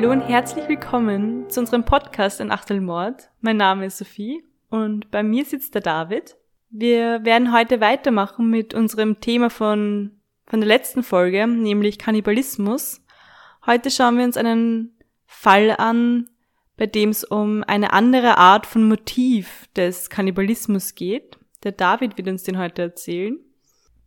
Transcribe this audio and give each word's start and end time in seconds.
Hallo 0.00 0.12
und 0.12 0.22
herzlich 0.22 0.66
willkommen 0.66 1.50
zu 1.50 1.60
unserem 1.60 1.84
Podcast 1.84 2.40
in 2.40 2.50
Achtelmord. 2.50 3.28
Mein 3.42 3.58
Name 3.58 3.84
ist 3.84 3.98
Sophie 3.98 4.42
und 4.70 5.10
bei 5.10 5.22
mir 5.22 5.44
sitzt 5.44 5.74
der 5.74 5.82
David. 5.82 6.38
Wir 6.70 7.22
werden 7.26 7.52
heute 7.52 7.82
weitermachen 7.82 8.48
mit 8.48 8.72
unserem 8.72 9.20
Thema 9.20 9.50
von, 9.50 10.12
von 10.46 10.60
der 10.60 10.68
letzten 10.68 11.02
Folge, 11.02 11.46
nämlich 11.46 11.98
Kannibalismus. 11.98 13.02
Heute 13.66 13.90
schauen 13.90 14.16
wir 14.16 14.24
uns 14.24 14.38
einen 14.38 14.96
Fall 15.26 15.74
an, 15.76 16.30
bei 16.78 16.86
dem 16.86 17.10
es 17.10 17.22
um 17.22 17.62
eine 17.64 17.92
andere 17.92 18.38
Art 18.38 18.64
von 18.64 18.88
Motiv 18.88 19.68
des 19.76 20.08
Kannibalismus 20.08 20.94
geht. 20.94 21.38
Der 21.62 21.72
David 21.72 22.16
wird 22.16 22.28
uns 22.28 22.42
den 22.42 22.56
heute 22.56 22.80
erzählen. 22.80 23.38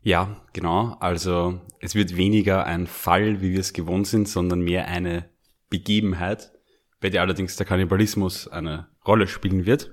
Ja, 0.01 0.41
genau. 0.53 0.97
Also 0.99 1.61
es 1.81 1.93
wird 1.93 2.17
weniger 2.17 2.65
ein 2.65 2.87
Fall, 2.87 3.41
wie 3.41 3.51
wir 3.51 3.59
es 3.59 3.73
gewohnt 3.73 4.07
sind, 4.07 4.27
sondern 4.27 4.61
mehr 4.61 4.87
eine 4.87 5.31
Begebenheit, 5.73 6.51
bei 7.01 7.09
der 7.09 7.21
allerdings 7.21 7.55
der 7.55 7.65
Kannibalismus 7.65 8.47
eine 8.47 8.89
Rolle 9.07 9.27
spielen 9.27 9.65
wird. 9.65 9.91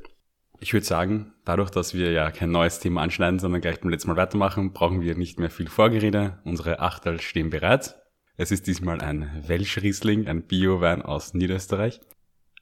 Ich 0.61 0.75
würde 0.75 0.85
sagen, 0.85 1.33
dadurch, 1.47 1.71
dass 1.71 1.95
wir 1.95 2.13
ja 2.13 2.31
kein 2.31 2.51
neues 2.51 2.81
Thema 2.81 3.01
anschneiden, 3.01 3.39
sondern 3.39 3.63
gleich 3.63 3.81
beim 3.81 3.89
letzten 3.89 4.11
Mal 4.11 4.19
weitermachen, 4.19 4.75
brauchen 4.75 5.01
wir 5.01 5.15
nicht 5.15 5.41
mehr 5.41 5.49
viel 5.49 5.69
Vorgerede. 5.69 6.39
Unsere 6.45 6.81
Achtel 6.81 7.19
stehen 7.19 7.49
bereit. 7.49 7.97
Es 8.37 8.51
ist 8.51 8.67
diesmal 8.67 9.01
ein 9.01 9.43
Welschriesling, 9.47 10.29
ein 10.29 10.43
Bio-Wein 10.43 11.01
aus 11.01 11.33
Niederösterreich. 11.33 12.01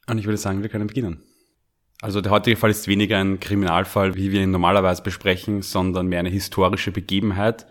Und 0.07 0.17
ich 0.17 0.25
würde 0.25 0.37
sagen, 0.37 0.61
wir 0.61 0.69
können 0.69 0.87
beginnen. 0.87 1.21
Also 2.01 2.21
der 2.21 2.31
heutige 2.31 2.55
Fall 2.55 2.69
ist 2.69 2.87
weniger 2.87 3.17
ein 3.17 3.41
Kriminalfall, 3.41 4.15
wie 4.15 4.31
wir 4.31 4.41
ihn 4.41 4.51
normalerweise 4.51 5.03
besprechen, 5.03 5.61
sondern 5.61 6.07
mehr 6.07 6.19
eine 6.19 6.29
historische 6.29 6.93
Begebenheit, 6.93 7.67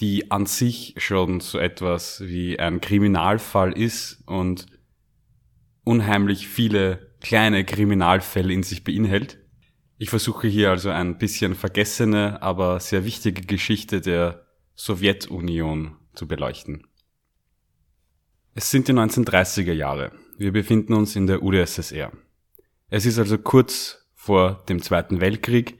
die 0.00 0.32
an 0.32 0.46
sich 0.46 0.94
schon 0.96 1.38
so 1.38 1.60
etwas 1.60 2.22
wie 2.22 2.58
ein 2.58 2.80
Kriminalfall 2.80 3.72
ist 3.72 4.24
und 4.26 4.66
unheimlich 5.84 6.48
viele 6.48 7.10
kleine 7.20 7.64
Kriminalfälle 7.64 8.52
in 8.52 8.62
sich 8.62 8.84
beinhält. 8.84 9.38
Ich 9.98 10.10
versuche 10.10 10.48
hier 10.48 10.70
also 10.70 10.90
ein 10.90 11.18
bisschen 11.18 11.54
vergessene, 11.54 12.42
aber 12.42 12.80
sehr 12.80 13.04
wichtige 13.04 13.42
Geschichte 13.42 14.00
der 14.00 14.46
Sowjetunion 14.74 15.96
zu 16.14 16.26
beleuchten. 16.26 16.86
Es 18.54 18.70
sind 18.70 18.88
die 18.88 18.92
1930er 18.92 19.72
Jahre. 19.72 20.12
Wir 20.38 20.52
befinden 20.52 20.94
uns 20.94 21.16
in 21.16 21.26
der 21.26 21.42
UdSSR. 21.42 22.12
Es 22.88 23.06
ist 23.06 23.18
also 23.18 23.38
kurz 23.38 24.06
vor 24.14 24.64
dem 24.68 24.82
Zweiten 24.82 25.20
Weltkrieg. 25.20 25.78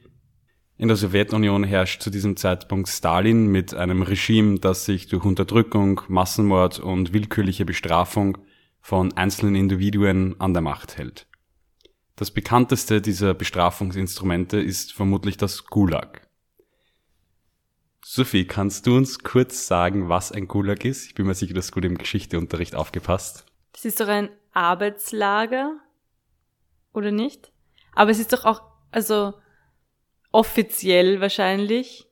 In 0.77 0.87
der 0.87 0.97
Sowjetunion 0.97 1.63
herrscht 1.63 2.01
zu 2.01 2.09
diesem 2.09 2.37
Zeitpunkt 2.37 2.89
Stalin 2.89 3.47
mit 3.47 3.73
einem 3.73 4.01
Regime, 4.01 4.59
das 4.59 4.85
sich 4.85 5.07
durch 5.07 5.25
Unterdrückung, 5.25 6.01
Massenmord 6.07 6.79
und 6.79 7.13
willkürliche 7.13 7.65
Bestrafung 7.65 8.37
von 8.81 9.13
einzelnen 9.13 9.55
Individuen 9.55 10.39
an 10.39 10.53
der 10.53 10.61
Macht 10.61 10.97
hält. 10.97 11.27
Das 12.15 12.31
bekannteste 12.31 13.01
dieser 13.01 13.33
Bestrafungsinstrumente 13.33 14.59
ist 14.59 14.93
vermutlich 14.93 15.37
das 15.37 15.65
Gulag. 15.65 16.27
Sophie, 18.03 18.45
kannst 18.45 18.87
du 18.87 18.97
uns 18.97 19.19
kurz 19.19 19.67
sagen, 19.67 20.09
was 20.09 20.31
ein 20.31 20.47
Gulag 20.47 20.83
ist? 20.83 21.05
Ich 21.05 21.15
bin 21.15 21.27
mir 21.27 21.35
sicher, 21.35 21.53
du 21.53 21.71
gut 21.71 21.85
im 21.85 21.97
Geschichteunterricht 21.97 22.75
aufgepasst. 22.75 23.45
Das 23.73 23.85
ist 23.85 23.99
doch 23.99 24.07
ein 24.07 24.29
Arbeitslager, 24.53 25.79
oder 26.93 27.11
nicht? 27.11 27.51
Aber 27.93 28.11
es 28.11 28.19
ist 28.19 28.33
doch 28.33 28.45
auch, 28.45 28.61
also 28.91 29.33
offiziell 30.31 31.21
wahrscheinlich, 31.21 32.07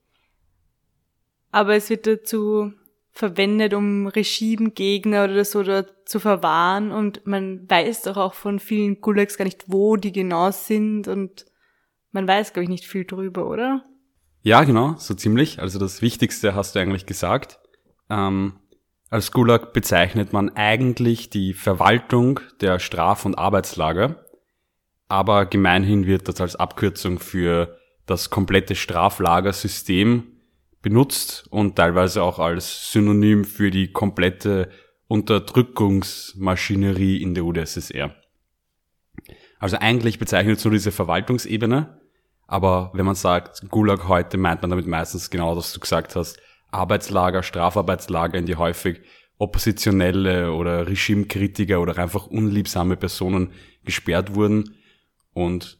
aber 1.52 1.76
es 1.76 1.90
wird 1.90 2.06
dazu 2.06 2.74
verwendet, 3.12 3.74
um 3.74 4.08
Regimegegner 4.08 5.26
oder 5.26 5.44
so 5.44 5.64
dort 5.64 5.94
zu 6.06 6.20
verwahren 6.20 6.92
und 6.92 7.26
man 7.26 7.70
weiß 7.70 8.04
doch 8.04 8.18
auch 8.18 8.34
von 8.34 8.60
vielen 8.60 9.02
Gulags 9.02 9.38
gar 9.38 9.46
nicht, 9.46 9.66
wo 9.68 9.96
die 9.96 10.12
genau 10.12 10.52
sind 10.52 11.08
und 11.08 11.46
man 12.12 12.28
weiß, 12.28 12.54
glaube 12.54 12.64
ich, 12.64 12.70
nicht 12.70 12.86
viel 12.86 13.06
drüber, 13.06 13.48
oder? 13.48 13.84
Ja, 14.42 14.64
genau, 14.64 14.96
so 14.98 15.14
ziemlich. 15.14 15.60
Also 15.60 15.80
das 15.80 16.02
Wichtigste 16.02 16.56
hast 16.56 16.76
du 16.76 16.80
eigentlich 16.80 17.06
gesagt. 17.06 17.60
Ähm, 18.10 18.54
als 19.10 19.32
Gulag 19.32 19.74
bezeichnet 19.74 20.34
man 20.34 20.50
eigentlich 20.56 21.30
die 21.30 21.54
Verwaltung 21.54 22.40
der 22.62 22.80
Straf- 22.80 23.26
und 23.26 23.36
Arbeitslager 23.36 24.24
aber 25.10 25.48
gemeinhin 25.48 26.06
wird 26.06 26.30
das 26.30 26.40
als 26.40 26.56
Abkürzung 26.56 27.20
für 27.20 27.76
das 28.06 28.30
komplette 28.30 28.76
Straflagersystem 28.76 30.24
benutzt 30.82 31.46
und 31.50 31.76
teilweise 31.76 32.24
auch 32.24 32.40
als 32.40 32.92
Synonym 32.92 33.46
für 33.46 33.72
die 33.72 33.92
komplette 33.92 34.70
Unterdrückungsmaschinerie 35.08 37.22
in 37.22 37.34
der 37.34 37.46
UdSSR. 37.46 38.16
Also 39.60 39.78
eigentlich 39.78 40.20
bezeichnet 40.20 40.64
nur 40.64 40.74
diese 40.74 40.92
Verwaltungsebene, 40.92 42.00
aber 42.48 42.92
wenn 42.94 43.06
man 43.06 43.16
sagt 43.16 43.70
Gulag 43.70 44.08
heute, 44.08 44.38
meint 44.38 44.62
man 44.62 44.72
damit 44.72 44.88
meistens 44.88 45.30
genau, 45.30 45.56
was 45.56 45.74
du 45.74 45.80
gesagt 45.80 46.16
hast, 46.16 46.40
Arbeitslager, 46.72 47.44
Strafarbeitslager, 47.44 48.38
in 48.38 48.46
die 48.46 48.56
häufig 48.56 49.02
oppositionelle 49.38 50.54
oder 50.54 50.88
Regimekritiker 50.88 51.80
oder 51.80 51.98
einfach 51.98 52.28
unliebsame 52.28 52.98
Personen 52.98 53.54
gesperrt 53.84 54.36
wurden 54.36 54.76
und 55.34 55.80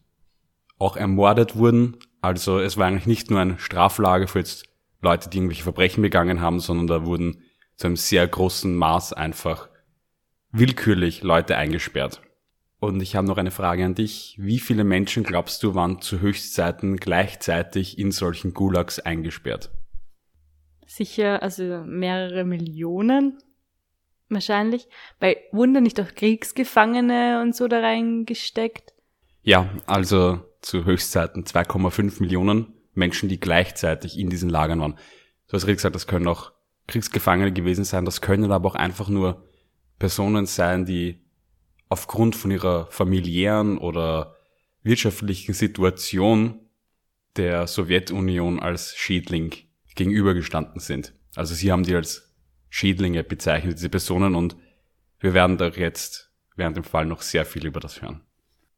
auch 0.78 0.96
ermordet 0.96 1.56
wurden. 1.56 1.98
Also 2.22 2.60
es 2.60 2.78
war 2.78 2.88
eigentlich 2.88 3.08
nicht 3.08 3.30
nur 3.30 3.40
ein 3.40 3.60
Straflager 3.60 4.28
für 4.28 4.40
jetzt 4.40 4.69
Leute, 5.02 5.30
die 5.30 5.38
irgendwelche 5.38 5.64
Verbrechen 5.64 6.02
begangen 6.02 6.42
haben, 6.42 6.60
sondern 6.60 6.88
da 6.88 7.06
wurden 7.06 7.44
zu 7.76 7.88
einem 7.88 7.96
sehr 7.96 8.28
großen 8.28 8.76
Maß 8.76 9.14
einfach 9.14 9.70
willkürlich 10.52 11.24
Leute 11.24 11.56
eingesperrt. 11.56 12.22
Und 12.80 13.02
ich 13.02 13.16
habe 13.16 13.28
noch 13.28 13.38
eine 13.38 13.52
Frage 13.52 13.86
an 13.86 13.96
dich. 13.96 14.36
Wie 14.40 14.60
viele 14.60 14.84
Menschen 14.84 15.24
glaubst 15.24 15.64
du 15.64 15.76
waren 15.76 16.02
zu 16.02 16.22
Höchstzeiten 16.22 16.98
gleichzeitig 16.98 18.00
in 18.00 18.12
solchen 18.12 18.54
Gulags 18.54 19.00
eingesperrt? 19.00 19.70
Sicher, 20.86 21.44
also 21.44 21.84
mehrere 21.86 22.46
Millionen 22.46 23.38
wahrscheinlich. 24.30 24.88
Weil 25.20 25.38
wurden 25.52 25.74
da 25.74 25.82
nicht 25.82 26.00
auch 26.00 26.14
Kriegsgefangene 26.16 27.42
und 27.42 27.56
so 27.56 27.68
da 27.68 27.80
reingesteckt? 27.80 28.94
Ja, 29.42 29.70
also 29.86 30.42
zu 30.62 30.86
Höchstzeiten 30.86 31.44
2,5 31.44 32.22
Millionen 32.22 32.74
Menschen, 32.94 33.30
die 33.30 33.40
gleichzeitig 33.40 34.18
in 34.18 34.30
diesen 34.30 34.50
Lagern 34.50 34.82
waren. 34.82 34.98
Du 35.48 35.54
hast 35.54 35.66
gesagt, 35.66 35.96
das 35.96 36.08
können 36.08 36.28
auch 36.28 36.52
Kriegsgefangene 36.88 37.54
gewesen 37.54 37.84
sein, 37.84 38.06
das 38.06 38.22
können 38.22 38.52
aber 38.52 38.70
auch 38.70 38.76
einfach 38.76 39.10
nur 39.10 39.48
Personen 40.00 40.46
sein, 40.46 40.86
die 40.86 41.22
aufgrund 41.88 42.36
von 42.36 42.52
ihrer 42.52 42.88
familiären 42.92 43.78
oder 43.78 44.36
wirtschaftlichen 44.84 45.54
Situation 45.54 46.60
der 47.36 47.68
Sowjetunion 47.68 48.60
als 48.60 48.96
Schädling 48.96 49.54
gegenübergestanden 49.96 50.80
sind. 50.80 51.14
Also 51.36 51.54
sie 51.54 51.72
haben 51.72 51.84
die 51.84 51.96
als 51.96 52.36
Schädlinge 52.70 53.24
bezeichnet, 53.24 53.78
diese 53.78 53.90
Personen, 53.90 54.36
und 54.36 54.56
wir 55.20 55.34
werden 55.34 55.58
da 55.58 55.68
jetzt 55.68 56.32
während 56.56 56.78
dem 56.78 56.84
Fall 56.84 57.06
noch 57.06 57.22
sehr 57.22 57.46
viel 57.46 57.66
über 57.66 57.80
das 57.80 58.02
hören. 58.02 58.22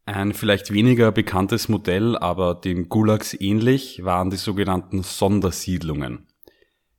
Ein 0.06 0.34
vielleicht 0.34 0.73
weniger 0.73 1.12
bekanntes 1.12 1.69
Modell, 1.69 2.17
aber 2.17 2.56
dem 2.56 2.89
Gulags 2.89 3.34
ähnlich, 3.39 4.03
waren 4.03 4.29
die 4.29 4.38
sogenannten 4.38 5.03
Sondersiedlungen. 5.03 6.28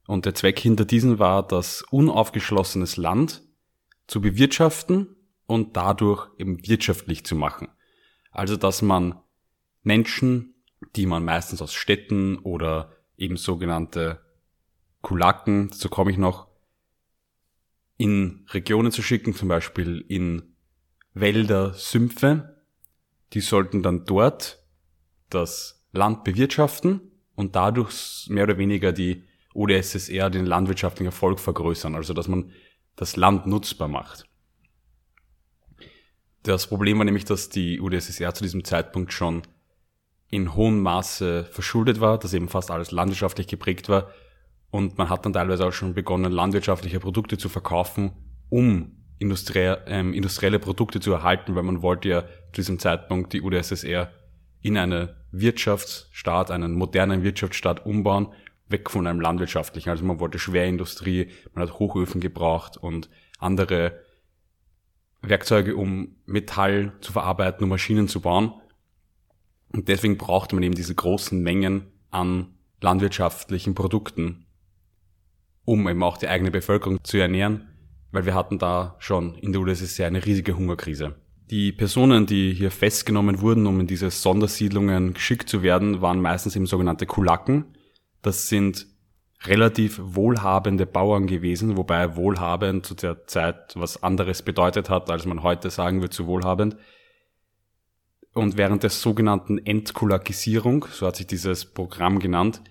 Und 0.06 0.24
der 0.24 0.34
Zweck 0.34 0.58
hinter 0.58 0.84
diesen 0.84 1.18
war, 1.18 1.46
das 1.46 1.82
unaufgeschlossenes 1.90 2.96
Land 2.96 3.42
zu 4.06 4.20
bewirtschaften 4.20 5.16
und 5.46 5.76
dadurch 5.76 6.28
eben 6.38 6.66
wirtschaftlich 6.66 7.24
zu 7.24 7.34
machen. 7.34 7.68
Also 8.30 8.56
dass 8.56 8.82
man 8.82 9.20
Menschen, 9.82 10.54
die 10.96 11.06
man 11.06 11.24
meistens 11.24 11.60
aus 11.60 11.74
Städten 11.74 12.38
oder 12.38 12.92
eben 13.16 13.36
sogenannte 13.36 14.20
Kulaken, 15.00 15.70
so 15.72 15.88
komme 15.88 16.10
ich 16.10 16.18
noch, 16.18 16.48
in 17.96 18.46
Regionen 18.50 18.92
zu 18.92 19.02
schicken, 19.02 19.34
zum 19.34 19.48
Beispiel 19.48 20.04
in 20.08 20.54
Wälder, 21.14 21.74
Sümpfe, 21.74 22.51
die 23.32 23.40
sollten 23.40 23.82
dann 23.82 24.04
dort 24.04 24.62
das 25.30 25.86
Land 25.92 26.24
bewirtschaften 26.24 27.00
und 27.34 27.56
dadurch 27.56 28.26
mehr 28.28 28.44
oder 28.44 28.58
weniger 28.58 28.92
die 28.92 29.24
UdSSR 29.54 30.30
den 30.30 30.46
landwirtschaftlichen 30.46 31.06
Erfolg 31.06 31.38
vergrößern, 31.38 31.94
also 31.94 32.14
dass 32.14 32.28
man 32.28 32.52
das 32.96 33.16
Land 33.16 33.46
nutzbar 33.46 33.88
macht. 33.88 34.24
Das 36.42 36.66
Problem 36.66 36.98
war 36.98 37.04
nämlich, 37.04 37.24
dass 37.24 37.48
die 37.48 37.80
UdSSR 37.80 38.34
zu 38.34 38.42
diesem 38.42 38.64
Zeitpunkt 38.64 39.12
schon 39.12 39.42
in 40.28 40.54
hohem 40.54 40.80
Maße 40.80 41.44
verschuldet 41.44 42.00
war, 42.00 42.18
dass 42.18 42.32
eben 42.32 42.48
fast 42.48 42.70
alles 42.70 42.90
landwirtschaftlich 42.90 43.46
geprägt 43.46 43.88
war 43.88 44.10
und 44.70 44.96
man 44.96 45.10
hat 45.10 45.24
dann 45.24 45.34
teilweise 45.34 45.66
auch 45.66 45.72
schon 45.72 45.94
begonnen, 45.94 46.32
landwirtschaftliche 46.32 46.98
Produkte 46.98 47.36
zu 47.36 47.50
verkaufen, 47.50 48.12
um 48.48 49.01
industrielle, 49.22 49.82
ähm, 49.86 50.12
industrielle 50.12 50.58
Produkte 50.58 51.00
zu 51.00 51.12
erhalten, 51.12 51.54
weil 51.54 51.62
man 51.62 51.80
wollte 51.80 52.08
ja 52.08 52.22
zu 52.52 52.60
diesem 52.60 52.78
Zeitpunkt 52.78 53.32
die 53.32 53.40
UdSSR 53.40 54.12
in 54.60 54.76
eine 54.76 55.16
Wirtschaftsstaat, 55.30 56.50
einen 56.50 56.74
modernen 56.74 57.22
Wirtschaftsstaat 57.22 57.86
umbauen, 57.86 58.28
weg 58.68 58.90
von 58.90 59.06
einem 59.06 59.20
landwirtschaftlichen. 59.20 59.90
Also 59.90 60.04
man 60.04 60.20
wollte 60.20 60.38
Schwerindustrie, 60.38 61.30
man 61.54 61.62
hat 61.62 61.78
Hochöfen 61.78 62.20
gebraucht 62.20 62.76
und 62.76 63.08
andere 63.38 63.98
Werkzeuge, 65.22 65.76
um 65.76 66.16
Metall 66.26 66.92
zu 67.00 67.12
verarbeiten, 67.12 67.64
um 67.64 67.70
Maschinen 67.70 68.08
zu 68.08 68.20
bauen. 68.20 68.52
Und 69.72 69.88
deswegen 69.88 70.18
braucht 70.18 70.52
man 70.52 70.62
eben 70.62 70.74
diese 70.74 70.94
großen 70.94 71.40
Mengen 71.40 71.86
an 72.10 72.54
landwirtschaftlichen 72.80 73.74
Produkten, 73.74 74.46
um 75.64 75.88
eben 75.88 76.02
auch 76.02 76.18
die 76.18 76.28
eigene 76.28 76.50
Bevölkerung 76.50 77.02
zu 77.04 77.18
ernähren, 77.18 77.68
weil 78.12 78.26
wir 78.26 78.34
hatten 78.34 78.58
da 78.58 78.94
schon 78.98 79.34
in 79.36 79.52
der 79.52 79.62
UdSSR 79.62 80.06
eine 80.06 80.24
riesige 80.24 80.56
Hungerkrise. 80.56 81.16
Die 81.50 81.72
Personen, 81.72 82.26
die 82.26 82.52
hier 82.54 82.70
festgenommen 82.70 83.40
wurden, 83.40 83.66
um 83.66 83.80
in 83.80 83.86
diese 83.86 84.10
Sondersiedlungen 84.10 85.14
geschickt 85.14 85.48
zu 85.48 85.62
werden, 85.62 86.00
waren 86.00 86.20
meistens 86.20 86.54
eben 86.54 86.66
sogenannte 86.66 87.06
Kulaken. 87.06 87.76
Das 88.22 88.48
sind 88.48 88.86
relativ 89.44 90.00
wohlhabende 90.02 90.86
Bauern 90.86 91.26
gewesen, 91.26 91.76
wobei 91.76 92.16
wohlhabend 92.16 92.86
zu 92.86 92.94
der 92.94 93.26
Zeit 93.26 93.72
was 93.74 94.02
anderes 94.02 94.42
bedeutet 94.42 94.88
hat, 94.88 95.10
als 95.10 95.26
man 95.26 95.42
heute 95.42 95.68
sagen 95.70 96.00
wird 96.00 96.12
zu 96.12 96.26
wohlhabend. 96.26 96.76
Und 98.34 98.56
während 98.56 98.82
der 98.82 98.90
sogenannten 98.90 99.58
Entkulakisierung, 99.58 100.86
so 100.90 101.06
hat 101.06 101.16
sich 101.16 101.26
dieses 101.26 101.66
Programm 101.66 102.18
genannt, 102.18 102.62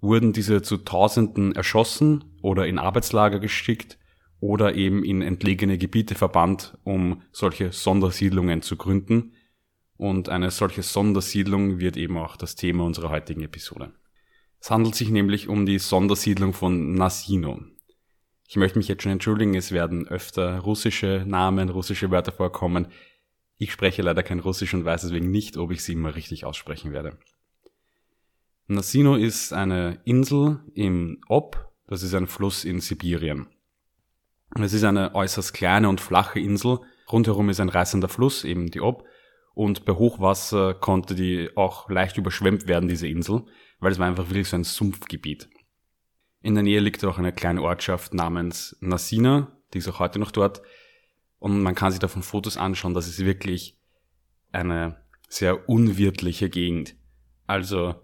wurden 0.00 0.32
diese 0.32 0.60
zu 0.62 0.78
Tausenden 0.78 1.54
erschossen 1.54 2.24
oder 2.42 2.66
in 2.66 2.78
Arbeitslager 2.78 3.38
geschickt 3.38 3.98
oder 4.40 4.74
eben 4.74 5.04
in 5.04 5.22
entlegene 5.22 5.78
Gebiete 5.78 6.14
verbannt, 6.14 6.76
um 6.84 7.22
solche 7.32 7.72
Sondersiedlungen 7.72 8.62
zu 8.62 8.76
gründen. 8.76 9.32
Und 9.96 10.28
eine 10.28 10.50
solche 10.50 10.82
Sondersiedlung 10.82 11.78
wird 11.78 11.96
eben 11.96 12.18
auch 12.18 12.36
das 12.36 12.54
Thema 12.54 12.84
unserer 12.84 13.10
heutigen 13.10 13.42
Episode. 13.42 13.92
Es 14.60 14.70
handelt 14.70 14.94
sich 14.94 15.10
nämlich 15.10 15.48
um 15.48 15.64
die 15.64 15.78
Sondersiedlung 15.78 16.52
von 16.52 16.94
Nasino. 16.94 17.60
Ich 18.48 18.56
möchte 18.56 18.78
mich 18.78 18.88
jetzt 18.88 19.02
schon 19.02 19.12
entschuldigen, 19.12 19.54
es 19.54 19.72
werden 19.72 20.06
öfter 20.06 20.58
russische 20.60 21.24
Namen, 21.26 21.68
russische 21.68 22.10
Wörter 22.10 22.32
vorkommen. 22.32 22.88
Ich 23.58 23.72
spreche 23.72 24.02
leider 24.02 24.22
kein 24.22 24.38
Russisch 24.38 24.74
und 24.74 24.84
weiß 24.84 25.02
deswegen 25.02 25.30
nicht, 25.30 25.56
ob 25.56 25.72
ich 25.72 25.82
sie 25.82 25.94
immer 25.94 26.14
richtig 26.14 26.44
aussprechen 26.44 26.92
werde. 26.92 27.18
Nasino 28.68 29.16
ist 29.16 29.52
eine 29.52 30.00
Insel 30.04 30.60
im 30.74 31.20
Ob, 31.28 31.72
das 31.86 32.02
ist 32.02 32.14
ein 32.14 32.26
Fluss 32.26 32.64
in 32.64 32.80
Sibirien. 32.80 33.46
Es 34.54 34.72
ist 34.72 34.84
eine 34.84 35.14
äußerst 35.14 35.52
kleine 35.52 35.88
und 35.88 36.00
flache 36.00 36.40
Insel. 36.40 36.78
Rundherum 37.10 37.48
ist 37.50 37.60
ein 37.60 37.68
reißender 37.68 38.08
Fluss, 38.08 38.44
eben 38.44 38.70
die 38.70 38.80
Ob. 38.80 39.04
Und 39.54 39.84
bei 39.84 39.94
Hochwasser 39.94 40.74
konnte 40.74 41.14
die 41.14 41.50
auch 41.56 41.88
leicht 41.88 42.18
überschwemmt 42.18 42.68
werden, 42.68 42.88
diese 42.88 43.08
Insel, 43.08 43.44
weil 43.80 43.92
es 43.92 43.98
war 43.98 44.06
einfach 44.06 44.28
wirklich 44.28 44.48
so 44.48 44.56
ein 44.56 44.64
Sumpfgebiet. 44.64 45.48
In 46.42 46.54
der 46.54 46.62
Nähe 46.62 46.80
liegt 46.80 47.04
auch 47.04 47.18
eine 47.18 47.32
kleine 47.32 47.62
Ortschaft 47.62 48.12
namens 48.12 48.76
Nasina, 48.80 49.56
die 49.72 49.78
ist 49.78 49.88
auch 49.88 49.98
heute 49.98 50.18
noch 50.18 50.30
dort. 50.30 50.62
Und 51.38 51.62
man 51.62 51.74
kann 51.74 51.90
sich 51.90 52.00
davon 52.00 52.22
Fotos 52.22 52.56
anschauen, 52.56 52.94
das 52.94 53.08
ist 53.08 53.24
wirklich 53.24 53.78
eine 54.52 54.96
sehr 55.28 55.68
unwirtliche 55.68 56.50
Gegend. 56.50 56.94
Also, 57.46 57.94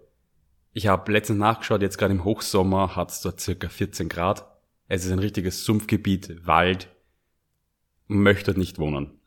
ich 0.71 0.87
habe 0.87 1.11
letztens 1.11 1.39
nachgeschaut, 1.39 1.81
jetzt 1.81 1.97
gerade 1.97 2.13
im 2.13 2.23
Hochsommer 2.23 2.95
hat 2.95 3.11
es 3.11 3.21
dort 3.21 3.39
circa 3.39 3.69
14 3.69 4.09
Grad. 4.09 4.45
Es 4.93 5.05
ist 5.05 5.11
ein 5.11 5.17
richtiges 5.17 5.65
Sumpfgebiet, 5.65 6.45
Wald. 6.45 6.87
Man 8.05 8.21
möchte 8.21 8.55
nicht 8.55 8.77
wohnen. 8.77 9.19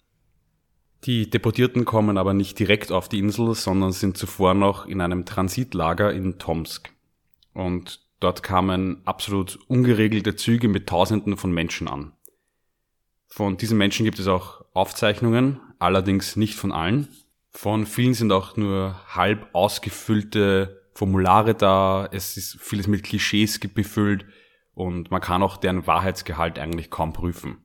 Die 1.02 1.28
Deportierten 1.28 1.84
kommen 1.84 2.18
aber 2.18 2.34
nicht 2.34 2.56
direkt 2.60 2.92
auf 2.92 3.08
die 3.08 3.18
Insel, 3.18 3.52
sondern 3.56 3.90
sind 3.90 4.16
zuvor 4.16 4.54
noch 4.54 4.86
in 4.86 5.00
einem 5.00 5.24
Transitlager 5.24 6.12
in 6.12 6.38
Tomsk. 6.38 6.92
Und 7.52 8.00
dort 8.20 8.44
kamen 8.44 9.02
absolut 9.06 9.58
ungeregelte 9.66 10.36
Züge 10.36 10.68
mit 10.68 10.88
Tausenden 10.88 11.36
von 11.36 11.50
Menschen 11.50 11.88
an. 11.88 12.12
Von 13.26 13.56
diesen 13.56 13.76
Menschen 13.76 14.04
gibt 14.04 14.20
es 14.20 14.28
auch 14.28 14.64
Aufzeichnungen, 14.72 15.58
allerdings 15.80 16.36
nicht 16.36 16.54
von 16.54 16.70
allen. 16.70 17.08
Von 17.50 17.86
vielen 17.86 18.14
sind 18.14 18.30
auch 18.30 18.56
nur 18.56 19.00
halb 19.08 19.48
ausgefüllte 19.52 20.86
Formulare 20.94 21.56
da, 21.56 22.08
es 22.12 22.36
ist 22.36 22.56
vieles 22.60 22.86
mit 22.86 23.02
Klischees 23.02 23.58
befüllt 23.58 24.26
und 24.76 25.11
man 25.11 25.23
kann 25.23 25.43
auch 25.43 25.56
deren 25.56 25.87
Wahrheitsgehalt 25.87 26.58
eigentlich 26.58 26.90
kaum 26.90 27.14
prüfen. 27.14 27.64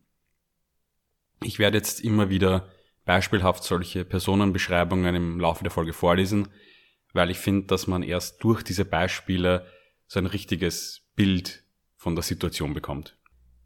Ich 1.44 1.60
werde 1.60 1.78
jetzt 1.78 2.00
immer 2.00 2.30
wieder 2.30 2.70
beispielhaft 3.04 3.66
solche 3.66 4.06
Personenbeschreibungen 4.06 5.14
im 5.14 5.40
Laufe 5.40 5.66
der 5.66 5.72
Folge 5.72 5.92
vorlesen, 5.92 6.48
weil 7.12 7.30
ich 7.30 7.38
finde, 7.38 7.68
dass 7.68 7.86
man 7.86 8.02
erst 8.02 8.42
durch 8.42 8.64
diese 8.64 8.86
Beispiele 8.86 9.66
so 10.08 10.20
ein 10.20 10.26
richtiges 10.26 11.10
Bild 11.16 11.66
von 11.98 12.16
der 12.16 12.24
Situation 12.24 12.74
bekommt. 12.74 13.18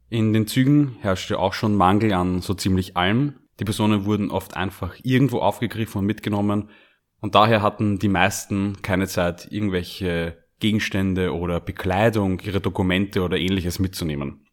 In 0.10 0.34
den 0.34 0.48
Zügen 0.48 0.98
herrschte 1.02 1.38
auch 1.38 1.54
schon 1.54 1.76
Mangel 1.76 2.14
an 2.14 2.42
so 2.42 2.56
ziemlich 2.56 2.98
allem. 2.98 3.36
Die 3.60 3.66
Personen 3.66 4.06
wurden 4.06 4.32
oft 4.32 4.58
einfach 4.58 4.96
irgendwo 5.04 5.40
aufgegriffen 5.40 6.00
und 6.00 6.08
mitgenommen 6.08 6.72
und 7.20 7.36
daher 7.36 7.62
hatten 7.62 8.00
die 8.00 8.10
meisten 8.10 8.82
keine 8.82 9.08
Zeit, 9.08 9.52
irgendwelche 9.52 10.45
Gegenstände 10.60 11.34
oder 11.34 11.60
Bekleidung, 11.60 12.40
ihre 12.40 12.62
Dokumente 12.62 13.22
oder 13.22 13.38
ähnliches 13.38 13.80
mitzunehmen. 13.80 14.48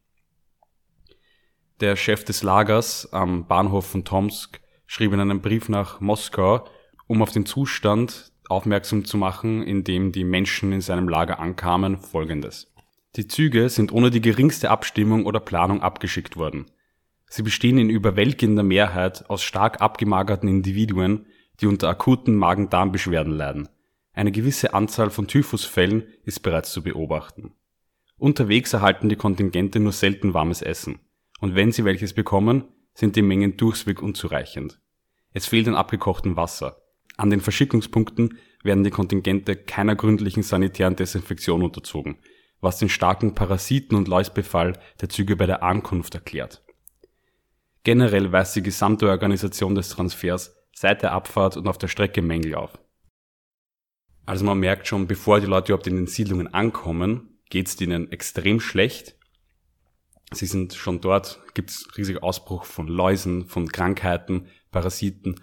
Der 1.79 1.95
Chef 1.95 2.23
des 2.23 2.43
Lagers 2.43 3.11
am 3.11 3.47
Bahnhof 3.47 3.87
von 3.87 4.05
Tomsk 4.05 4.61
schrieb 4.85 5.13
in 5.13 5.19
einem 5.19 5.41
Brief 5.41 5.69
nach 5.69 6.01
Moskau, 6.01 6.65
um 7.07 7.21
auf 7.21 7.31
den 7.31 7.45
Zustand 7.45 8.31
aufmerksam 8.49 9.05
zu 9.05 9.17
machen, 9.17 9.63
in 9.63 9.83
dem 9.83 10.11
die 10.11 10.23
Menschen 10.23 10.71
in 10.71 10.81
seinem 10.81 11.09
Lager 11.09 11.39
ankamen, 11.39 11.97
folgendes. 11.97 12.71
Die 13.15 13.27
Züge 13.27 13.69
sind 13.69 13.91
ohne 13.91 14.11
die 14.11 14.21
geringste 14.21 14.69
Abstimmung 14.69 15.25
oder 15.25 15.39
Planung 15.39 15.81
abgeschickt 15.81 16.35
worden. 16.35 16.65
Sie 17.27 17.43
bestehen 17.43 17.77
in 17.77 17.89
überwältigender 17.89 18.63
Mehrheit 18.63 19.29
aus 19.29 19.43
stark 19.43 19.81
abgemagerten 19.81 20.49
Individuen, 20.49 21.25
die 21.59 21.67
unter 21.67 21.89
akuten 21.89 22.35
Magen-Darm-Beschwerden 22.35 23.33
leiden. 23.33 23.69
Eine 24.13 24.31
gewisse 24.31 24.73
Anzahl 24.75 25.09
von 25.09 25.27
Typhusfällen 25.27 26.03
ist 26.23 26.41
bereits 26.41 26.71
zu 26.71 26.83
beobachten. 26.83 27.53
Unterwegs 28.17 28.71
erhalten 28.73 29.09
die 29.09 29.15
Kontingente 29.15 29.79
nur 29.79 29.91
selten 29.91 30.33
warmes 30.35 30.61
Essen. 30.61 30.99
Und 31.39 31.55
wenn 31.55 31.71
sie 31.71 31.83
welches 31.83 32.13
bekommen, 32.13 32.65
sind 32.93 33.15
die 33.15 33.23
Mengen 33.23 33.57
durchweg 33.57 34.01
unzureichend. 34.01 34.79
Es 35.33 35.47
fehlt 35.47 35.67
an 35.67 35.75
abgekochtem 35.75 36.37
Wasser. 36.37 36.77
An 37.17 37.31
den 37.31 37.41
Verschickungspunkten 37.41 38.37
werden 38.63 38.83
die 38.83 38.91
Kontingente 38.91 39.55
keiner 39.55 39.95
gründlichen 39.95 40.43
sanitären 40.43 40.95
Desinfektion 40.95 41.63
unterzogen, 41.63 42.17
was 42.61 42.77
den 42.77 42.89
starken 42.89 43.33
Parasiten- 43.33 43.97
und 43.97 44.07
Läusbefall 44.07 44.79
der 45.01 45.09
Züge 45.09 45.35
bei 45.35 45.47
der 45.47 45.63
Ankunft 45.63 46.13
erklärt. 46.15 46.63
Generell 47.83 48.31
weist 48.31 48.55
die 48.55 48.63
gesamte 48.63 49.09
Organisation 49.09 49.75
des 49.75 49.89
Transfers 49.89 50.55
seit 50.71 51.01
der 51.01 51.11
Abfahrt 51.11 51.57
und 51.57 51.67
auf 51.67 51.77
der 51.77 51.87
Strecke 51.87 52.21
Mängel 52.21 52.55
auf. 52.55 52.79
Also 54.25 54.45
man 54.45 54.59
merkt 54.59 54.87
schon, 54.87 55.07
bevor 55.07 55.39
die 55.39 55.47
Leute 55.47 55.71
überhaupt 55.71 55.87
in 55.87 55.95
den 55.95 56.07
Siedlungen 56.07 56.53
ankommen, 56.53 57.37
geht 57.49 57.67
es 57.67 57.79
ihnen 57.79 58.11
extrem 58.11 58.59
schlecht 58.59 59.15
Sie 60.33 60.45
sind 60.45 60.73
schon 60.73 61.01
dort, 61.01 61.41
gibt 61.53 61.69
es 61.69 61.87
riesige 61.97 62.23
Ausbruch 62.23 62.65
von 62.65 62.87
Läusen, 62.87 63.45
von 63.45 63.67
Krankheiten, 63.67 64.47
Parasiten. 64.71 65.39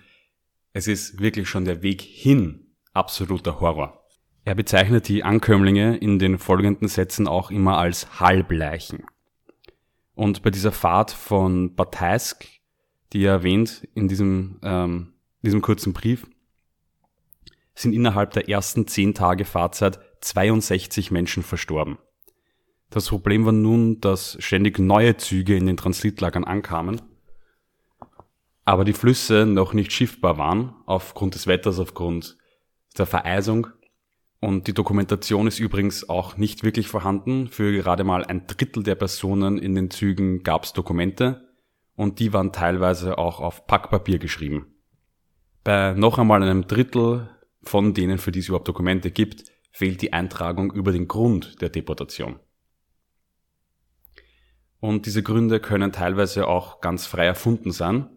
Es 0.73 0.89
ist 0.89 1.21
wirklich 1.21 1.49
schon 1.49 1.65
der 1.65 1.83
Weg 1.83 2.03
hin 2.03 2.67
absoluter 2.93 3.61
Horror. 3.61 4.05
Er 4.45 4.55
bezeichnet 4.55 5.09
die 5.09 5.23
Ankömmlinge 5.23 5.97
in 5.97 6.19
den 6.19 6.39
folgenden 6.39 6.89
Sätzen 6.89 7.29
auch 7.29 7.51
immer 7.51 7.79
als 7.79 8.21
Halbleichen. 8.21 9.05
Und 10.15 10.43
bei 10.43 10.51
dieser 10.51 10.73
Fahrt 10.73 11.11
von 11.13 11.75
Bataisk, 11.75 12.47
die 13.13 13.25
er 13.25 13.33
erwähnt 13.33 13.87
in 13.95 14.09
diesem, 14.09 14.59
ähm, 14.63 15.13
diesem 15.43 15.63
kurzen 15.63 15.93
Brief, 15.93 16.27
sind 17.75 17.93
innerhalb 17.93 18.33
der 18.33 18.49
ersten 18.49 18.87
zehn 18.87 19.15
Tage 19.15 19.45
Fahrzeit 19.45 20.01
62 20.21 21.11
Menschen 21.11 21.43
verstorben. 21.43 21.99
Das 22.91 23.09
Problem 23.09 23.45
war 23.45 23.53
nun, 23.53 24.01
dass 24.01 24.37
ständig 24.41 24.79
neue 24.79 25.17
Züge 25.17 25.57
in 25.57 25.67
den 25.67 25.77
Transitlagern 25.77 26.45
ankamen, 26.45 27.01
aber 28.65 28.85
die 28.85 28.93
Flüsse 28.93 29.47
noch 29.47 29.73
nicht 29.73 29.93
schiffbar 29.93 30.39
waren, 30.39 30.75
aufgrund 30.87 31.35
des 31.35 31.47
Wetters, 31.47 31.79
aufgrund 31.79 32.37
der 32.99 33.07
Vereisung. 33.07 33.69
Und 34.41 34.67
die 34.69 34.75
Dokumentation 34.75 35.47
ist 35.47 35.59
übrigens 35.59 36.09
auch 36.09 36.37
nicht 36.37 36.63
wirklich 36.63 36.89
vorhanden. 36.89 37.49
Für 37.49 37.73
gerade 37.73 38.05
mal 38.05 38.25
ein 38.25 38.47
Drittel 38.47 38.83
der 38.83 38.95
Personen 38.95 39.59
in 39.59 39.75
den 39.75 39.91
Zügen 39.91 40.43
gab 40.43 40.65
es 40.65 40.73
Dokumente 40.73 41.49
und 41.95 42.19
die 42.19 42.33
waren 42.33 42.53
teilweise 42.53 43.19
auch 43.19 43.41
auf 43.41 43.67
Packpapier 43.67 44.19
geschrieben. 44.19 44.75
Bei 45.63 45.93
noch 45.93 46.19
einmal 46.19 46.43
einem 46.43 46.67
Drittel 46.67 47.29
von 47.63 47.95
denen, 47.95 48.19
für 48.19 48.33
die 48.33 48.41
es 48.41 48.49
überhaupt 48.49 48.69
Dokumente 48.69 49.11
gibt, 49.11 49.45
fehlt 49.71 50.03
die 50.03 50.13
Eintragung 50.13 50.73
über 50.73 50.93
den 50.93 51.09
Grund 51.09 51.61
der 51.61 51.69
Deportation. 51.69 52.41
Und 54.81 55.07
diese 55.07 55.23
Gründe 55.23 55.61
können 55.61 55.93
teilweise 55.93 56.47
auch 56.47 56.81
ganz 56.81 57.07
frei 57.07 57.27
erfunden 57.27 57.71
sein. 57.71 58.09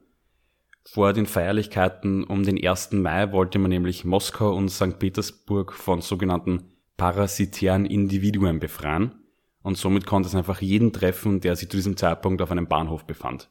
Vor 0.86 1.14
den 1.14 1.26
Feierlichkeiten 1.26 2.24
um 2.24 2.44
den 2.44 2.66
1. 2.66 2.94
Mai 2.94 3.32
wollte 3.32 3.60
man 3.60 3.70
nämlich 3.70 4.06
Moskau 4.06 4.56
und 4.56 4.70
St. 4.70 5.00
Petersburg 5.00 5.74
von 5.74 6.02
sogenannten 6.02 6.72
parasitären 6.98 7.86
Individuen 7.86 8.60
befreien. 8.60 9.14
Und 9.62 9.78
somit 9.78 10.06
konnte 10.06 10.28
es 10.28 10.36
einfach 10.36 10.62
jeden 10.62 10.92
treffen, 10.92 11.40
der 11.40 11.56
sich 11.56 11.70
zu 11.70 11.78
diesem 11.78 11.96
Zeitpunkt 11.98 12.42
auf 12.42 12.52
einem 12.52 12.68
Bahnhof 12.68 13.06
befand. 13.06 13.50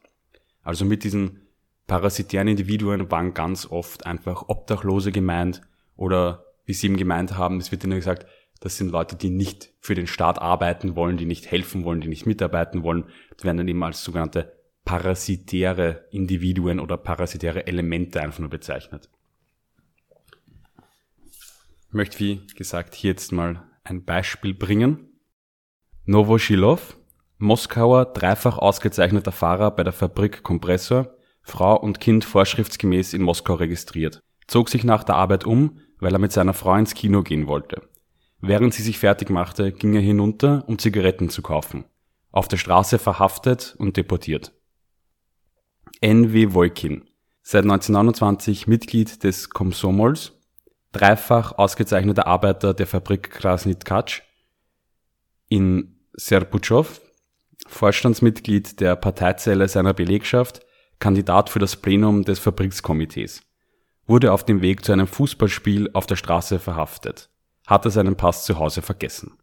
Also 0.61 0.85
mit 0.85 1.03
diesen 1.03 1.41
parasitären 1.87 2.47
Individuen 2.47 3.11
waren 3.11 3.33
ganz 3.33 3.65
oft 3.69 4.05
einfach 4.05 4.47
Obdachlose 4.47 5.11
gemeint 5.11 5.61
oder 5.95 6.45
wie 6.65 6.73
sie 6.73 6.87
eben 6.87 6.97
gemeint 6.97 7.37
haben, 7.37 7.57
es 7.57 7.71
wird 7.71 7.83
ihnen 7.83 7.95
gesagt, 7.95 8.25
das 8.59 8.77
sind 8.77 8.91
Leute, 8.91 9.15
die 9.17 9.29
nicht 9.29 9.73
für 9.81 9.93
den 9.93 10.07
Staat 10.07 10.39
arbeiten 10.39 10.95
wollen, 10.95 11.17
die 11.17 11.25
nicht 11.25 11.51
helfen 11.51 11.83
wollen, 11.83 11.99
die 11.99 12.07
nicht 12.07 12.25
mitarbeiten 12.25 12.83
wollen. 12.83 13.05
Die 13.39 13.43
werden 13.43 13.57
dann 13.57 13.67
eben 13.67 13.83
als 13.83 14.03
sogenannte 14.03 14.53
parasitäre 14.85 16.05
Individuen 16.11 16.79
oder 16.79 16.97
parasitäre 16.97 17.67
Elemente 17.67 18.21
einfach 18.21 18.39
nur 18.39 18.49
bezeichnet. 18.49 19.09
Ich 21.87 21.93
möchte, 21.93 22.19
wie 22.19 22.47
gesagt, 22.55 22.95
hier 22.95 23.11
jetzt 23.11 23.31
mal 23.31 23.63
ein 23.83 24.03
Beispiel 24.03 24.53
bringen. 24.53 25.09
Novoschilov, 26.05 26.97
Moskauer, 27.37 28.05
dreifach 28.05 28.57
ausgezeichneter 28.57 29.31
Fahrer 29.31 29.71
bei 29.71 29.83
der 29.83 29.93
Fabrik 29.93 30.43
Kompressor, 30.43 31.13
Frau 31.41 31.77
und 31.79 31.99
Kind 31.99 32.25
vorschriftsgemäß 32.25 33.13
in 33.13 33.21
Moskau 33.21 33.55
registriert, 33.55 34.23
zog 34.47 34.69
sich 34.69 34.83
nach 34.83 35.03
der 35.03 35.15
Arbeit 35.15 35.45
um, 35.45 35.79
weil 35.99 36.13
er 36.13 36.19
mit 36.19 36.31
seiner 36.31 36.53
Frau 36.53 36.75
ins 36.75 36.93
Kino 36.93 37.23
gehen 37.23 37.47
wollte. 37.47 37.81
Während 38.41 38.73
sie 38.73 38.83
sich 38.83 38.99
fertig 38.99 39.29
machte, 39.29 39.71
ging 39.71 39.93
er 39.93 40.01
hinunter, 40.01 40.63
um 40.67 40.77
Zigaretten 40.77 41.29
zu 41.29 41.41
kaufen. 41.41 41.85
Auf 42.31 42.47
der 42.47 42.57
Straße 42.57 42.99
verhaftet 42.99 43.75
und 43.77 43.95
deportiert. 43.95 44.51
N.W. 46.01 46.53
Wolkin, 46.53 47.07
seit 47.41 47.63
1929 47.63 48.67
Mitglied 48.67 49.23
des 49.23 49.49
Komsomols, 49.49 50.33
dreifach 50.91 51.57
ausgezeichneter 51.57 52.27
Arbeiter 52.27 52.73
der 52.73 52.87
Fabrik 52.87 53.29
Krasnitkatsch 53.29 54.21
in 55.47 55.99
Serputschow, 56.13 57.01
Vorstandsmitglied 57.67 58.79
der 58.79 58.95
Parteizelle 58.95 59.67
seiner 59.67 59.93
Belegschaft, 59.93 60.65
Kandidat 60.99 61.49
für 61.49 61.59
das 61.59 61.75
Plenum 61.75 62.23
des 62.23 62.39
Fabrikskomitees, 62.39 63.41
wurde 64.05 64.31
auf 64.31 64.43
dem 64.43 64.61
Weg 64.61 64.83
zu 64.83 64.91
einem 64.91 65.07
Fußballspiel 65.07 65.89
auf 65.93 66.05
der 66.05 66.15
Straße 66.15 66.59
verhaftet, 66.59 67.29
hatte 67.67 67.89
seinen 67.89 68.15
Pass 68.15 68.45
zu 68.45 68.59
Hause 68.59 68.81
vergessen. 68.81 69.37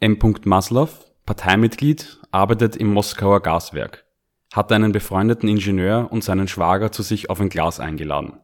M. 0.00 0.18
Maslov, 0.44 1.06
Parteimitglied, 1.26 2.20
arbeitet 2.30 2.76
im 2.76 2.92
Moskauer 2.92 3.40
Gaswerk, 3.40 4.04
hatte 4.52 4.74
einen 4.74 4.92
befreundeten 4.92 5.48
Ingenieur 5.48 6.08
und 6.10 6.24
seinen 6.24 6.48
Schwager 6.48 6.90
zu 6.90 7.02
sich 7.02 7.30
auf 7.30 7.40
ein 7.40 7.50
Glas 7.50 7.78
eingeladen. 7.80 8.40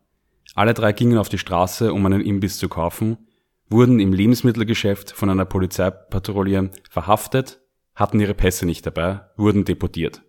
Alle 0.55 0.75
drei 0.75 0.93
gingen 0.93 1.19
auf 1.19 1.29
die 1.29 1.39
Straße, 1.39 1.93
um 1.93 2.07
einen 2.07 2.21
Imbiss 2.21 2.59
zu 2.59 2.69
kaufen, 2.69 3.19
wurden 3.69 3.99
im 3.99 4.13
Lebensmittelgeschäft 4.13 5.11
von 5.11 5.29
einer 5.29 5.45
Polizeipatrouille 5.45 6.71
verhaftet, 6.89 7.61
hatten 7.95 8.21
ihre 8.21 8.35
Pässe 8.35 8.67
nicht 8.67 8.87
dabei, 8.87 9.23
wurden 9.37 9.65
deportiert. 9.65 10.23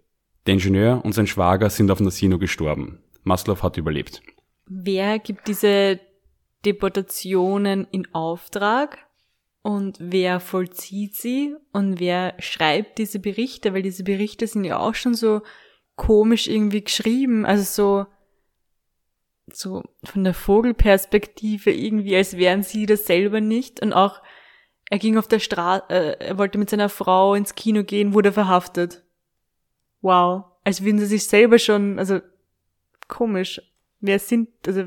Der 0.47 0.55
Ingenieur 0.55 1.03
und 1.03 1.13
sein 1.13 1.27
Schwager 1.27 1.69
sind 1.69 1.91
auf 1.91 1.99
Nasino 1.99 2.39
gestorben. 2.39 3.03
Maslow 3.23 3.61
hat 3.61 3.77
überlebt. 3.77 4.21
Wer 4.67 5.19
gibt 5.19 5.47
diese 5.47 5.99
Deportationen 6.65 7.87
in 7.91 8.13
Auftrag? 8.13 9.07
und 9.67 9.97
wer 9.99 10.39
vollzieht 10.39 11.17
sie 11.17 11.53
und 11.73 11.99
wer 11.99 12.35
schreibt 12.39 12.99
diese 12.99 13.19
Berichte, 13.19 13.73
weil 13.73 13.81
diese 13.81 14.05
Berichte 14.05 14.47
sind 14.47 14.63
ja 14.63 14.79
auch 14.79 14.95
schon 14.95 15.13
so 15.13 15.41
komisch 15.97 16.47
irgendwie 16.47 16.85
geschrieben, 16.85 17.45
also 17.45 17.63
so, 17.63 18.05
so 19.51 19.83
von 20.05 20.23
der 20.23 20.33
Vogelperspektive 20.33 21.73
irgendwie, 21.73 22.15
als 22.15 22.37
wären 22.37 22.63
sie 22.63 22.85
das 22.85 23.07
selber 23.07 23.41
nicht 23.41 23.81
und 23.81 23.91
auch 23.91 24.21
er 24.89 24.99
ging 24.99 25.17
auf 25.17 25.27
der 25.27 25.39
Straße, 25.39 25.89
äh, 25.89 26.27
er 26.27 26.37
wollte 26.37 26.57
mit 26.57 26.69
seiner 26.69 26.87
Frau 26.87 27.35
ins 27.35 27.53
Kino 27.53 27.83
gehen, 27.83 28.13
wurde 28.13 28.31
verhaftet. 28.31 29.03
Wow, 29.99 30.45
als 30.63 30.81
würden 30.81 30.99
sie 30.99 31.07
sich 31.07 31.27
selber 31.27 31.59
schon, 31.59 31.99
also 31.99 32.21
komisch. 33.09 33.61
Wer 33.99 34.19
sind, 34.19 34.49
also 34.67 34.83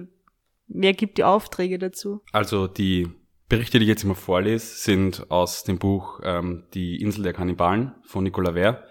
wer 0.69 0.93
gibt 0.93 1.19
die 1.19 1.25
Aufträge 1.25 1.79
dazu? 1.79 2.23
Also 2.33 2.67
die 2.67 3.09
Berichte, 3.49 3.79
die 3.79 3.85
ich 3.85 3.88
jetzt 3.88 4.05
immer 4.05 4.14
vorlese, 4.14 4.76
sind 4.76 5.31
aus 5.31 5.64
dem 5.64 5.79
Buch 5.79 6.21
ähm, 6.23 6.64
Die 6.75 7.00
Insel 7.00 7.25
der 7.25 7.33
Kannibalen 7.33 7.93
von 8.05 8.23
Nicolas 8.23 8.55
Ver. 8.55 8.85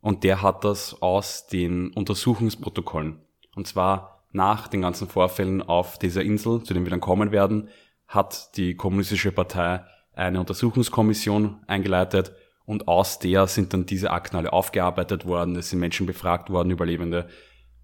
Und 0.00 0.22
der 0.22 0.42
hat 0.42 0.64
das 0.64 1.00
aus 1.00 1.46
den 1.46 1.90
Untersuchungsprotokollen. 1.92 3.22
Und 3.54 3.66
zwar 3.66 4.26
nach 4.32 4.68
den 4.68 4.82
ganzen 4.82 5.08
Vorfällen 5.08 5.62
auf 5.62 5.98
dieser 5.98 6.22
Insel, 6.22 6.62
zu 6.62 6.74
denen 6.74 6.84
wir 6.84 6.90
dann 6.90 7.00
kommen 7.00 7.32
werden, 7.32 7.70
hat 8.06 8.56
die 8.56 8.74
Kommunistische 8.74 9.32
Partei 9.32 9.84
eine 10.12 10.40
Untersuchungskommission 10.40 11.62
eingeleitet 11.66 12.32
und 12.66 12.88
aus 12.88 13.18
der 13.18 13.46
sind 13.46 13.72
dann 13.72 13.86
diese 13.86 14.10
Akten 14.10 14.36
alle 14.36 14.52
aufgearbeitet 14.52 15.24
worden, 15.26 15.56
es 15.56 15.70
sind 15.70 15.80
Menschen 15.80 16.06
befragt 16.06 16.50
worden, 16.50 16.70
Überlebende 16.70 17.28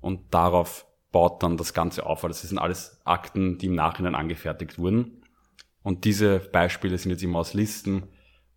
und 0.01 0.35
darauf 0.35 0.87
baut 1.13 1.43
dann 1.43 1.57
das 1.57 1.75
Ganze 1.75 2.07
auf, 2.07 2.23
weil 2.23 2.31
das 2.31 2.43
sind 2.43 2.59
alles 2.59 3.01
Akten, 3.05 3.59
die 3.59 3.67
im 3.67 3.75
Nachhinein 3.75 4.15
angefertigt 4.15 4.79
wurden. 4.79 5.23
Und 5.83 6.05
diese 6.05 6.39
Beispiele 6.39 6.97
sind 6.99 7.11
jetzt 7.11 7.23
immer 7.23 7.39
aus 7.39 7.55
Listen, 7.55 8.05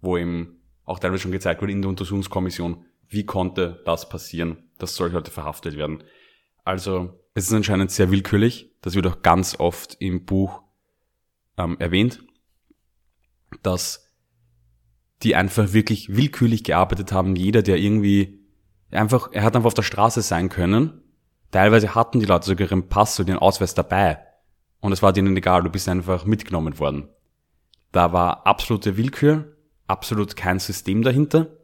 wo 0.02 0.18
eben 0.18 0.62
auch 0.86 1.00
teilweise 1.00 1.24
schon 1.24 1.32
gezeigt 1.32 1.62
wurde 1.62 1.72
in 1.72 1.82
der 1.82 1.90
Untersuchungskommission, 1.90 2.86
wie 3.08 3.26
konnte 3.26 3.82
das 3.86 4.10
passieren, 4.10 4.70
dass 4.78 4.96
solche 4.96 5.16
Leute 5.16 5.32
verhaftet 5.32 5.78
werden. 5.78 6.04
Also 6.64 7.20
es 7.34 7.48
ist 7.48 7.54
anscheinend 7.54 7.92
sehr 7.92 8.12
willkürlich, 8.12 8.72
das 8.82 8.96
wird 8.96 9.08
auch 9.08 9.22
ganz 9.22 9.60
oft 9.60 9.96
im 10.00 10.26
Buch 10.26 10.62
ähm, 11.58 11.78
erwähnt, 11.80 12.24
dass 13.62 14.12
die 15.22 15.36
einfach 15.36 15.74
wirklich 15.74 16.16
willkürlich 16.16 16.64
gearbeitet 16.64 17.12
haben. 17.12 17.36
Jeder, 17.36 17.62
der 17.62 17.78
irgendwie 17.78 18.40
einfach, 18.92 19.30
er 19.32 19.44
hat 19.44 19.56
einfach 19.56 19.68
auf 19.68 19.74
der 19.74 19.84
Straße 19.84 20.22
sein 20.22 20.50
können. 20.50 21.03
Teilweise 21.54 21.94
hatten 21.94 22.20
die 22.20 22.26
Leute 22.26 22.48
sogar 22.48 22.68
ihren 22.68 22.90
Pass 22.90 23.20
oder 23.20 23.30
ihren 23.30 23.38
Ausweis 23.38 23.76
dabei. 23.76 24.18
Und 24.80 24.92
es 24.92 25.04
war 25.04 25.14
denen 25.14 25.38
egal, 25.38 25.62
du 25.62 25.70
bist 25.70 25.88
einfach 25.88 26.26
mitgenommen 26.26 26.80
worden. 26.80 27.10
Da 27.92 28.12
war 28.12 28.48
absolute 28.48 28.98
Willkür, 28.98 29.56
absolut 29.86 30.36
kein 30.36 30.58
System 30.58 31.04
dahinter. 31.04 31.56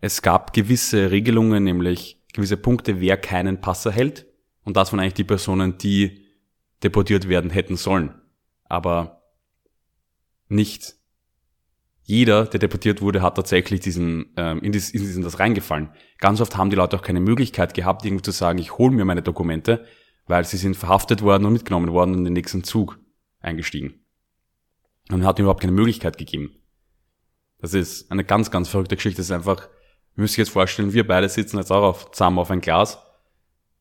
Es 0.00 0.22
gab 0.22 0.52
gewisse 0.52 1.12
Regelungen, 1.12 1.62
nämlich 1.62 2.20
gewisse 2.32 2.56
Punkte, 2.56 3.00
wer 3.00 3.16
keinen 3.16 3.60
Pass 3.60 3.86
erhält. 3.86 4.26
Und 4.64 4.76
das 4.76 4.90
waren 4.90 4.98
eigentlich 4.98 5.14
die 5.14 5.24
Personen, 5.24 5.78
die 5.78 6.26
deportiert 6.82 7.28
werden 7.28 7.50
hätten 7.50 7.76
sollen. 7.76 8.20
Aber 8.64 9.22
nicht 10.48 10.96
jeder, 12.10 12.44
der 12.44 12.58
deportiert 12.58 13.00
wurde, 13.00 13.22
hat 13.22 13.36
tatsächlich 13.36 13.78
diesen, 13.78 14.32
ähm, 14.36 14.60
in, 14.62 14.72
diesen, 14.72 14.96
in 14.96 15.02
diesen 15.02 15.22
das 15.22 15.38
reingefallen. 15.38 15.90
Ganz 16.18 16.40
oft 16.40 16.56
haben 16.56 16.68
die 16.68 16.76
Leute 16.76 16.96
auch 16.96 17.02
keine 17.02 17.20
Möglichkeit 17.20 17.72
gehabt, 17.72 18.04
irgendwie 18.04 18.22
zu 18.22 18.32
sagen, 18.32 18.58
ich 18.58 18.78
hole 18.78 18.92
mir 18.92 19.04
meine 19.04 19.22
Dokumente, 19.22 19.86
weil 20.26 20.44
sie 20.44 20.56
sind 20.56 20.76
verhaftet 20.76 21.22
worden 21.22 21.44
und 21.44 21.52
mitgenommen 21.52 21.92
worden 21.92 22.12
und 22.12 22.18
in 22.18 22.24
den 22.24 22.32
nächsten 22.32 22.64
Zug 22.64 22.98
eingestiegen. 23.38 24.04
Und 25.12 25.24
hat 25.24 25.38
überhaupt 25.38 25.60
keine 25.60 25.72
Möglichkeit 25.72 26.18
gegeben. 26.18 26.56
Das 27.58 27.74
ist 27.74 28.10
eine 28.10 28.24
ganz, 28.24 28.50
ganz 28.50 28.68
verrückte 28.68 28.96
Geschichte. 28.96 29.18
Das 29.18 29.26
ist 29.26 29.32
einfach, 29.32 29.68
ihr 30.16 30.22
müsst 30.22 30.34
euch 30.34 30.38
jetzt 30.38 30.50
vorstellen, 30.50 30.92
wir 30.92 31.06
beide 31.06 31.28
sitzen 31.28 31.58
jetzt 31.58 31.70
auch 31.70 31.84
auf, 31.84 32.10
zusammen 32.10 32.40
auf 32.40 32.50
ein 32.50 32.60
Glas. 32.60 32.98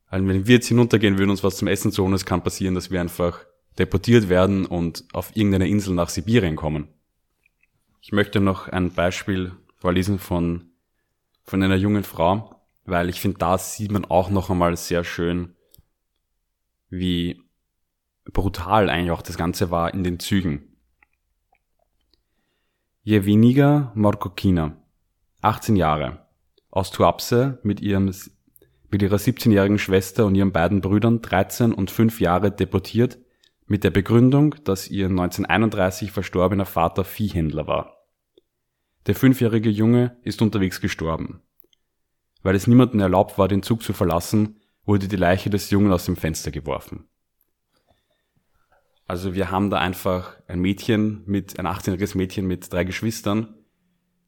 Also 0.05 0.27
wenn 0.27 0.45
wir 0.45 0.55
jetzt 0.55 0.67
hinuntergehen 0.67 1.17
würden, 1.17 1.31
uns 1.31 1.43
was 1.43 1.57
zum 1.57 1.67
Essen 1.67 1.91
zu 1.91 2.03
holen, 2.03 2.13
es 2.13 2.25
kann 2.25 2.43
passieren, 2.43 2.75
dass 2.75 2.91
wir 2.91 3.01
einfach 3.01 3.39
deportiert 3.79 4.29
werden 4.29 4.67
und 4.67 5.05
auf 5.13 5.35
irgendeine 5.35 5.67
Insel 5.67 5.95
nach 5.95 6.09
Sibirien 6.09 6.55
kommen. 6.55 6.89
Ich 8.01 8.11
möchte 8.11 8.39
noch 8.39 8.67
ein 8.67 8.91
Beispiel 8.91 9.51
vorlesen 9.75 10.19
von, 10.19 10.71
von 11.43 11.61
einer 11.61 11.75
jungen 11.75 12.03
Frau, 12.03 12.61
weil 12.85 13.09
ich 13.09 13.19
finde, 13.19 13.37
da 13.39 13.57
sieht 13.57 13.91
man 13.91 14.05
auch 14.05 14.29
noch 14.29 14.49
einmal 14.49 14.77
sehr 14.77 15.03
schön, 15.03 15.55
wie 16.89 17.41
brutal 18.25 18.89
eigentlich 18.89 19.11
auch 19.11 19.21
das 19.21 19.37
Ganze 19.37 19.71
war 19.71 19.93
in 19.93 20.03
den 20.03 20.19
Zügen. 20.19 20.75
Jewiniga 23.03 23.91
Morkokina, 23.95 24.77
18 25.41 25.75
Jahre, 25.75 26.25
aus 26.69 26.91
Tuapse 26.91 27.59
mit 27.63 27.81
ihrem 27.81 28.13
mit 28.91 29.03
ihrer 29.03 29.17
17-jährigen 29.17 29.77
Schwester 29.77 30.25
und 30.25 30.35
ihren 30.35 30.51
beiden 30.51 30.81
Brüdern 30.81 31.21
13 31.21 31.73
und 31.73 31.91
5 31.91 32.19
Jahre 32.21 32.51
deportiert 32.51 33.19
mit 33.69 33.83
der 33.83 33.91
Begründung, 33.91 34.55
dass 34.63 34.89
ihr 34.89 35.05
1931 35.05 36.11
verstorbener 36.11 36.65
Vater 36.65 37.03
Viehhändler 37.03 37.67
war. 37.67 38.07
Der 39.05 39.15
fünfjährige 39.15 39.69
Junge 39.69 40.17
ist 40.23 40.41
unterwegs 40.41 40.81
gestorben. 40.81 41.41
Weil 42.41 42.55
es 42.55 42.67
niemandem 42.67 42.99
erlaubt 42.99 43.37
war, 43.37 43.47
den 43.47 43.63
Zug 43.63 43.83
zu 43.83 43.93
verlassen, 43.93 44.59
wurde 44.85 45.07
die 45.07 45.15
Leiche 45.15 45.51
des 45.51 45.69
Jungen 45.69 45.91
aus 45.91 46.05
dem 46.05 46.15
Fenster 46.15 46.49
geworfen. 46.49 47.07
Also 49.05 49.35
wir 49.35 49.51
haben 49.51 49.69
da 49.69 49.77
einfach 49.77 50.37
ein 50.47 50.59
Mädchen 50.59 51.21
mit, 51.25 51.59
ein 51.59 51.67
18-jähriges 51.67 52.17
Mädchen 52.17 52.47
mit 52.47 52.73
drei 52.73 52.83
Geschwistern, 52.83 53.55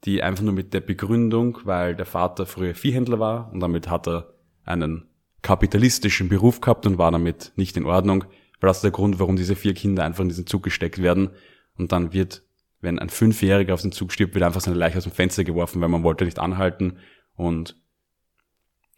die 0.04 0.22
einfach 0.22 0.44
nur 0.44 0.54
mit 0.54 0.74
der 0.74 0.82
Begründung, 0.82 1.60
weil 1.64 1.96
der 1.96 2.06
Vater 2.06 2.46
früher 2.46 2.76
Viehhändler 2.76 3.20
war 3.20 3.52
und 3.52 3.60
damit 3.60 3.90
hat 3.90 4.08
er 4.08 4.36
einen 4.66 5.10
kapitalistischen 5.42 6.30
Beruf 6.30 6.62
gehabt 6.62 6.86
und 6.86 7.00
war 7.00 7.12
damit 7.12 7.54
nicht 7.56 7.76
in 7.78 7.86
Ordnung, 7.86 8.26
weil 8.62 8.70
das 8.70 8.78
ist 8.78 8.84
der 8.84 8.92
Grund, 8.92 9.20
warum 9.20 9.36
diese 9.36 9.56
vier 9.56 9.74
Kinder 9.74 10.06
einfach 10.06 10.22
in 10.22 10.30
diesen 10.30 10.48
Zug 10.48 10.64
gesteckt 10.64 11.02
werden. 11.02 11.32
Und 11.78 11.92
dann 11.92 12.14
wird, 12.14 12.44
wenn 12.80 13.00
ein 13.00 13.10
Fünfjähriger 13.10 13.74
auf 13.74 13.82
den 13.82 13.92
Zug 13.92 14.14
stirbt, 14.14 14.36
wird 14.36 14.46
einfach 14.46 14.62
seine 14.62 14.78
Leiche 14.78 15.00
aus 15.00 15.04
dem 15.04 15.12
Fenster 15.12 15.44
geworfen, 15.44 15.82
weil 15.82 15.90
man 15.90 16.04
wollte 16.04 16.26
nicht 16.26 16.40
anhalten. 16.40 17.00
Und 17.36 17.76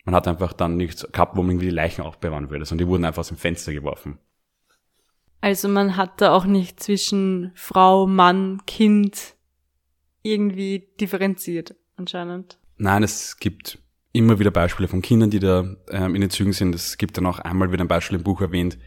man 0.04 0.16
hat 0.16 0.28
einfach 0.28 0.52
dann 0.52 0.76
nichts 0.76 1.08
gehabt, 1.10 1.38
wo 1.38 1.42
man 1.42 1.52
irgendwie 1.52 1.68
die 1.68 1.76
Leichen 1.76 2.02
aufbewahren 2.02 2.50
würde, 2.50 2.66
sondern 2.66 2.86
die 2.86 2.92
wurden 2.92 3.06
einfach 3.06 3.22
aus 3.22 3.30
dem 3.30 3.38
Fenster 3.38 3.74
geworfen. 3.74 4.20
Also 5.40 5.70
man 5.70 5.96
hat 5.96 6.22
da 6.22 6.34
auch 6.34 6.46
nicht 6.46 6.82
zwischen 6.82 7.52
Frau, 7.56 8.06
Mann, 8.06 8.62
Kind 8.66 9.36
irgendwie 10.24 10.90
differenziert 11.00 11.76
anscheinend. 11.96 12.58
Nein, 12.78 13.04
es 13.04 13.38
gibt 13.38 13.80
immer 14.12 14.40
wieder 14.40 14.52
Beispiele 14.52 14.90
von 14.90 15.02
Kindern, 15.02 15.30
die 15.30 15.40
da 15.40 15.76
ähm, 15.90 16.16
in 16.16 16.22
den 16.22 16.30
Zügen 16.30 16.54
sind. 16.54 16.76
Es 16.76 16.98
gibt 16.98 17.18
dann 17.18 17.26
auch 17.26 17.40
einmal 17.40 17.72
wieder 17.72 17.84
ein 17.84 17.90
Beispiel 17.90 18.18
im 18.18 18.24
Buch 18.24 18.42
erwähnt 18.42 18.78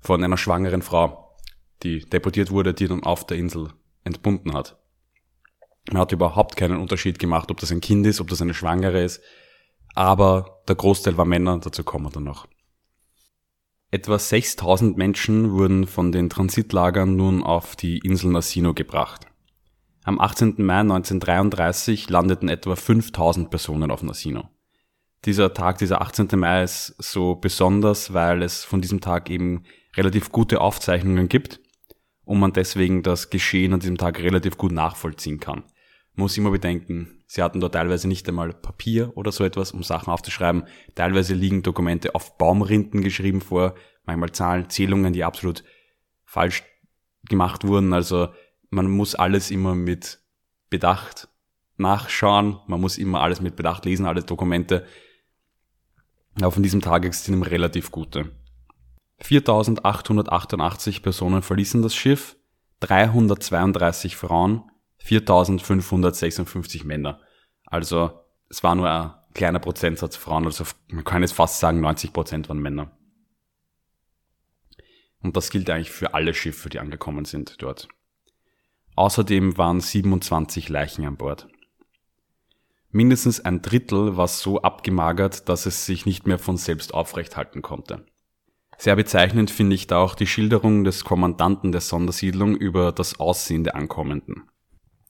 von 0.00 0.22
einer 0.22 0.36
schwangeren 0.36 0.82
Frau, 0.82 1.36
die 1.82 2.00
deportiert 2.00 2.50
wurde, 2.50 2.74
die 2.74 2.88
dann 2.88 3.02
auf 3.02 3.26
der 3.26 3.36
Insel 3.36 3.68
entbunden 4.04 4.54
hat. 4.54 4.78
Man 5.90 6.02
hat 6.02 6.12
überhaupt 6.12 6.56
keinen 6.56 6.78
Unterschied 6.78 7.18
gemacht, 7.18 7.50
ob 7.50 7.58
das 7.60 7.72
ein 7.72 7.80
Kind 7.80 8.06
ist, 8.06 8.20
ob 8.20 8.28
das 8.28 8.42
eine 8.42 8.54
Schwangere 8.54 9.02
ist, 9.02 9.22
aber 9.94 10.62
der 10.68 10.76
Großteil 10.76 11.16
war 11.16 11.24
Männer, 11.24 11.58
dazu 11.58 11.82
kommen 11.84 12.06
wir 12.06 12.10
dann 12.10 12.24
noch. 12.24 12.46
Etwa 13.90 14.18
6000 14.18 14.96
Menschen 14.96 15.50
wurden 15.50 15.86
von 15.86 16.12
den 16.12 16.30
Transitlagern 16.30 17.16
nun 17.16 17.42
auf 17.42 17.74
die 17.74 17.98
Insel 17.98 18.30
Nasino 18.30 18.72
gebracht. 18.72 19.26
Am 20.04 20.20
18. 20.20 20.54
Mai 20.58 20.80
1933 20.80 22.08
landeten 22.08 22.48
etwa 22.48 22.76
5000 22.76 23.50
Personen 23.50 23.90
auf 23.90 24.02
Nasino. 24.02 24.48
Dieser 25.24 25.52
Tag, 25.52 25.78
dieser 25.78 26.00
18. 26.00 26.28
Mai 26.36 26.62
ist 26.62 26.94
so 26.98 27.34
besonders, 27.34 28.14
weil 28.14 28.42
es 28.42 28.64
von 28.64 28.80
diesem 28.80 29.00
Tag 29.00 29.28
eben 29.28 29.64
relativ 29.96 30.30
gute 30.30 30.60
Aufzeichnungen 30.60 31.28
gibt 31.28 31.60
und 32.24 32.38
man 32.38 32.52
deswegen 32.52 33.02
das 33.02 33.30
Geschehen 33.30 33.72
an 33.72 33.80
diesem 33.80 33.98
Tag 33.98 34.18
relativ 34.20 34.56
gut 34.56 34.72
nachvollziehen 34.72 35.40
kann. 35.40 35.64
Man 36.14 36.24
muss 36.24 36.36
immer 36.36 36.50
bedenken, 36.50 37.22
sie 37.26 37.42
hatten 37.42 37.60
dort 37.60 37.74
teilweise 37.74 38.08
nicht 38.08 38.28
einmal 38.28 38.52
Papier 38.52 39.16
oder 39.16 39.32
so 39.32 39.44
etwas, 39.44 39.72
um 39.72 39.82
Sachen 39.82 40.12
aufzuschreiben. 40.12 40.64
Teilweise 40.94 41.34
liegen 41.34 41.62
Dokumente 41.62 42.14
auf 42.14 42.36
Baumrinden 42.36 43.02
geschrieben 43.02 43.40
vor, 43.40 43.74
manchmal 44.04 44.32
Zahlen, 44.32 44.68
Zählungen, 44.70 45.12
die 45.12 45.24
absolut 45.24 45.64
falsch 46.24 46.62
gemacht 47.24 47.66
wurden. 47.66 47.92
Also 47.92 48.28
man 48.70 48.90
muss 48.90 49.14
alles 49.14 49.50
immer 49.50 49.74
mit 49.74 50.20
Bedacht 50.68 51.28
nachschauen, 51.76 52.60
man 52.66 52.80
muss 52.80 52.98
immer 52.98 53.20
alles 53.20 53.40
mit 53.40 53.56
Bedacht 53.56 53.84
lesen, 53.84 54.06
alle 54.06 54.22
Dokumente. 54.22 54.86
Aber 56.36 56.52
von 56.52 56.62
diesem 56.62 56.80
Tag 56.80 57.04
existieren 57.04 57.42
relativ 57.42 57.90
gute. 57.90 58.30
4.888 59.22 61.02
Personen 61.02 61.42
verließen 61.42 61.82
das 61.82 61.94
Schiff, 61.94 62.36
332 62.80 64.16
Frauen, 64.16 64.70
4.556 65.04 66.84
Männer. 66.84 67.20
Also 67.66 68.24
es 68.48 68.62
war 68.62 68.74
nur 68.74 68.90
ein 68.90 69.14
kleiner 69.34 69.58
Prozentsatz 69.58 70.16
Frauen, 70.16 70.46
also 70.46 70.64
man 70.88 71.04
kann 71.04 71.22
jetzt 71.22 71.32
fast 71.32 71.60
sagen 71.60 71.80
90 71.80 72.12
Prozent 72.12 72.48
waren 72.48 72.58
Männer. 72.58 72.96
Und 75.22 75.36
das 75.36 75.50
gilt 75.50 75.68
eigentlich 75.68 75.90
für 75.90 76.14
alle 76.14 76.34
Schiffe, 76.34 76.70
die 76.70 76.78
angekommen 76.78 77.26
sind 77.26 77.62
dort. 77.62 77.88
Außerdem 78.96 79.58
waren 79.58 79.80
27 79.80 80.68
Leichen 80.68 81.06
an 81.06 81.16
Bord. 81.16 81.48
Mindestens 82.90 83.40
ein 83.40 83.62
Drittel 83.62 84.16
war 84.16 84.26
so 84.26 84.62
abgemagert, 84.62 85.48
dass 85.48 85.66
es 85.66 85.86
sich 85.86 86.06
nicht 86.06 86.26
mehr 86.26 86.38
von 86.38 86.56
selbst 86.56 86.92
aufrecht 86.92 87.36
halten 87.36 87.62
konnte. 87.62 88.04
Sehr 88.80 88.96
bezeichnend 88.96 89.50
finde 89.50 89.76
ich 89.76 89.88
da 89.88 89.98
auch 89.98 90.14
die 90.14 90.26
Schilderung 90.26 90.84
des 90.84 91.04
Kommandanten 91.04 91.70
der 91.70 91.82
Sondersiedlung 91.82 92.56
über 92.56 92.92
das 92.92 93.20
Aussehen 93.20 93.62
der 93.62 93.76
Ankommenden. 93.76 94.44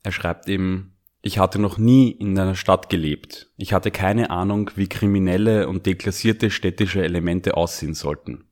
Er 0.02 0.10
schreibt 0.10 0.48
eben, 0.48 0.96
ich 1.22 1.38
hatte 1.38 1.60
noch 1.60 1.78
nie 1.78 2.10
in 2.10 2.36
einer 2.36 2.56
Stadt 2.56 2.88
gelebt. 2.88 3.52
Ich 3.58 3.72
hatte 3.72 3.92
keine 3.92 4.30
Ahnung, 4.30 4.72
wie 4.74 4.88
kriminelle 4.88 5.68
und 5.68 5.86
deklassierte 5.86 6.50
städtische 6.50 7.04
Elemente 7.04 7.56
aussehen 7.56 7.94
sollten. 7.94 8.46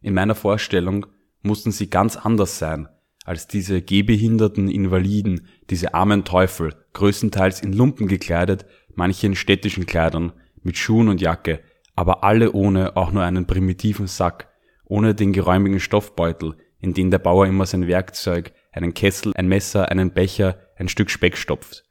In 0.00 0.14
meiner 0.14 0.36
Vorstellung 0.36 1.06
mussten 1.42 1.72
sie 1.72 1.90
ganz 1.90 2.16
anders 2.16 2.60
sein 2.60 2.88
als 3.24 3.48
diese 3.48 3.82
gehbehinderten 3.82 4.68
Invaliden, 4.68 5.48
diese 5.70 5.92
armen 5.92 6.24
Teufel, 6.24 6.72
größtenteils 6.92 7.62
in 7.62 7.72
Lumpen 7.72 8.06
gekleidet, 8.06 8.64
manche 8.94 9.26
in 9.26 9.34
städtischen 9.34 9.86
Kleidern, 9.86 10.32
mit 10.62 10.78
Schuhen 10.78 11.08
und 11.08 11.20
Jacke, 11.20 11.64
aber 11.96 12.22
alle 12.22 12.52
ohne 12.52 12.96
auch 12.96 13.10
nur 13.10 13.24
einen 13.24 13.46
primitiven 13.48 14.06
Sack, 14.06 14.51
ohne 14.92 15.14
den 15.14 15.32
geräumigen 15.32 15.80
Stoffbeutel, 15.80 16.54
in 16.78 16.92
den 16.92 17.10
der 17.10 17.18
Bauer 17.18 17.46
immer 17.46 17.64
sein 17.64 17.86
Werkzeug, 17.86 18.52
einen 18.72 18.92
Kessel, 18.92 19.32
ein 19.34 19.48
Messer, 19.48 19.88
einen 19.88 20.12
Becher, 20.12 20.58
ein 20.76 20.86
Stück 20.88 21.08
Speck 21.08 21.38
stopft. 21.38 21.84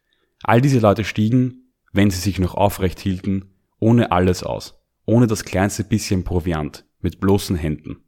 All 0.44 0.62
diese 0.62 0.78
Leute 0.78 1.04
stiegen, 1.04 1.74
wenn 1.92 2.12
sie 2.12 2.20
sich 2.20 2.38
noch 2.38 2.54
aufrecht 2.54 3.00
hielten, 3.00 3.56
ohne 3.80 4.12
alles 4.12 4.44
aus, 4.44 4.80
ohne 5.06 5.26
das 5.26 5.46
kleinste 5.46 5.84
bisschen 5.84 6.24
Proviant, 6.24 6.86
mit 7.00 7.20
bloßen 7.20 7.56
Händen. 7.56 8.04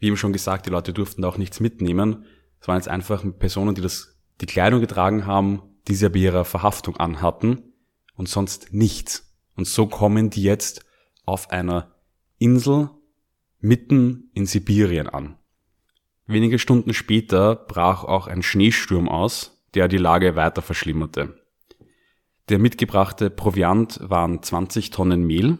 Wie 0.00 0.06
eben 0.06 0.16
schon 0.16 0.32
gesagt, 0.32 0.66
die 0.66 0.70
Leute 0.70 0.92
durften 0.92 1.24
auch 1.24 1.38
nichts 1.38 1.60
mitnehmen. 1.60 2.24
Es 2.60 2.66
waren 2.66 2.78
jetzt 2.78 2.88
einfach 2.88 3.24
Personen, 3.38 3.76
die 3.76 3.80
das, 3.80 4.18
die 4.40 4.46
Kleidung 4.46 4.80
getragen 4.80 5.24
haben, 5.24 5.62
die 5.86 5.94
sie 5.94 6.10
bei 6.10 6.18
ihrer 6.18 6.44
Verhaftung 6.44 6.96
anhatten 6.96 7.74
und 8.16 8.28
sonst 8.28 8.72
nichts. 8.72 9.38
Und 9.54 9.68
so 9.68 9.86
kommen 9.86 10.30
die 10.30 10.42
jetzt 10.42 10.84
auf 11.26 11.52
einer 11.52 11.94
Insel 12.38 12.90
mitten 13.60 14.30
in 14.32 14.46
Sibirien 14.46 15.08
an. 15.08 15.36
Wenige 16.26 16.58
Stunden 16.58 16.94
später 16.94 17.56
brach 17.56 18.04
auch 18.04 18.28
ein 18.28 18.42
Schneesturm 18.42 19.08
aus, 19.08 19.64
der 19.74 19.88
die 19.88 19.98
Lage 19.98 20.36
weiter 20.36 20.62
verschlimmerte. 20.62 21.34
Der 22.48 22.58
mitgebrachte 22.58 23.28
Proviant 23.30 23.98
waren 24.02 24.42
20 24.42 24.90
Tonnen 24.90 25.24
Mehl, 25.26 25.58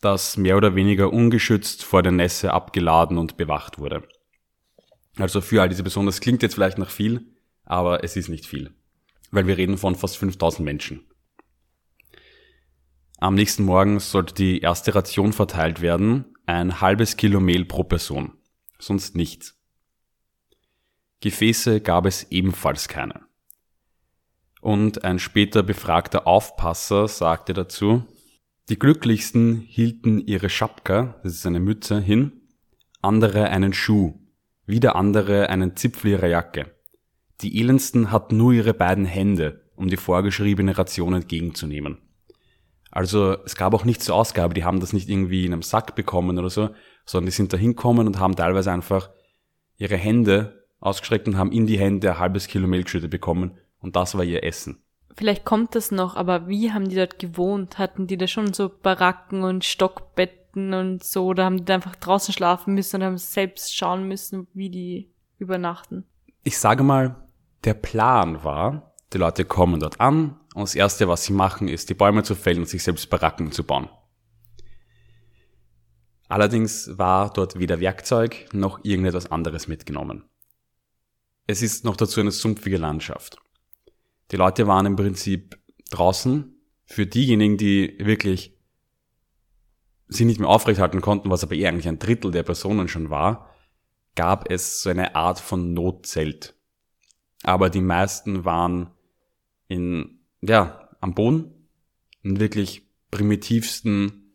das 0.00 0.36
mehr 0.36 0.56
oder 0.56 0.74
weniger 0.74 1.12
ungeschützt 1.12 1.84
vor 1.84 2.02
der 2.02 2.12
Nässe 2.12 2.52
abgeladen 2.52 3.18
und 3.18 3.36
bewacht 3.36 3.78
wurde. 3.78 4.02
Also 5.16 5.40
für 5.40 5.60
all 5.60 5.68
diese 5.68 5.82
Personen, 5.82 6.06
das 6.06 6.20
klingt 6.20 6.42
jetzt 6.42 6.54
vielleicht 6.54 6.78
nach 6.78 6.90
viel, 6.90 7.34
aber 7.64 8.02
es 8.02 8.16
ist 8.16 8.28
nicht 8.28 8.46
viel, 8.46 8.72
weil 9.30 9.46
wir 9.46 9.58
reden 9.58 9.76
von 9.76 9.94
fast 9.94 10.16
5000 10.16 10.64
Menschen. 10.64 11.07
Am 13.20 13.34
nächsten 13.34 13.64
Morgen 13.64 13.98
sollte 13.98 14.32
die 14.32 14.60
erste 14.60 14.94
Ration 14.94 15.32
verteilt 15.32 15.80
werden, 15.80 16.36
ein 16.46 16.80
halbes 16.80 17.16
Kilo 17.16 17.40
Mehl 17.40 17.64
pro 17.64 17.82
Person, 17.82 18.34
sonst 18.78 19.16
nichts. 19.16 19.58
Gefäße 21.20 21.80
gab 21.80 22.06
es 22.06 22.30
ebenfalls 22.30 22.86
keine. 22.86 23.22
Und 24.60 25.02
ein 25.02 25.18
später 25.18 25.64
befragter 25.64 26.28
Aufpasser 26.28 27.08
sagte 27.08 27.54
dazu, 27.54 28.04
die 28.68 28.78
Glücklichsten 28.78 29.62
hielten 29.62 30.20
ihre 30.20 30.48
Schapka, 30.48 31.18
das 31.24 31.32
ist 31.32 31.46
eine 31.46 31.58
Mütze, 31.58 31.98
hin, 32.00 32.42
andere 33.02 33.48
einen 33.48 33.72
Schuh, 33.72 34.14
wieder 34.64 34.94
andere 34.94 35.48
einen 35.48 35.74
Zipfel 35.74 36.12
ihrer 36.12 36.28
Jacke. 36.28 36.72
Die 37.40 37.58
Elendsten 37.58 38.12
hatten 38.12 38.36
nur 38.36 38.52
ihre 38.52 38.74
beiden 38.74 39.06
Hände, 39.06 39.68
um 39.74 39.88
die 39.88 39.96
vorgeschriebene 39.96 40.78
Ration 40.78 41.14
entgegenzunehmen. 41.14 41.98
Also 42.90 43.36
es 43.44 43.54
gab 43.56 43.74
auch 43.74 43.84
nicht 43.84 44.02
zur 44.02 44.16
Ausgabe, 44.16 44.54
die 44.54 44.64
haben 44.64 44.80
das 44.80 44.92
nicht 44.92 45.08
irgendwie 45.08 45.44
in 45.44 45.52
einem 45.52 45.62
Sack 45.62 45.94
bekommen 45.94 46.38
oder 46.38 46.50
so, 46.50 46.70
sondern 47.04 47.26
die 47.26 47.32
sind 47.32 47.52
da 47.52 47.56
hinkommen 47.56 48.06
und 48.06 48.18
haben 48.18 48.36
teilweise 48.36 48.72
einfach 48.72 49.10
ihre 49.76 49.96
Hände 49.96 50.66
ausgestreckt 50.80 51.28
und 51.28 51.36
haben 51.36 51.52
in 51.52 51.66
die 51.66 51.78
Hände 51.78 52.12
ein 52.12 52.18
halbes 52.18 52.46
Kilo 52.46 52.66
Milchschütte 52.66 53.08
bekommen 53.08 53.58
und 53.80 53.96
das 53.96 54.16
war 54.16 54.24
ihr 54.24 54.44
Essen. 54.44 54.82
Vielleicht 55.16 55.44
kommt 55.44 55.74
das 55.74 55.90
noch, 55.90 56.14
aber 56.16 56.46
wie 56.46 56.72
haben 56.72 56.88
die 56.88 56.96
dort 56.96 57.18
gewohnt? 57.18 57.78
Hatten 57.78 58.06
die 58.06 58.16
da 58.16 58.28
schon 58.28 58.52
so 58.52 58.68
Baracken 58.68 59.42
und 59.42 59.64
Stockbetten 59.64 60.74
und 60.74 61.02
so 61.02 61.26
oder 61.26 61.44
haben 61.44 61.58
die 61.58 61.64
da 61.64 61.74
einfach 61.74 61.96
draußen 61.96 62.32
schlafen 62.32 62.74
müssen 62.74 62.96
und 62.96 63.04
haben 63.04 63.18
selbst 63.18 63.76
schauen 63.76 64.06
müssen, 64.06 64.46
wie 64.54 64.70
die 64.70 65.10
übernachten? 65.38 66.04
Ich 66.44 66.58
sage 66.58 66.84
mal, 66.84 67.16
der 67.64 67.74
Plan 67.74 68.44
war, 68.44 68.94
die 69.12 69.18
Leute 69.18 69.44
kommen 69.44 69.80
dort 69.80 70.00
an, 70.00 70.38
und 70.54 70.62
das 70.62 70.74
Erste, 70.74 71.08
was 71.08 71.24
sie 71.24 71.32
machen, 71.32 71.68
ist, 71.68 71.90
die 71.90 71.94
Bäume 71.94 72.22
zu 72.22 72.34
fällen 72.34 72.60
und 72.60 72.68
sich 72.68 72.82
selbst 72.82 73.08
Baracken 73.10 73.52
zu 73.52 73.64
bauen. 73.64 73.88
Allerdings 76.28 76.98
war 76.98 77.32
dort 77.32 77.58
weder 77.58 77.80
Werkzeug 77.80 78.48
noch 78.52 78.84
irgendetwas 78.84 79.30
anderes 79.30 79.66
mitgenommen. 79.66 80.24
Es 81.46 81.62
ist 81.62 81.84
noch 81.84 81.96
dazu 81.96 82.20
eine 82.20 82.30
sumpfige 82.30 82.76
Landschaft. 82.76 83.38
Die 84.30 84.36
Leute 84.36 84.66
waren 84.66 84.84
im 84.84 84.96
Prinzip 84.96 85.58
draußen. 85.90 86.54
Für 86.84 87.06
diejenigen, 87.06 87.56
die 87.56 87.96
wirklich 87.98 88.58
sie 90.08 90.24
nicht 90.24 90.40
mehr 90.40 90.48
aufrechthalten 90.48 91.00
konnten, 91.00 91.30
was 91.30 91.42
aber 91.42 91.54
eher 91.54 91.70
eigentlich 91.70 91.88
ein 91.88 91.98
Drittel 91.98 92.30
der 92.30 92.42
Personen 92.42 92.88
schon 92.88 93.10
war, 93.10 93.54
gab 94.14 94.50
es 94.50 94.82
so 94.82 94.90
eine 94.90 95.14
Art 95.14 95.38
von 95.38 95.72
Notzelt. 95.72 96.54
Aber 97.42 97.70
die 97.70 97.80
meisten 97.80 98.44
waren 98.44 98.90
in 99.68 100.17
ja, 100.40 100.88
am 101.00 101.14
Boden, 101.14 101.52
in 102.22 102.40
wirklich 102.40 102.88
primitivsten 103.10 104.32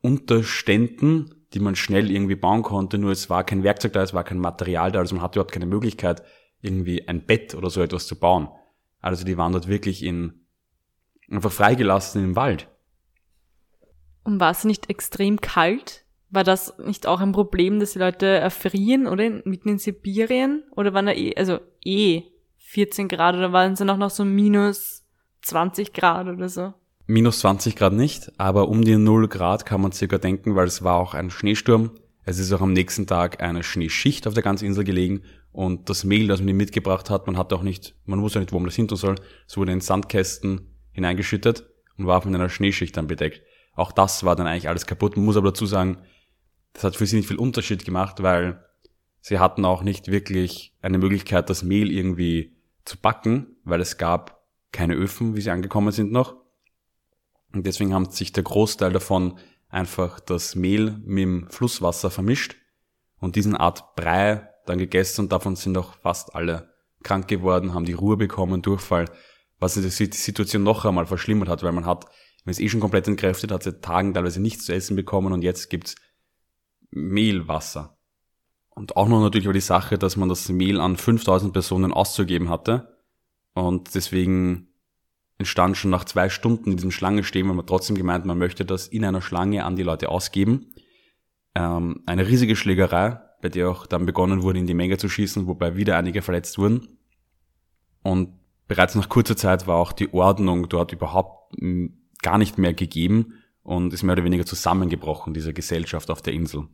Unterständen, 0.00 1.46
die 1.52 1.60
man 1.60 1.76
schnell 1.76 2.10
irgendwie 2.10 2.36
bauen 2.36 2.62
konnte, 2.62 2.98
nur 2.98 3.12
es 3.12 3.28
war 3.30 3.44
kein 3.44 3.62
Werkzeug 3.62 3.92
da, 3.92 4.02
es 4.02 4.14
war 4.14 4.24
kein 4.24 4.38
Material 4.38 4.92
da, 4.92 5.00
also 5.00 5.14
man 5.14 5.22
hatte 5.22 5.38
überhaupt 5.38 5.52
keine 5.52 5.66
Möglichkeit, 5.66 6.22
irgendwie 6.60 7.06
ein 7.08 7.26
Bett 7.26 7.54
oder 7.54 7.70
so 7.70 7.82
etwas 7.82 8.06
zu 8.06 8.18
bauen. 8.18 8.48
Also 9.00 9.24
die 9.24 9.36
waren 9.36 9.52
dort 9.52 9.68
wirklich 9.68 10.04
in, 10.04 10.46
einfach 11.30 11.52
freigelassen 11.52 12.22
im 12.22 12.36
Wald. 12.36 12.68
Und 14.24 14.40
war 14.40 14.52
es 14.52 14.64
nicht 14.64 14.88
extrem 14.88 15.40
kalt? 15.40 16.04
War 16.30 16.44
das 16.44 16.78
nicht 16.78 17.06
auch 17.06 17.20
ein 17.20 17.32
Problem, 17.32 17.80
dass 17.80 17.92
die 17.92 17.98
Leute 17.98 18.26
erfrieren, 18.26 19.06
oder? 19.06 19.28
Mitten 19.44 19.68
in 19.68 19.78
Sibirien? 19.78 20.62
Oder 20.70 20.94
waren 20.94 21.06
da 21.06 21.12
eh, 21.12 21.34
also 21.36 21.58
eh 21.84 22.22
14 22.58 23.08
Grad 23.08 23.34
oder 23.34 23.52
waren 23.52 23.72
es 23.72 23.80
dann 23.80 23.90
auch 23.90 23.96
noch 23.98 24.10
so 24.10 24.24
minus 24.24 25.01
20 25.42 25.92
Grad 25.92 26.26
oder 26.28 26.48
so? 26.48 26.74
Minus 27.06 27.40
20 27.40 27.76
Grad 27.76 27.92
nicht, 27.92 28.32
aber 28.38 28.68
um 28.68 28.84
die 28.84 28.96
0 28.96 29.28
Grad 29.28 29.66
kann 29.66 29.80
man 29.80 29.92
circa 29.92 30.18
denken, 30.18 30.54
weil 30.54 30.66
es 30.66 30.82
war 30.82 30.96
auch 30.96 31.14
ein 31.14 31.30
Schneesturm. 31.30 31.90
Es 32.24 32.38
ist 32.38 32.52
auch 32.52 32.60
am 32.60 32.72
nächsten 32.72 33.06
Tag 33.06 33.42
eine 33.42 33.64
Schneeschicht 33.64 34.26
auf 34.26 34.34
der 34.34 34.44
ganzen 34.44 34.66
Insel 34.66 34.84
gelegen 34.84 35.22
und 35.50 35.90
das 35.90 36.04
Mehl, 36.04 36.28
das 36.28 36.40
man 36.40 36.56
mitgebracht 36.56 37.10
hat, 37.10 37.26
man 37.26 37.36
hatte 37.36 37.56
auch 37.56 37.62
nicht, 37.62 37.94
man 38.06 38.22
wusste 38.22 38.38
nicht, 38.38 38.52
wo 38.52 38.58
man 38.58 38.66
das 38.66 38.76
hin 38.76 38.88
tun 38.88 38.96
soll. 38.96 39.16
Es 39.46 39.56
wurde 39.56 39.72
in 39.72 39.80
Sandkästen 39.80 40.72
hineingeschüttet 40.92 41.64
und 41.98 42.06
war 42.06 42.22
von 42.22 42.34
einer 42.34 42.48
Schneeschicht 42.48 42.96
dann 42.96 43.08
bedeckt. 43.08 43.42
Auch 43.74 43.92
das 43.92 44.24
war 44.24 44.36
dann 44.36 44.46
eigentlich 44.46 44.68
alles 44.68 44.86
kaputt. 44.86 45.16
Man 45.16 45.24
muss 45.24 45.36
aber 45.36 45.48
dazu 45.48 45.66
sagen, 45.66 45.98
das 46.72 46.84
hat 46.84 46.96
für 46.96 47.06
sie 47.06 47.16
nicht 47.16 47.28
viel 47.28 47.36
Unterschied 47.36 47.84
gemacht, 47.84 48.22
weil 48.22 48.64
sie 49.20 49.38
hatten 49.38 49.64
auch 49.64 49.82
nicht 49.82 50.08
wirklich 50.08 50.74
eine 50.80 50.98
Möglichkeit, 50.98 51.50
das 51.50 51.62
Mehl 51.62 51.90
irgendwie 51.90 52.56
zu 52.84 52.96
backen, 52.96 53.56
weil 53.64 53.80
es 53.80 53.98
gab 53.98 54.41
keine 54.72 54.94
Öfen, 54.94 55.36
wie 55.36 55.40
sie 55.40 55.50
angekommen 55.50 55.92
sind 55.92 56.10
noch. 56.10 56.36
Und 57.52 57.66
deswegen 57.66 57.94
haben 57.94 58.10
sich 58.10 58.32
der 58.32 58.42
Großteil 58.42 58.92
davon 58.92 59.38
einfach 59.68 60.20
das 60.20 60.54
Mehl 60.54 60.98
mit 61.04 61.22
dem 61.22 61.50
Flusswasser 61.50 62.10
vermischt 62.10 62.56
und 63.20 63.36
diesen 63.36 63.56
Art 63.56 63.94
Brei 63.94 64.48
dann 64.66 64.78
gegessen 64.78 65.22
und 65.22 65.32
davon 65.32 65.56
sind 65.56 65.76
auch 65.78 65.94
fast 65.94 66.34
alle 66.34 66.72
krank 67.02 67.28
geworden, 67.28 67.74
haben 67.74 67.84
die 67.84 67.92
Ruhe 67.92 68.16
bekommen, 68.16 68.62
Durchfall, 68.62 69.06
was 69.58 69.74
die 69.74 69.80
Situation 69.88 70.62
noch 70.62 70.84
einmal 70.84 71.06
verschlimmert 71.06 71.48
hat, 71.48 71.62
weil 71.62 71.72
man 71.72 71.86
hat, 71.86 72.06
wenn 72.44 72.52
es 72.52 72.60
eh 72.60 72.68
schon 72.68 72.80
komplett 72.80 73.08
entkräftet 73.08 73.50
hat, 73.50 73.62
seit 73.62 73.82
Tagen 73.82 74.14
teilweise 74.14 74.40
nichts 74.40 74.66
zu 74.66 74.74
essen 74.74 74.96
bekommen 74.96 75.32
und 75.32 75.42
jetzt 75.42 75.70
gibt's 75.70 75.94
Mehlwasser. 76.90 77.96
Und 78.70 78.96
auch 78.96 79.08
noch 79.08 79.20
natürlich 79.20 79.46
war 79.46 79.52
die 79.52 79.60
Sache, 79.60 79.98
dass 79.98 80.16
man 80.16 80.28
das 80.28 80.48
Mehl 80.48 80.80
an 80.80 80.96
5000 80.96 81.52
Personen 81.52 81.92
auszugeben 81.92 82.48
hatte. 82.48 82.91
Und 83.54 83.94
deswegen 83.94 84.68
entstand 85.38 85.76
schon 85.76 85.90
nach 85.90 86.04
zwei 86.04 86.28
Stunden 86.28 86.70
in 86.70 86.76
diesem 86.76 86.90
Schlange 86.90 87.24
stehen, 87.24 87.48
weil 87.48 87.54
man 87.54 87.66
trotzdem 87.66 87.96
gemeint, 87.96 88.24
man 88.24 88.38
möchte 88.38 88.64
das 88.64 88.88
in 88.88 89.04
einer 89.04 89.22
Schlange 89.22 89.64
an 89.64 89.76
die 89.76 89.82
Leute 89.82 90.08
ausgeben. 90.08 90.72
Ähm, 91.54 92.02
eine 92.06 92.26
riesige 92.26 92.56
Schlägerei, 92.56 93.20
bei 93.42 93.48
der 93.48 93.70
auch 93.70 93.86
dann 93.86 94.06
begonnen 94.06 94.42
wurde, 94.42 94.60
in 94.60 94.66
die 94.66 94.74
Menge 94.74 94.98
zu 94.98 95.08
schießen, 95.08 95.46
wobei 95.46 95.76
wieder 95.76 95.96
einige 95.96 96.22
verletzt 96.22 96.58
wurden. 96.58 96.98
Und 98.02 98.38
bereits 98.68 98.94
nach 98.94 99.08
kurzer 99.08 99.36
Zeit 99.36 99.66
war 99.66 99.76
auch 99.76 99.92
die 99.92 100.12
Ordnung 100.12 100.68
dort 100.68 100.92
überhaupt 100.92 101.54
gar 102.22 102.38
nicht 102.38 102.56
mehr 102.56 102.72
gegeben 102.72 103.34
und 103.62 103.92
ist 103.92 104.02
mehr 104.02 104.14
oder 104.14 104.24
weniger 104.24 104.46
zusammengebrochen, 104.46 105.34
diese 105.34 105.52
Gesellschaft 105.52 106.10
auf 106.10 106.22
der 106.22 106.32
Insel. 106.32 106.68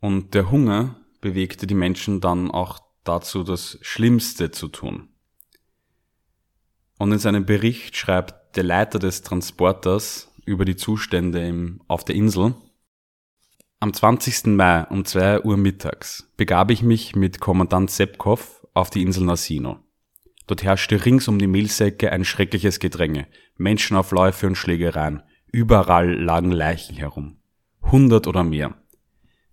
Und 0.00 0.34
der 0.34 0.50
Hunger 0.50 1.00
bewegte 1.20 1.66
die 1.66 1.74
Menschen 1.74 2.20
dann 2.20 2.50
auch 2.50 2.78
dazu, 3.04 3.42
das 3.42 3.78
Schlimmste 3.80 4.50
zu 4.50 4.68
tun. 4.68 5.08
Und 6.98 7.12
in 7.12 7.18
seinem 7.18 7.46
Bericht 7.46 7.96
schreibt 7.96 8.56
der 8.56 8.64
Leiter 8.64 8.98
des 8.98 9.22
Transporters 9.22 10.32
über 10.44 10.64
die 10.64 10.76
Zustände 10.76 11.46
im, 11.46 11.80
auf 11.86 12.04
der 12.04 12.16
Insel, 12.16 12.54
am 13.80 13.92
20. 13.92 14.46
Mai 14.56 14.86
um 14.86 15.04
2 15.04 15.42
Uhr 15.42 15.56
mittags 15.56 16.28
begab 16.36 16.72
ich 16.72 16.82
mich 16.82 17.14
mit 17.14 17.38
Kommandant 17.38 17.92
Sepkov 17.92 18.66
auf 18.74 18.90
die 18.90 19.02
Insel 19.02 19.24
Nasino. 19.24 19.78
Dort 20.48 20.64
herrschte 20.64 21.04
rings 21.04 21.28
um 21.28 21.38
die 21.38 21.46
Mehlsäcke 21.46 22.10
ein 22.10 22.24
schreckliches 22.24 22.80
Gedränge, 22.80 23.28
Menschenaufläufe 23.56 24.48
und 24.48 24.56
Schlägereien. 24.56 25.22
Überall 25.52 26.12
lagen 26.12 26.50
Leichen 26.50 26.96
herum. 26.96 27.36
Hundert 27.82 28.26
oder 28.26 28.42
mehr. 28.42 28.74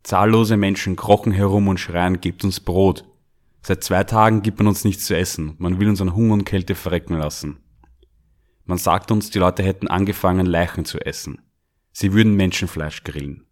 Zahllose 0.02 0.58
Menschen 0.58 0.96
krochen 0.96 1.32
herum 1.32 1.68
und 1.68 1.80
schreien, 1.80 2.20
gebt 2.20 2.44
uns 2.44 2.60
Brot. 2.60 3.06
Seit 3.68 3.84
zwei 3.84 4.04
Tagen 4.04 4.44
gibt 4.44 4.60
man 4.60 4.68
uns 4.68 4.84
nichts 4.84 5.06
zu 5.06 5.18
essen. 5.18 5.56
Man 5.58 5.80
will 5.80 5.90
uns 5.90 6.00
an 6.00 6.16
Hunger 6.16 6.34
und 6.34 6.46
Kälte 6.46 6.76
verrecken 6.76 7.18
lassen. 7.18 7.64
Man 8.64 8.78
sagt 8.78 9.10
uns, 9.10 9.32
die 9.32 9.40
Leute 9.40 9.64
hätten 9.64 9.88
angefangen, 9.88 10.46
Leichen 10.46 10.86
zu 10.86 11.00
essen. 11.00 11.42
Sie 11.92 12.14
würden 12.14 12.36
Menschenfleisch 12.36 13.04
grillen. 13.04 13.48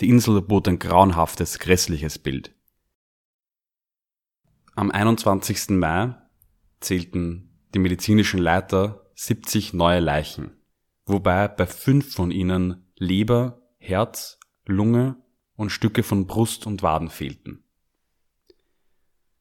Die 0.00 0.08
Insel 0.08 0.40
bot 0.40 0.66
ein 0.66 0.78
grauenhaftes, 0.78 1.58
grässliches 1.58 2.18
Bild. 2.18 2.54
Am 4.74 4.90
21. 4.90 5.76
Mai 5.76 6.14
zählten 6.80 7.50
die 7.74 7.80
medizinischen 7.80 8.38
Leiter 8.38 9.10
70 9.14 9.74
neue 9.74 10.00
Leichen, 10.00 10.52
wobei 11.04 11.48
bei 11.48 11.66
fünf 11.66 12.14
von 12.14 12.30
ihnen 12.30 12.90
Leber, 12.96 13.60
Herz, 13.76 14.38
Lunge 14.64 15.16
und 15.54 15.68
Stücke 15.68 16.02
von 16.02 16.26
Brust 16.26 16.66
und 16.66 16.82
Waden 16.82 17.10
fehlten. 17.10 17.67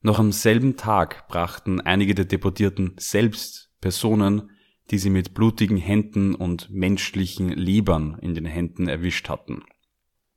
Noch 0.02 0.20
am 0.20 0.32
selben 0.32 0.78
Tag 0.78 1.28
brachten 1.28 1.82
einige 1.82 2.14
der 2.14 2.26
Deportierten 2.26 2.96
selbst 2.98 3.72
Personen, 3.82 4.52
die 4.92 4.98
sie 4.98 5.10
mit 5.10 5.34
blutigen 5.34 5.78
Händen 5.78 6.36
und 6.36 6.70
menschlichen 6.70 7.50
Lebern 7.50 8.18
in 8.22 8.36
den 8.36 8.46
Händen 8.46 8.88
erwischt 8.88 9.28
hatten. 9.30 9.64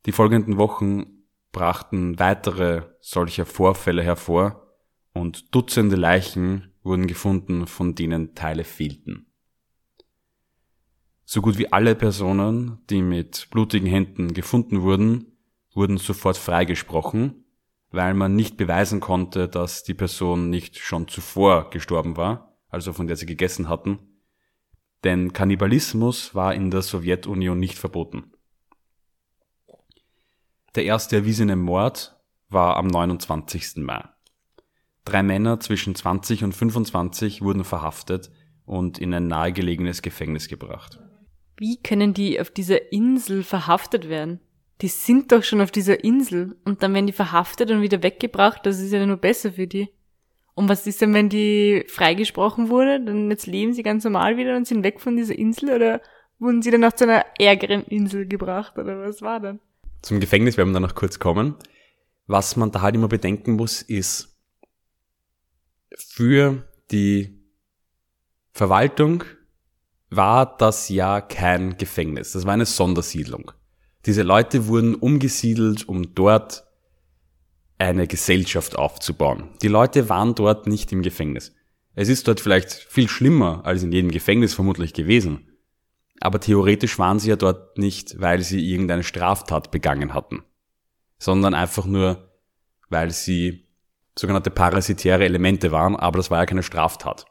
Die 0.06 0.12
folgenden 0.12 0.56
Wochen 0.56 1.24
brachten 1.52 2.18
weitere 2.18 2.82
solcher 3.00 3.46
Vorfälle 3.46 4.02
hervor 4.02 4.66
und 5.12 5.54
Dutzende 5.54 5.96
Leichen 5.96 6.72
wurden 6.82 7.06
gefunden, 7.06 7.66
von 7.66 7.94
denen 7.94 8.34
Teile 8.34 8.64
fehlten. 8.64 9.26
So 11.24 11.42
gut 11.42 11.58
wie 11.58 11.72
alle 11.72 11.94
Personen, 11.94 12.78
die 12.88 13.02
mit 13.02 13.48
blutigen 13.50 13.86
Händen 13.86 14.34
gefunden 14.34 14.82
wurden, 14.82 15.38
wurden 15.74 15.98
sofort 15.98 16.36
freigesprochen, 16.36 17.39
weil 17.90 18.14
man 18.14 18.36
nicht 18.36 18.56
beweisen 18.56 19.00
konnte, 19.00 19.48
dass 19.48 19.82
die 19.82 19.94
Person 19.94 20.50
nicht 20.50 20.78
schon 20.78 21.08
zuvor 21.08 21.70
gestorben 21.70 22.16
war, 22.16 22.56
also 22.68 22.92
von 22.92 23.06
der 23.06 23.16
sie 23.16 23.26
gegessen 23.26 23.68
hatten. 23.68 23.98
Denn 25.02 25.32
Kannibalismus 25.32 26.34
war 26.34 26.54
in 26.54 26.70
der 26.70 26.82
Sowjetunion 26.82 27.58
nicht 27.58 27.78
verboten. 27.78 28.32
Der 30.74 30.84
erste 30.84 31.16
erwiesene 31.16 31.56
Mord 31.56 32.16
war 32.48 32.76
am 32.76 32.86
29. 32.86 33.76
Mai. 33.78 34.04
Drei 35.04 35.22
Männer 35.22 35.58
zwischen 35.58 35.94
20 35.94 36.44
und 36.44 36.54
25 36.54 37.42
wurden 37.42 37.64
verhaftet 37.64 38.30
und 38.66 38.98
in 38.98 39.12
ein 39.14 39.26
nahegelegenes 39.26 40.02
Gefängnis 40.02 40.46
gebracht. 40.46 41.00
Wie 41.56 41.82
können 41.82 42.14
die 42.14 42.40
auf 42.40 42.50
dieser 42.50 42.92
Insel 42.92 43.42
verhaftet 43.42 44.08
werden? 44.08 44.40
Die 44.82 44.88
sind 44.88 45.32
doch 45.32 45.42
schon 45.42 45.60
auf 45.60 45.70
dieser 45.70 46.04
Insel 46.04 46.56
und 46.64 46.82
dann 46.82 46.94
werden 46.94 47.06
die 47.06 47.12
verhaftet 47.12 47.70
und 47.70 47.82
wieder 47.82 48.02
weggebracht, 48.02 48.64
das 48.64 48.80
ist 48.80 48.92
ja 48.92 49.04
nur 49.04 49.18
besser 49.18 49.52
für 49.52 49.66
die. 49.66 49.88
Und 50.54 50.68
was 50.68 50.86
ist 50.86 51.00
denn, 51.00 51.14
wenn 51.14 51.28
die 51.28 51.84
freigesprochen 51.88 52.68
wurde, 52.68 53.02
dann 53.04 53.30
jetzt 53.30 53.46
leben 53.46 53.72
sie 53.72 53.82
ganz 53.82 54.04
normal 54.04 54.36
wieder 54.36 54.56
und 54.56 54.66
sind 54.66 54.84
weg 54.84 55.00
von 55.00 55.16
dieser 55.16 55.38
Insel 55.38 55.70
oder 55.70 56.00
wurden 56.38 56.62
sie 56.62 56.70
dann 56.70 56.80
noch 56.80 56.92
zu 56.92 57.04
einer 57.04 57.24
ärgeren 57.38 57.84
Insel 57.84 58.26
gebracht 58.26 58.76
oder 58.78 59.00
was 59.00 59.22
war 59.22 59.40
dann? 59.40 59.60
Zum 60.02 60.20
Gefängnis 60.20 60.56
werden 60.56 60.70
wir 60.70 60.74
dann 60.74 60.82
noch 60.82 60.94
kurz 60.94 61.18
kommen. 61.18 61.56
Was 62.26 62.56
man 62.56 62.70
da 62.70 62.80
halt 62.80 62.94
immer 62.94 63.08
bedenken 63.08 63.52
muss, 63.52 63.82
ist, 63.82 64.36
für 65.96 66.64
die 66.90 67.40
Verwaltung 68.52 69.24
war 70.10 70.56
das 70.56 70.88
ja 70.88 71.20
kein 71.20 71.76
Gefängnis. 71.76 72.32
Das 72.32 72.46
war 72.46 72.54
eine 72.54 72.66
Sondersiedlung. 72.66 73.52
Diese 74.06 74.22
Leute 74.22 74.66
wurden 74.66 74.94
umgesiedelt, 74.94 75.88
um 75.88 76.14
dort 76.14 76.64
eine 77.78 78.06
Gesellschaft 78.06 78.76
aufzubauen. 78.76 79.50
Die 79.62 79.68
Leute 79.68 80.08
waren 80.08 80.34
dort 80.34 80.66
nicht 80.66 80.92
im 80.92 81.02
Gefängnis. 81.02 81.54
Es 81.94 82.08
ist 82.08 82.28
dort 82.28 82.40
vielleicht 82.40 82.72
viel 82.72 83.08
schlimmer 83.08 83.62
als 83.64 83.82
in 83.82 83.92
jedem 83.92 84.10
Gefängnis 84.10 84.54
vermutlich 84.54 84.92
gewesen. 84.92 85.48
Aber 86.20 86.40
theoretisch 86.40 86.98
waren 86.98 87.18
sie 87.18 87.30
ja 87.30 87.36
dort 87.36 87.78
nicht, 87.78 88.20
weil 88.20 88.42
sie 88.42 88.70
irgendeine 88.70 89.02
Straftat 89.02 89.70
begangen 89.70 90.12
hatten, 90.12 90.44
sondern 91.18 91.54
einfach 91.54 91.86
nur, 91.86 92.30
weil 92.90 93.10
sie 93.10 93.66
sogenannte 94.18 94.50
parasitäre 94.50 95.24
Elemente 95.24 95.72
waren, 95.72 95.96
aber 95.96 96.18
das 96.18 96.30
war 96.30 96.38
ja 96.38 96.46
keine 96.46 96.62
Straftat. 96.62 97.24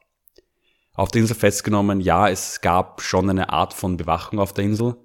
Auf 0.94 1.12
der 1.12 1.22
Insel 1.22 1.36
festgenommen, 1.36 2.02
ja, 2.02 2.28
es 2.28 2.62
gab 2.62 3.02
schon 3.02 3.30
eine 3.30 3.50
Art 3.54 3.74
von 3.74 3.96
Bewachung 3.96 4.40
auf 4.40 4.54
der 4.54 4.66
Insel, 4.66 4.96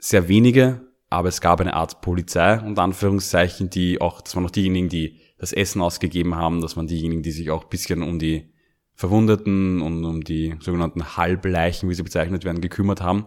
sehr 0.00 0.28
wenige, 0.28 0.80
aber 1.10 1.28
es 1.28 1.40
gab 1.40 1.60
eine 1.60 1.74
Art 1.74 2.00
Polizei, 2.00 2.58
unter 2.60 2.82
Anführungszeichen, 2.82 3.70
die 3.70 4.00
auch, 4.00 4.20
das 4.20 4.34
waren 4.34 4.46
auch 4.46 4.50
diejenigen, 4.50 4.88
die 4.88 5.20
das 5.38 5.52
Essen 5.52 5.82
ausgegeben 5.82 6.34
haben, 6.34 6.60
das 6.60 6.76
waren 6.76 6.86
diejenigen, 6.86 7.22
die 7.22 7.32
sich 7.32 7.50
auch 7.50 7.64
bisschen 7.64 8.02
um 8.02 8.18
die 8.18 8.52
Verwundeten 8.94 9.80
und 9.80 10.04
um 10.04 10.22
die 10.22 10.56
sogenannten 10.60 11.16
Halbleichen, 11.16 11.88
wie 11.88 11.94
sie 11.94 12.02
bezeichnet 12.02 12.44
werden, 12.44 12.60
gekümmert 12.60 13.00
haben. 13.00 13.26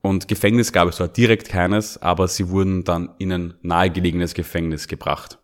Und 0.00 0.28
Gefängnis 0.28 0.72
gab 0.72 0.88
es 0.88 0.96
dort 0.96 1.16
direkt 1.16 1.48
keines, 1.48 2.00
aber 2.00 2.28
sie 2.28 2.48
wurden 2.48 2.84
dann 2.84 3.10
in 3.18 3.32
ein 3.32 3.54
nahegelegenes 3.62 4.34
Gefängnis 4.34 4.88
gebracht. 4.88 5.38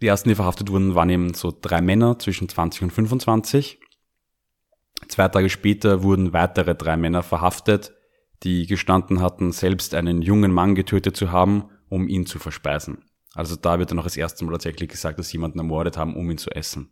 Die 0.00 0.06
ersten, 0.06 0.28
die 0.28 0.36
verhaftet 0.36 0.70
wurden, 0.70 0.94
waren 0.94 1.10
eben 1.10 1.34
so 1.34 1.52
drei 1.60 1.80
Männer 1.80 2.18
zwischen 2.18 2.48
20 2.48 2.82
und 2.84 2.90
25. 2.92 3.80
Zwei 5.08 5.28
Tage 5.28 5.50
später 5.50 6.02
wurden 6.02 6.32
weitere 6.32 6.74
drei 6.74 6.96
Männer 6.96 7.22
verhaftet, 7.22 7.97
die 8.42 8.66
gestanden 8.66 9.20
hatten, 9.20 9.52
selbst 9.52 9.94
einen 9.94 10.22
jungen 10.22 10.52
Mann 10.52 10.74
getötet 10.74 11.16
zu 11.16 11.32
haben, 11.32 11.70
um 11.88 12.08
ihn 12.08 12.26
zu 12.26 12.38
verspeisen. 12.38 13.04
Also 13.34 13.56
da 13.56 13.78
wird 13.78 13.90
dann 13.90 13.96
noch 13.96 14.04
das 14.04 14.16
erste 14.16 14.44
Mal 14.44 14.52
tatsächlich 14.52 14.88
gesagt, 14.88 15.18
dass 15.18 15.32
jemanden 15.32 15.58
ermordet 15.58 15.96
haben, 15.96 16.16
um 16.16 16.30
ihn 16.30 16.38
zu 16.38 16.50
essen. 16.50 16.90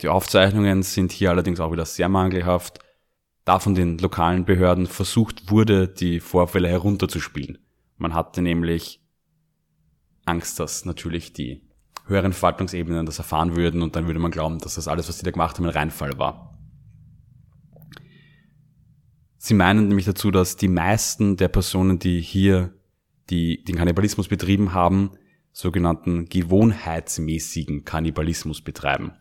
Die 0.00 0.08
Aufzeichnungen 0.08 0.82
sind 0.82 1.12
hier 1.12 1.30
allerdings 1.30 1.60
auch 1.60 1.72
wieder 1.72 1.84
sehr 1.84 2.08
mangelhaft, 2.08 2.78
da 3.44 3.58
von 3.58 3.74
den 3.74 3.98
lokalen 3.98 4.44
Behörden 4.44 4.86
versucht 4.86 5.50
wurde, 5.50 5.88
die 5.88 6.20
Vorfälle 6.20 6.68
herunterzuspielen. 6.68 7.58
Man 7.96 8.14
hatte 8.14 8.42
nämlich 8.42 9.02
Angst, 10.24 10.60
dass 10.60 10.84
natürlich 10.84 11.32
die 11.32 11.62
höheren 12.06 12.32
Verwaltungsebenen 12.32 13.06
das 13.06 13.18
erfahren 13.18 13.56
würden 13.56 13.82
und 13.82 13.96
dann 13.96 14.06
würde 14.06 14.20
man 14.20 14.30
glauben, 14.30 14.58
dass 14.58 14.74
das 14.74 14.88
alles, 14.88 15.08
was 15.08 15.18
die 15.18 15.24
da 15.24 15.30
gemacht 15.30 15.56
haben, 15.56 15.66
ein 15.66 15.72
Reinfall 15.72 16.18
war. 16.18 16.57
Sie 19.38 19.54
meinen 19.54 19.88
nämlich 19.88 20.06
dazu, 20.06 20.30
dass 20.30 20.56
die 20.56 20.68
meisten 20.68 21.36
der 21.36 21.48
Personen, 21.48 21.98
die 21.98 22.20
hier 22.20 22.74
die 23.30 23.62
den 23.62 23.76
Kannibalismus 23.76 24.28
betrieben 24.28 24.72
haben, 24.72 25.12
sogenannten 25.52 26.26
gewohnheitsmäßigen 26.28 27.84
Kannibalismus 27.84 28.62
betreiben. 28.62 29.12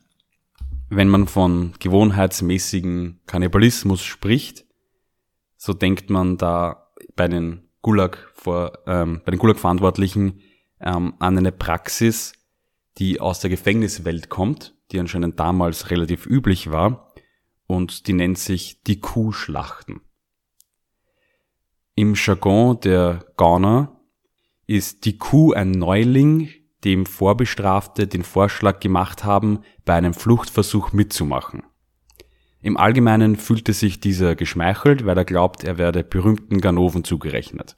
Wenn 0.90 1.10
man 1.10 1.28
von 1.28 1.74
gewohnheitsmäßigen 1.80 3.22
Kannibalismus 3.26 4.04
spricht, 4.04 4.66
so 5.58 5.74
denkt 5.74 6.10
man 6.10 6.38
da 6.38 6.92
bei 7.16 7.28
den 7.28 7.68
Gulag 7.82 8.32
vor, 8.34 8.80
ähm, 8.86 9.22
bei 9.26 9.32
den 9.32 9.40
Gulag-Verantwortlichen 9.40 10.42
ähm, 10.80 11.16
an 11.20 11.38
eine 11.38 11.52
Praxis, 11.52 12.34
die 12.98 13.20
aus 13.20 13.40
der 13.40 13.50
Gefängniswelt 13.50 14.30
kommt, 14.30 14.76
die 14.92 15.00
anscheinend 15.00 15.40
damals 15.40 15.90
relativ 15.90 16.26
üblich 16.26 16.72
war, 16.72 17.14
und 17.66 18.08
die 18.08 18.14
nennt 18.14 18.38
sich 18.38 18.82
die 18.84 19.02
Kuhschlachten. 19.02 20.02
Im 22.00 22.14
Jargon 22.14 22.80
der 22.82 23.26
Gauner 23.38 24.00
ist 24.68 25.06
die 25.06 25.18
Kuh 25.18 25.54
ein 25.54 25.72
Neuling, 25.72 26.48
dem 26.84 27.08
Vorbestrafte 27.08 28.06
den 28.06 28.22
Vorschlag 28.22 28.82
gemacht 28.82 29.24
haben, 29.24 29.62
bei 29.84 29.96
einem 29.96 30.14
Fluchtversuch 30.14 30.94
mitzumachen. 30.94 31.64
Im 32.62 32.78
Allgemeinen 32.78 33.36
fühlte 33.36 33.74
sich 33.74 34.00
dieser 34.00 34.36
geschmeichelt, 34.36 35.08
weil 35.08 35.18
er 35.18 35.26
glaubt, 35.26 35.64
er 35.64 35.80
werde 35.80 36.04
berühmten 36.04 36.62
Ganoven 36.62 37.04
zugerechnet. 37.04 37.78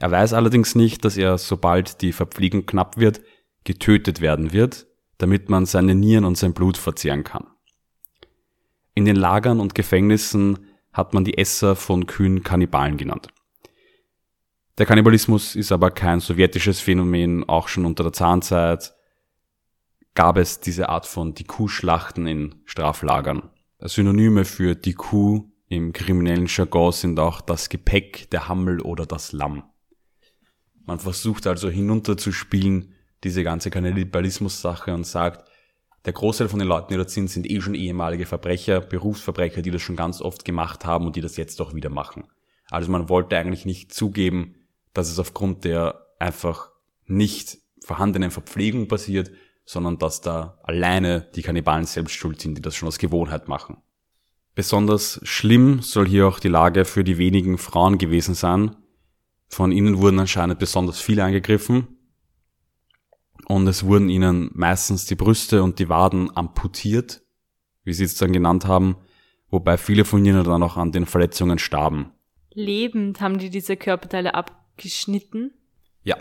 Er 0.00 0.10
weiß 0.10 0.32
allerdings 0.32 0.74
nicht, 0.74 1.04
dass 1.04 1.16
er, 1.16 1.38
sobald 1.38 2.02
die 2.02 2.10
Verpflegung 2.10 2.66
knapp 2.66 2.96
wird, 2.96 3.20
getötet 3.62 4.20
werden 4.20 4.52
wird, 4.52 4.88
damit 5.18 5.48
man 5.48 5.64
seine 5.64 5.94
Nieren 5.94 6.24
und 6.24 6.36
sein 6.36 6.54
Blut 6.54 6.76
verzehren 6.76 7.22
kann. 7.22 7.46
In 8.94 9.04
den 9.04 9.14
Lagern 9.14 9.60
und 9.60 9.76
Gefängnissen 9.76 10.67
hat 10.98 11.14
man 11.14 11.24
die 11.24 11.38
Esser 11.38 11.76
von 11.76 12.06
Kühen 12.06 12.42
Kannibalen 12.42 12.96
genannt. 12.96 13.28
Der 14.76 14.84
Kannibalismus 14.84 15.54
ist 15.54 15.72
aber 15.72 15.90
kein 15.92 16.20
sowjetisches 16.20 16.80
Phänomen, 16.80 17.48
auch 17.48 17.68
schon 17.68 17.86
unter 17.86 18.02
der 18.02 18.12
Zahnzeit 18.12 18.92
gab 20.14 20.36
es 20.36 20.58
diese 20.58 20.88
Art 20.88 21.06
von 21.06 21.34
die 21.34 21.44
Kuhschlachten 21.44 22.26
in 22.26 22.56
Straflagern. 22.64 23.50
Synonyme 23.80 24.44
für 24.44 24.74
die 24.74 24.96
im 25.68 25.92
kriminellen 25.92 26.46
Jargon 26.48 26.90
sind 26.90 27.20
auch 27.20 27.40
das 27.40 27.68
Gepäck, 27.68 28.28
der 28.30 28.48
Hammel 28.48 28.80
oder 28.80 29.06
das 29.06 29.30
Lamm. 29.30 29.62
Man 30.84 30.98
versucht 30.98 31.46
also 31.46 31.70
hinunterzuspielen, 31.70 32.94
diese 33.22 33.44
ganze 33.44 33.70
Kannibalismus-Sache 33.70 34.92
und 34.92 35.06
sagt, 35.06 35.47
der 36.08 36.14
Großteil 36.14 36.48
von 36.48 36.58
den 36.58 36.68
Leuten, 36.68 36.88
die 36.88 36.96
dort 36.96 37.10
sind, 37.10 37.28
sind 37.28 37.50
eh 37.50 37.60
schon 37.60 37.74
ehemalige 37.74 38.24
Verbrecher, 38.24 38.80
Berufsverbrecher, 38.80 39.60
die 39.60 39.70
das 39.70 39.82
schon 39.82 39.94
ganz 39.94 40.22
oft 40.22 40.42
gemacht 40.42 40.86
haben 40.86 41.04
und 41.04 41.16
die 41.16 41.20
das 41.20 41.36
jetzt 41.36 41.60
auch 41.60 41.74
wieder 41.74 41.90
machen. 41.90 42.24
Also 42.70 42.90
man 42.90 43.10
wollte 43.10 43.36
eigentlich 43.36 43.66
nicht 43.66 43.92
zugeben, 43.92 44.54
dass 44.94 45.10
es 45.10 45.18
aufgrund 45.18 45.64
der 45.64 46.06
einfach 46.18 46.70
nicht 47.04 47.58
vorhandenen 47.84 48.30
Verpflegung 48.30 48.88
passiert, 48.88 49.30
sondern 49.66 49.98
dass 49.98 50.22
da 50.22 50.58
alleine 50.62 51.28
die 51.34 51.42
Kannibalen 51.42 51.84
selbst 51.84 52.14
schuld 52.14 52.40
sind, 52.40 52.56
die 52.56 52.62
das 52.62 52.74
schon 52.74 52.88
aus 52.88 52.96
Gewohnheit 52.96 53.46
machen. 53.46 53.76
Besonders 54.54 55.20
schlimm 55.24 55.82
soll 55.82 56.08
hier 56.08 56.26
auch 56.26 56.40
die 56.40 56.48
Lage 56.48 56.86
für 56.86 57.04
die 57.04 57.18
wenigen 57.18 57.58
Frauen 57.58 57.98
gewesen 57.98 58.34
sein. 58.34 58.76
Von 59.46 59.72
ihnen 59.72 59.98
wurden 59.98 60.20
anscheinend 60.20 60.58
besonders 60.58 61.02
viele 61.02 61.22
angegriffen 61.22 61.97
und 63.48 63.66
es 63.66 63.84
wurden 63.84 64.10
ihnen 64.10 64.50
meistens 64.52 65.06
die 65.06 65.14
Brüste 65.14 65.62
und 65.62 65.78
die 65.78 65.88
Waden 65.88 66.34
amputiert, 66.36 67.22
wie 67.82 67.94
sie 67.94 68.04
es 68.04 68.14
dann 68.16 68.32
genannt 68.32 68.66
haben, 68.66 68.96
wobei 69.50 69.78
viele 69.78 70.04
von 70.04 70.24
ihnen 70.24 70.44
dann 70.44 70.62
auch 70.62 70.76
an 70.76 70.92
den 70.92 71.06
Verletzungen 71.06 71.58
starben. 71.58 72.12
Lebend 72.52 73.22
haben 73.22 73.38
die 73.38 73.48
diese 73.48 73.76
Körperteile 73.76 74.34
abgeschnitten? 74.34 75.52
Ja, 76.02 76.18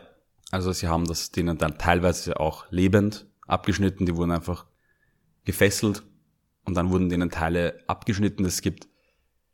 also 0.51 0.71
sie 0.71 0.87
haben 0.87 1.05
das 1.05 1.31
denen 1.31 1.57
dann 1.57 1.77
teilweise 1.77 2.39
auch 2.39 2.65
lebend 2.71 3.27
abgeschnitten, 3.45 4.05
die 4.05 4.15
wurden 4.15 4.31
einfach 4.31 4.65
gefesselt 5.43 6.03
und 6.63 6.77
dann 6.77 6.91
wurden 6.91 7.09
denen 7.09 7.29
Teile 7.29 7.77
abgeschnitten. 7.87 8.45
Es 8.45 8.61
gibt 8.61 8.87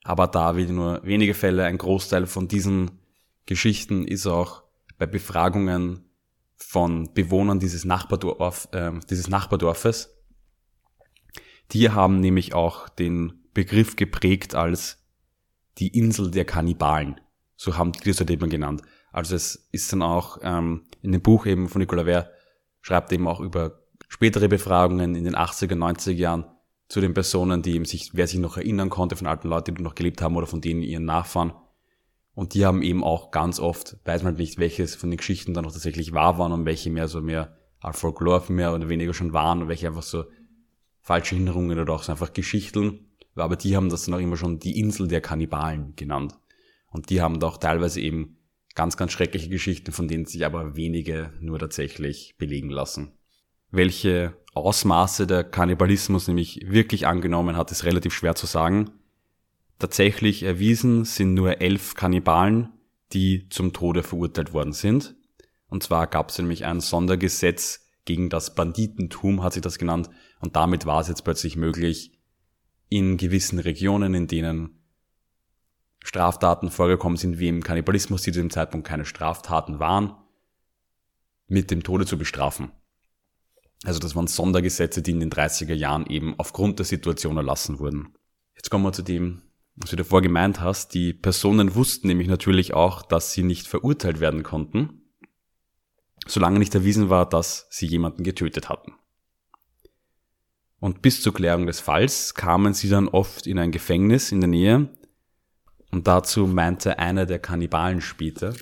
aber 0.04 0.28
da 0.28 0.56
wie 0.58 0.68
nur 0.68 1.04
wenige 1.04 1.34
Fälle. 1.34 1.66
Ein 1.66 1.80
Großteil 1.80 2.28
von 2.28 2.48
diesen 2.48 3.00
Geschichten 3.48 4.06
ist 4.08 4.28
auch 4.28 4.64
bei 5.00 5.08
Befragungen 5.08 6.06
von 6.68 7.14
Bewohnern 7.14 7.60
dieses, 7.60 7.86
Nachbardorf, 7.86 8.68
äh, 8.72 8.92
dieses 9.10 9.30
Nachbardorfes. 9.30 10.10
Die 11.72 11.90
haben 11.90 12.20
nämlich 12.20 12.54
auch 12.54 12.90
den 12.90 13.44
Begriff 13.54 13.96
geprägt 13.96 14.56
als 14.56 15.04
die 15.78 15.98
Insel 15.98 16.32
der 16.32 16.46
Kannibalen. 16.46 17.20
So 17.56 17.78
haben 17.78 17.92
die 17.92 18.10
das 18.10 18.20
halt 18.20 18.32
eben 18.32 18.50
genannt. 18.50 18.82
Also 19.12 19.36
es 19.36 19.68
ist 19.72 19.92
dann 19.94 20.02
auch 20.02 20.40
ähm, 20.42 20.86
in 21.02 21.12
dem 21.12 21.22
Buch 21.22 21.46
eben 21.46 21.70
von 21.70 21.80
Nicolas 21.80 22.06
Ver 22.06 22.32
schreibt 22.82 23.12
eben 23.14 23.28
auch 23.28 23.40
über 23.40 23.80
spätere 24.10 24.48
Befragungen 24.48 25.16
in 25.16 25.24
den 25.24 25.36
80er, 25.36 25.76
90er 25.76 26.12
Jahren 26.12 26.46
zu 26.90 27.00
den 27.02 27.14
Personen, 27.14 27.62
die 27.62 27.76
eben 27.76 27.86
sich, 27.86 28.12
wer 28.14 28.28
sich 28.28 28.40
noch 28.40 28.58
erinnern 28.58 28.90
konnte 28.90 29.16
von 29.16 29.28
alten 29.28 29.48
Leuten, 29.48 29.76
die 29.76 29.82
noch 29.82 29.96
gelebt 29.96 30.22
haben 30.22 30.36
oder 30.36 30.48
von 30.48 30.62
denen 30.62 30.82
ihren 30.82 31.06
Nachfahren, 31.06 31.54
und 32.36 32.54
die 32.54 32.66
haben 32.66 32.82
eben 32.82 33.04
auch 33.04 33.32
ganz 33.32 33.60
oft, 33.60 33.98
weiß 34.06 34.24
man 34.24 34.36
nicht, 34.36 34.58
welches 34.58 34.96
von 34.96 35.12
den 35.12 35.18
Geschichten 35.18 35.54
dann 35.54 35.66
auch 35.66 35.72
tatsächlich 35.72 36.14
wahr 36.14 36.38
waren 36.38 36.52
und 36.52 36.66
welche 36.66 36.90
mehr 36.90 37.08
so 37.08 37.22
mehr 37.22 37.58
Folklore 37.92 38.52
mehr 38.52 38.74
oder 38.74 38.90
weniger 38.90 39.14
schon 39.14 39.34
waren 39.34 39.62
und 39.62 39.68
welche 39.68 39.88
einfach 39.88 40.04
so 40.04 40.26
falsche 41.02 41.36
Erinnerungen 41.36 41.80
oder 41.80 41.94
auch 41.94 42.04
so 42.04 42.12
einfach 42.12 42.34
Geschichten. 42.34 43.12
Aber 43.36 43.56
die 43.56 43.76
haben 43.76 43.90
das 43.90 44.06
dann 44.06 44.16
auch 44.16 44.20
immer 44.20 44.38
schon 44.38 44.60
die 44.60 44.80
Insel 44.80 45.08
der 45.08 45.22
Kannibalen 45.22 45.96
genannt. 45.96 46.36
Und 46.90 47.10
die 47.10 47.22
haben 47.22 47.40
da 47.40 47.48
auch 47.48 47.58
teilweise 47.58 48.00
eben 48.00 48.38
ganz, 48.74 48.96
ganz 48.96 49.12
schreckliche 49.12 49.50
Geschichten, 49.50 49.92
von 49.92 50.08
denen 50.08 50.26
sich 50.26 50.46
aber 50.46 50.76
wenige 50.76 51.34
nur 51.40 51.60
tatsächlich 51.60 52.36
belegen 52.38 52.70
lassen. 52.70 53.12
Welche 53.70 54.38
Ausmaße 54.54 55.28
der 55.28 55.44
Kannibalismus 55.44 56.28
nämlich 56.28 56.62
wirklich 56.68 57.08
angenommen 57.08 57.58
hat, 57.58 57.72
ist 57.72 57.86
relativ 57.86 58.14
schwer 58.14 58.36
zu 58.36 58.46
sagen. 58.46 58.92
Tatsächlich 59.84 60.44
erwiesen 60.44 61.04
sind 61.04 61.34
nur 61.34 61.60
elf 61.60 61.96
Kannibalen, 61.96 62.70
die 63.12 63.50
zum 63.50 63.74
Tode 63.74 64.02
verurteilt 64.02 64.54
worden 64.54 64.72
sind. 64.72 65.14
Und 65.68 65.84
zwar 65.84 66.08
gab 66.08 66.30
es 66.30 66.38
nämlich 66.38 66.64
ein 66.64 66.80
Sondergesetz 66.80 67.86
gegen 68.06 68.30
das 68.30 68.56
Banditentum, 68.56 69.44
hat 69.44 69.52
sich 69.52 69.62
das 69.62 69.78
genannt. 69.78 70.10
Und 70.40 70.56
damit 70.56 70.86
war 70.86 71.02
es 71.02 71.10
jetzt 71.10 71.26
plötzlich 71.26 71.58
möglich, 71.58 72.18
in 72.88 73.18
gewissen 73.18 73.60
Regionen, 73.60 74.14
in 74.14 74.28
denen 74.28 74.82
Straftaten 76.02 76.72
vorgekommen 76.72 77.18
sind, 77.18 77.38
wie 77.38 77.50
im 77.50 77.62
Kannibalismus, 77.62 78.22
die 78.22 78.32
zu 78.32 78.40
dem 78.40 78.52
Zeitpunkt 78.52 78.88
keine 78.88 79.04
Straftaten 79.04 79.80
waren, 79.80 80.16
mit 81.48 81.72
dem 81.72 81.84
Tode 81.84 82.06
zu 82.06 82.18
bestrafen. 82.18 82.72
Also 83.84 84.00
das 84.00 84.16
waren 84.16 84.28
Sondergesetze, 84.28 85.02
die 85.02 85.12
in 85.12 85.20
den 85.20 85.30
30er 85.30 85.74
Jahren 85.74 86.06
eben 86.06 86.40
aufgrund 86.40 86.80
der 86.80 86.86
Situation 86.86 87.36
erlassen 87.36 87.80
wurden. 87.80 88.14
Jetzt 88.56 88.70
kommen 88.70 88.86
wir 88.86 88.94
zu 88.94 89.02
dem, 89.02 89.42
was 89.76 89.90
du 89.90 89.96
davor 89.96 90.22
gemeint 90.22 90.62
hast, 90.62 90.94
die 90.94 91.14
Personen 91.14 91.76
wussten 91.76 92.08
nämlich 92.08 92.28
natürlich 92.28 92.74
auch, 92.74 93.02
dass 93.02 93.34
sie 93.34 93.44
nicht 93.44 93.68
verurteilt 93.68 94.20
werden 94.20 94.44
konnten, 94.44 95.02
solange 96.28 96.60
nicht 96.60 96.76
erwiesen 96.76 97.10
war, 97.10 97.28
dass 97.28 97.68
sie 97.70 97.88
jemanden 97.88 98.24
getötet 98.24 98.70
hatten. 98.70 98.94
Und 100.80 101.02
bis 101.02 101.22
zur 101.22 101.34
Klärung 101.34 101.66
des 101.66 101.80
Falls 101.80 102.34
kamen 102.36 102.74
sie 102.74 102.90
dann 102.90 103.08
oft 103.08 103.48
in 103.48 103.58
ein 103.58 103.72
Gefängnis 103.72 104.32
in 104.32 104.42
der 104.42 104.50
Nähe, 104.50 104.90
und 105.92 106.08
dazu 106.08 106.48
meinte 106.48 106.98
einer 106.98 107.28
der 107.28 107.38
Kannibalen 107.38 108.02
später, 108.02 108.54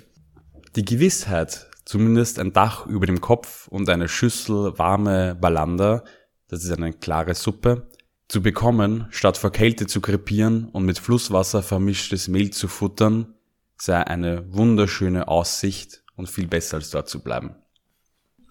die 0.75 0.83
Gewissheit, 0.83 1.69
zumindest 1.85 2.39
ein 2.39 2.51
Dach 2.51 2.85
über 2.87 3.05
dem 3.05 3.21
Kopf 3.21 3.69
und 3.69 3.89
eine 3.89 4.09
Schüssel 4.09 4.77
warme 4.77 5.35
Balanda, 5.35 6.03
das 6.49 6.65
ist 6.65 6.71
eine 6.71 6.91
klare 6.91 7.33
Suppe, 7.33 7.89
zu 8.31 8.41
bekommen, 8.41 9.07
statt 9.09 9.37
vor 9.37 9.51
Kälte 9.51 9.87
zu 9.87 9.99
krepieren 9.99 10.69
und 10.69 10.85
mit 10.85 10.99
Flusswasser 10.99 11.61
vermischtes 11.61 12.29
Mehl 12.29 12.49
zu 12.51 12.69
futtern, 12.69 13.35
sei 13.75 13.97
eine 14.07 14.45
wunderschöne 14.53 15.27
Aussicht 15.27 16.05
und 16.15 16.29
viel 16.29 16.47
besser 16.47 16.77
als 16.77 16.91
dort 16.91 17.09
zu 17.09 17.21
bleiben. 17.21 17.55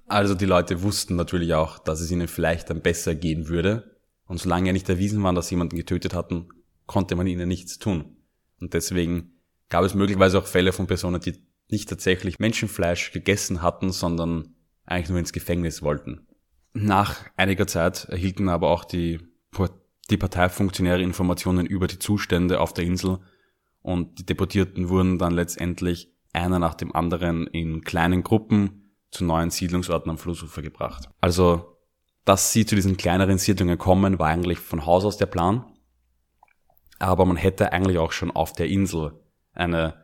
Also 0.06 0.34
die 0.34 0.44
Leute 0.44 0.82
wussten 0.82 1.16
natürlich 1.16 1.54
auch, 1.54 1.78
dass 1.78 2.02
es 2.02 2.10
ihnen 2.10 2.28
vielleicht 2.28 2.68
dann 2.68 2.82
besser 2.82 3.14
gehen 3.14 3.48
würde 3.48 3.96
Und 4.26 4.38
solange 4.38 4.66
ja 4.66 4.74
nicht 4.74 4.88
erwiesen 4.90 5.22
war, 5.22 5.32
dass 5.32 5.48
sie 5.48 5.54
jemanden 5.54 5.78
getötet 5.78 6.12
hatten, 6.12 6.50
konnte 6.84 7.16
man 7.16 7.26
ihnen 7.26 7.48
nichts 7.48 7.78
tun. 7.78 8.18
Und 8.60 8.74
deswegen 8.74 9.40
gab 9.70 9.82
es 9.82 9.94
möglicherweise 9.94 10.38
auch 10.38 10.46
Fälle 10.46 10.72
von 10.72 10.88
Personen, 10.88 11.22
die 11.22 11.42
nicht 11.70 11.88
tatsächlich 11.88 12.38
Menschenfleisch 12.38 13.12
gegessen 13.12 13.62
hatten, 13.62 13.92
sondern 13.92 14.56
eigentlich 14.84 15.08
nur 15.08 15.20
ins 15.20 15.32
Gefängnis 15.32 15.80
wollten. 15.80 16.26
Nach 16.74 17.24
einiger 17.38 17.66
Zeit 17.66 18.04
erhielten 18.10 18.50
aber 18.50 18.68
auch 18.68 18.84
die, 18.84 19.29
die 20.10 20.16
Parteifunktionäre 20.16 21.02
Informationen 21.02 21.66
über 21.66 21.86
die 21.86 21.98
Zustände 21.98 22.60
auf 22.60 22.74
der 22.74 22.84
Insel 22.84 23.18
und 23.82 24.18
die 24.18 24.26
Deportierten 24.26 24.88
wurden 24.88 25.18
dann 25.18 25.32
letztendlich 25.32 26.12
einer 26.32 26.58
nach 26.58 26.74
dem 26.74 26.94
anderen 26.94 27.46
in 27.46 27.82
kleinen 27.82 28.22
Gruppen 28.22 28.94
zu 29.10 29.24
neuen 29.24 29.50
Siedlungsorten 29.50 30.10
am 30.10 30.18
Flussufer 30.18 30.62
gebracht. 30.62 31.08
Also, 31.20 31.76
dass 32.24 32.52
sie 32.52 32.66
zu 32.66 32.74
diesen 32.74 32.96
kleineren 32.96 33.38
Siedlungen 33.38 33.78
kommen, 33.78 34.18
war 34.18 34.28
eigentlich 34.28 34.58
von 34.58 34.86
Haus 34.86 35.04
aus 35.04 35.16
der 35.16 35.26
Plan. 35.26 35.64
Aber 36.98 37.24
man 37.24 37.36
hätte 37.36 37.72
eigentlich 37.72 37.98
auch 37.98 38.12
schon 38.12 38.30
auf 38.30 38.52
der 38.52 38.68
Insel 38.68 39.12
eine, 39.52 39.94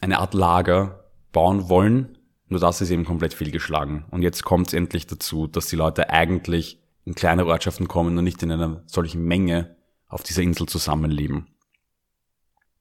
eine 0.00 0.18
Art 0.18 0.34
Lager 0.34 1.10
bauen 1.32 1.68
wollen. 1.68 2.18
Nur 2.48 2.60
das 2.60 2.80
ist 2.80 2.90
eben 2.90 3.04
komplett 3.04 3.34
fehlgeschlagen. 3.34 4.04
Und 4.10 4.22
jetzt 4.22 4.44
kommt 4.44 4.68
es 4.68 4.74
endlich 4.74 5.06
dazu, 5.06 5.46
dass 5.46 5.66
die 5.66 5.76
Leute 5.76 6.10
eigentlich 6.10 6.80
in 7.06 7.14
kleine 7.14 7.46
Ortschaften 7.46 7.88
kommen 7.88 8.18
und 8.18 8.24
nicht 8.24 8.42
in 8.42 8.52
einer 8.52 8.82
solchen 8.86 9.24
Menge 9.24 9.76
auf 10.08 10.22
dieser 10.22 10.42
Insel 10.42 10.66
zusammenleben. 10.66 11.46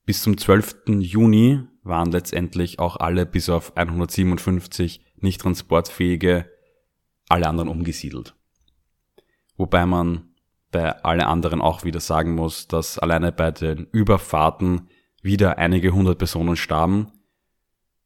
Bis 0.05 0.21
zum 0.21 0.38
12. 0.38 0.83
Juni 0.99 1.61
waren 1.83 2.11
letztendlich 2.11 2.79
auch 2.79 2.97
alle 2.97 3.25
bis 3.25 3.49
auf 3.49 3.77
157 3.77 5.01
nicht 5.17 5.41
transportfähige 5.41 6.49
alle 7.29 7.47
anderen 7.47 7.69
umgesiedelt. 7.69 8.35
Wobei 9.57 9.85
man 9.85 10.29
bei 10.71 10.91
alle 11.03 11.27
anderen 11.27 11.61
auch 11.61 11.83
wieder 11.83 11.99
sagen 11.99 12.35
muss, 12.35 12.67
dass 12.67 12.99
alleine 12.99 13.31
bei 13.31 13.51
den 13.51 13.88
Überfahrten 13.91 14.89
wieder 15.21 15.57
einige 15.57 15.91
hundert 15.91 16.17
Personen 16.17 16.55
starben. 16.55 17.11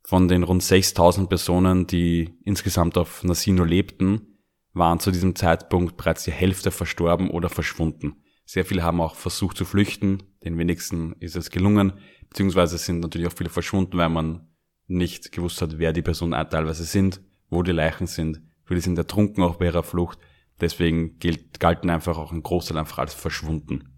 Von 0.04 0.28
den 0.28 0.44
rund 0.44 0.64
6000 0.64 1.28
Personen, 1.28 1.88
die 1.88 2.38
insgesamt 2.44 2.98
auf 2.98 3.24
Nasino 3.24 3.64
lebten, 3.64 4.29
waren 4.74 5.00
zu 5.00 5.12
diesem 5.12 5.36
Zeitpunkt 5.36 5.98
bereits 5.98 6.24
die 6.24 6.32
Hälfte 6.32 6.72
verstorben 6.72 7.30
oder 7.30 7.50
verschwunden. 7.50 8.24
Sehr 8.46 8.66
viele 8.66 8.84
haben 8.84 9.02
auch 9.02 9.16
versucht 9.16 9.58
zu 9.58 9.66
flüchten, 9.66 10.24
den 10.44 10.58
wenigsten 10.58 11.14
ist 11.20 11.36
es 11.36 11.52
gelungen, 11.52 11.94
beziehungsweise 12.30 12.78
sind 12.78 13.00
natürlich 13.00 13.28
auch 13.28 13.38
viele 13.38 13.50
verschwunden, 13.50 13.98
weil 13.98 14.10
man 14.10 14.48
nicht 14.88 15.32
gewusst 15.32 15.62
hat, 15.62 15.78
wer 15.78 15.94
die 15.94 16.02
Personen 16.02 16.50
teilweise 16.50 16.84
sind, 16.84 17.22
wo 17.50 17.64
die 17.64 17.72
Leichen 17.72 18.08
sind. 18.08 18.42
Viele 18.66 18.82
sind 18.82 18.98
ertrunken 18.98 19.44
auch 19.44 19.58
bei 19.58 19.66
ihrer 19.66 19.84
Flucht. 19.84 20.20
Deswegen 20.60 21.20
gilt, 21.20 21.60
galten 21.60 21.90
einfach 21.90 22.18
auch 22.18 22.32
ein 22.32 22.44
Großteil 22.44 22.78
einfach 22.78 23.00
als 23.00 23.14
verschwunden. 23.14 23.90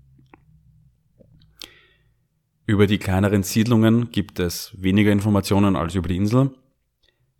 Über 2.66 2.88
die 2.88 3.00
kleineren 3.00 3.44
Siedlungen 3.44 4.12
gibt 4.12 4.40
es 4.40 4.74
weniger 4.78 5.12
Informationen 5.12 5.76
als 5.76 5.96
über 5.96 6.08
die 6.08 6.16
Insel, 6.16 6.52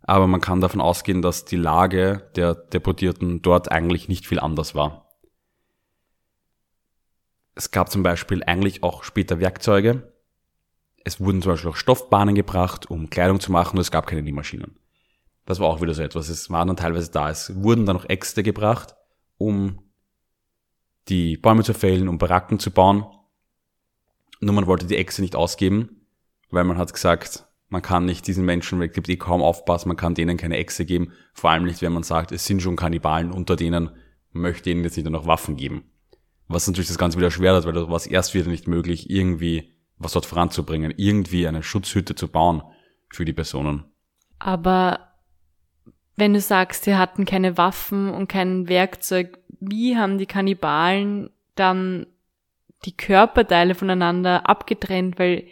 aber 0.02 0.26
man 0.26 0.40
kann 0.40 0.60
davon 0.60 0.80
ausgehen, 0.80 1.22
dass 1.22 1.44
die 1.44 1.56
Lage 1.56 2.30
der 2.36 2.54
Deportierten 2.54 3.42
dort 3.42 3.70
eigentlich 3.70 4.08
nicht 4.08 4.26
viel 4.26 4.40
anders 4.40 4.74
war. 4.74 5.08
Es 7.54 7.70
gab 7.70 7.90
zum 7.90 8.02
Beispiel 8.02 8.42
eigentlich 8.44 8.82
auch 8.82 9.04
später 9.04 9.38
Werkzeuge. 9.38 10.12
Es 11.04 11.20
wurden 11.20 11.42
zum 11.42 11.52
Beispiel 11.52 11.70
auch 11.70 11.76
Stoffbahnen 11.76 12.34
gebracht, 12.34 12.90
um 12.90 13.10
Kleidung 13.10 13.40
zu 13.40 13.52
machen, 13.52 13.76
und 13.76 13.82
es 13.82 13.90
gab 13.90 14.06
keine 14.06 14.22
Nähmaschinen. 14.22 14.76
Das 15.44 15.60
war 15.60 15.68
auch 15.68 15.80
wieder 15.80 15.94
so 15.94 16.02
etwas. 16.02 16.28
Es 16.28 16.50
waren 16.50 16.68
dann 16.68 16.76
teilweise 16.76 17.10
da. 17.10 17.28
Es 17.28 17.62
wurden 17.62 17.84
dann 17.84 17.96
noch 17.96 18.08
Äxte 18.08 18.42
gebracht, 18.42 18.94
um 19.38 19.82
die 21.08 21.36
Bäume 21.36 21.64
zu 21.64 21.74
fällen, 21.74 22.08
um 22.08 22.18
Baracken 22.18 22.58
zu 22.58 22.70
bauen. 22.70 23.04
Nur 24.40 24.54
man 24.54 24.66
wollte 24.66 24.86
die 24.86 24.96
Äxte 24.96 25.20
nicht 25.20 25.36
ausgeben, 25.36 26.06
weil 26.50 26.64
man 26.64 26.78
hat 26.78 26.92
gesagt, 26.92 27.46
man 27.72 27.80
kann 27.80 28.04
nicht 28.04 28.26
diesen 28.26 28.44
Menschen, 28.44 28.82
es 28.82 28.92
gibt 28.92 29.08
eh 29.08 29.16
kaum 29.16 29.40
aufpassen, 29.40 29.88
man 29.88 29.96
kann 29.96 30.14
denen 30.14 30.36
keine 30.36 30.58
Äxte 30.58 30.84
geben. 30.84 31.12
Vor 31.32 31.48
allem 31.48 31.64
nicht, 31.64 31.80
wenn 31.80 31.94
man 31.94 32.02
sagt, 32.02 32.30
es 32.30 32.44
sind 32.44 32.60
schon 32.60 32.76
Kannibalen 32.76 33.32
unter 33.32 33.56
denen, 33.56 33.90
möchte 34.30 34.68
ihnen 34.68 34.84
jetzt 34.84 34.98
nicht 34.98 35.06
nur 35.06 35.18
noch 35.18 35.26
Waffen 35.26 35.56
geben. 35.56 35.84
Was 36.48 36.66
natürlich 36.66 36.88
das 36.88 36.98
Ganze 36.98 37.16
wieder 37.16 37.30
schwer 37.30 37.54
hat, 37.54 37.64
weil 37.64 37.72
das 37.72 37.88
war 37.88 38.06
erst 38.06 38.34
wieder 38.34 38.50
nicht 38.50 38.68
möglich, 38.68 39.08
irgendwie 39.08 39.72
was 39.96 40.12
dort 40.12 40.26
voranzubringen, 40.26 40.92
irgendwie 40.98 41.48
eine 41.48 41.62
Schutzhütte 41.62 42.14
zu 42.14 42.28
bauen 42.28 42.62
für 43.08 43.24
die 43.24 43.32
Personen. 43.32 43.84
Aber 44.38 45.08
wenn 46.16 46.34
du 46.34 46.40
sagst, 46.40 46.84
sie 46.84 46.96
hatten 46.96 47.24
keine 47.24 47.56
Waffen 47.56 48.10
und 48.10 48.28
kein 48.28 48.68
Werkzeug, 48.68 49.38
wie 49.60 49.96
haben 49.96 50.18
die 50.18 50.26
Kannibalen 50.26 51.30
dann 51.54 52.06
die 52.84 52.94
Körperteile 52.94 53.74
voneinander 53.74 54.46
abgetrennt? 54.46 55.18
Weil 55.18 55.46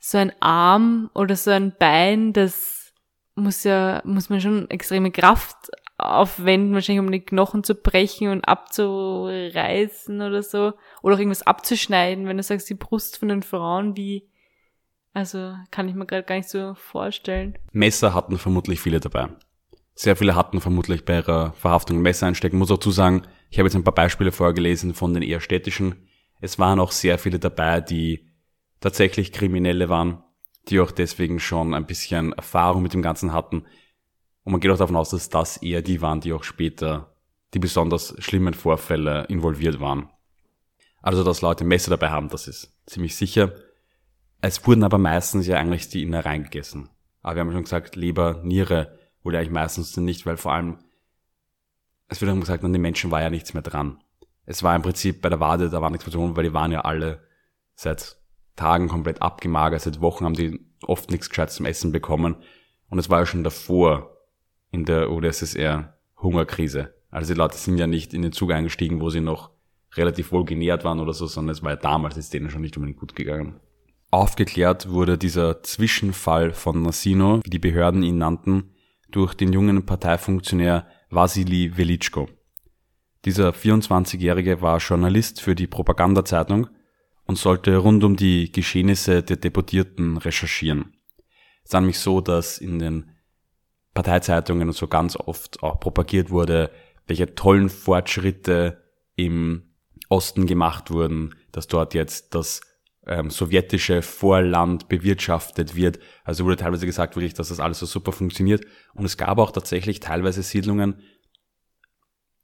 so 0.00 0.18
ein 0.18 0.32
Arm 0.40 1.10
oder 1.14 1.36
so 1.36 1.50
ein 1.50 1.74
Bein, 1.78 2.32
das 2.32 2.92
muss 3.34 3.64
ja, 3.64 4.00
muss 4.04 4.30
man 4.30 4.40
schon 4.40 4.68
extreme 4.70 5.10
Kraft 5.10 5.70
aufwenden, 5.98 6.72
wahrscheinlich 6.72 7.04
um 7.04 7.12
die 7.12 7.20
Knochen 7.20 7.62
zu 7.62 7.74
brechen 7.74 8.28
und 8.28 8.42
abzureißen 8.42 10.20
oder 10.22 10.42
so. 10.42 10.72
Oder 11.02 11.14
auch 11.14 11.18
irgendwas 11.18 11.46
abzuschneiden, 11.46 12.26
wenn 12.26 12.38
du 12.38 12.42
sagst, 12.42 12.70
die 12.70 12.74
Brust 12.74 13.18
von 13.18 13.28
den 13.28 13.42
Frauen, 13.42 13.96
wie, 13.96 14.26
also 15.12 15.54
kann 15.70 15.88
ich 15.88 15.94
mir 15.94 16.06
gerade 16.06 16.22
gar 16.22 16.36
nicht 16.36 16.48
so 16.48 16.74
vorstellen. 16.74 17.58
Messer 17.72 18.14
hatten 18.14 18.38
vermutlich 18.38 18.80
viele 18.80 19.00
dabei. 19.00 19.28
Sehr 19.94 20.16
viele 20.16 20.34
hatten 20.34 20.62
vermutlich 20.62 21.04
bei 21.04 21.16
ihrer 21.18 21.52
Verhaftung 21.52 22.00
Messer 22.00 22.26
einstecken. 22.26 22.56
Muss 22.56 22.70
auch 22.70 22.78
zu 22.78 22.90
sagen, 22.90 23.22
ich 23.50 23.58
habe 23.58 23.66
jetzt 23.66 23.76
ein 23.76 23.84
paar 23.84 23.94
Beispiele 23.94 24.32
vorgelesen 24.32 24.94
von 24.94 25.12
den 25.12 25.22
eher 25.22 25.40
städtischen. 25.40 26.08
Es 26.40 26.58
waren 26.58 26.80
auch 26.80 26.92
sehr 26.92 27.18
viele 27.18 27.38
dabei, 27.38 27.82
die 27.82 28.29
tatsächlich 28.80 29.32
Kriminelle 29.32 29.88
waren, 29.88 30.22
die 30.68 30.80
auch 30.80 30.90
deswegen 30.90 31.40
schon 31.40 31.74
ein 31.74 31.86
bisschen 31.86 32.32
Erfahrung 32.32 32.82
mit 32.82 32.92
dem 32.92 33.02
Ganzen 33.02 33.32
hatten. 33.32 33.66
Und 34.44 34.52
man 34.52 34.60
geht 34.60 34.70
auch 34.70 34.78
davon 34.78 34.96
aus, 34.96 35.10
dass 35.10 35.28
das 35.28 35.58
eher 35.58 35.82
die 35.82 36.00
waren, 36.00 36.20
die 36.20 36.32
auch 36.32 36.44
später 36.44 37.14
die 37.54 37.58
besonders 37.58 38.14
schlimmen 38.18 38.54
Vorfälle 38.54 39.24
involviert 39.24 39.80
waren. 39.80 40.08
Also, 41.02 41.24
dass 41.24 41.40
Leute 41.40 41.64
Messer 41.64 41.90
dabei 41.90 42.10
haben, 42.10 42.28
das 42.28 42.46
ist 42.46 42.72
ziemlich 42.86 43.16
sicher. 43.16 43.52
Es 44.40 44.66
wurden 44.66 44.84
aber 44.84 44.98
meistens 44.98 45.46
ja 45.46 45.56
eigentlich 45.56 45.88
die 45.88 46.02
Innereien 46.02 46.44
gegessen. 46.44 46.90
Aber 47.22 47.36
wir 47.36 47.40
haben 47.40 47.52
schon 47.52 47.64
gesagt, 47.64 47.96
Leber, 47.96 48.40
Niere, 48.44 48.98
wurde 49.22 49.38
eigentlich 49.38 49.50
meistens 49.50 49.96
nicht, 49.96 50.26
weil 50.26 50.36
vor 50.36 50.52
allem, 50.52 50.78
es 52.08 52.20
wird 52.20 52.30
dann 52.30 52.40
gesagt, 52.40 52.64
an 52.64 52.72
den 52.72 52.82
Menschen 52.82 53.10
war 53.10 53.20
ja 53.20 53.30
nichts 53.30 53.52
mehr 53.52 53.62
dran. 53.62 54.02
Es 54.46 54.62
war 54.62 54.74
im 54.74 54.82
Prinzip 54.82 55.20
bei 55.20 55.28
der 55.28 55.40
Wade, 55.40 55.70
da 55.70 55.82
war 55.82 55.90
nichts 55.90 56.06
mehr 56.06 56.12
zu 56.12 56.36
weil 56.36 56.44
die 56.44 56.54
waren 56.54 56.72
ja 56.72 56.80
alle 56.82 57.22
seit 57.74 58.19
Tagen 58.56 58.88
komplett 58.88 59.22
abgemagert, 59.22 59.82
seit 59.82 60.00
Wochen 60.00 60.24
haben 60.24 60.34
die 60.34 60.60
oft 60.82 61.10
nichts 61.10 61.28
Gescheites 61.28 61.56
zum 61.56 61.66
Essen 61.66 61.92
bekommen. 61.92 62.36
Und 62.88 62.98
es 62.98 63.08
war 63.08 63.20
ja 63.20 63.26
schon 63.26 63.44
davor 63.44 64.16
in 64.70 64.84
der 64.84 65.10
UdSSR 65.10 65.94
Hungerkrise. 66.18 66.94
Also 67.10 67.32
die 67.32 67.38
Leute 67.38 67.56
sind 67.56 67.78
ja 67.78 67.86
nicht 67.86 68.14
in 68.14 68.22
den 68.22 68.32
Zug 68.32 68.52
eingestiegen, 68.52 69.00
wo 69.00 69.10
sie 69.10 69.20
noch 69.20 69.50
relativ 69.94 70.32
wohl 70.32 70.44
genährt 70.44 70.84
waren 70.84 71.00
oder 71.00 71.12
so, 71.12 71.26
sondern 71.26 71.52
es 71.52 71.62
war 71.62 71.72
ja 71.72 71.76
damals 71.76 72.16
ist 72.16 72.32
denen 72.32 72.50
schon 72.50 72.60
nicht 72.60 72.76
unbedingt 72.76 73.00
gut 73.00 73.16
gegangen. 73.16 73.60
Aufgeklärt 74.12 74.90
wurde 74.90 75.18
dieser 75.18 75.62
Zwischenfall 75.62 76.52
von 76.52 76.82
Nasino, 76.82 77.40
wie 77.44 77.50
die 77.50 77.58
Behörden 77.58 78.02
ihn 78.02 78.18
nannten, 78.18 78.74
durch 79.10 79.34
den 79.34 79.52
jungen 79.52 79.86
Parteifunktionär 79.86 80.86
Vasili 81.10 81.76
Velitschko. 81.76 82.28
Dieser 83.24 83.50
24-Jährige 83.50 84.62
war 84.62 84.78
Journalist 84.78 85.40
für 85.40 85.54
die 85.54 85.66
Propagandazeitung 85.66 86.68
und 87.30 87.36
sollte 87.36 87.76
rund 87.76 88.02
um 88.02 88.16
die 88.16 88.50
Geschehnisse 88.50 89.22
der 89.22 89.36
Deportierten 89.36 90.16
recherchieren. 90.16 90.96
Es 91.62 91.72
war 91.72 91.80
nämlich 91.80 92.00
so, 92.00 92.20
dass 92.20 92.58
in 92.58 92.80
den 92.80 93.12
Parteizeitungen 93.94 94.72
so 94.72 94.88
ganz 94.88 95.14
oft 95.14 95.62
auch 95.62 95.78
propagiert 95.78 96.30
wurde, 96.30 96.72
welche 97.06 97.36
tollen 97.36 97.68
Fortschritte 97.68 98.82
im 99.14 99.76
Osten 100.08 100.46
gemacht 100.46 100.90
wurden, 100.90 101.36
dass 101.52 101.68
dort 101.68 101.94
jetzt 101.94 102.34
das 102.34 102.62
ähm, 103.06 103.30
sowjetische 103.30 104.02
Vorland 104.02 104.88
bewirtschaftet 104.88 105.76
wird. 105.76 106.00
Also 106.24 106.44
wurde 106.44 106.56
teilweise 106.56 106.84
gesagt, 106.84 107.14
wirklich, 107.14 107.34
dass 107.34 107.50
das 107.50 107.60
alles 107.60 107.78
so 107.78 107.86
super 107.86 108.10
funktioniert. 108.10 108.64
Und 108.92 109.04
es 109.04 109.16
gab 109.16 109.38
auch 109.38 109.52
tatsächlich 109.52 110.00
teilweise 110.00 110.42
Siedlungen, 110.42 111.00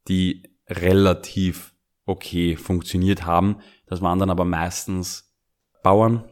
die 0.07 0.45
relativ 0.69 1.75
okay 2.07 2.57
funktioniert 2.57 3.27
haben. 3.27 3.57
Das 3.87 4.01
waren 4.01 4.19
dann 4.19 4.31
aber 4.31 4.45
meistens 4.45 5.35
Bauern, 5.83 6.25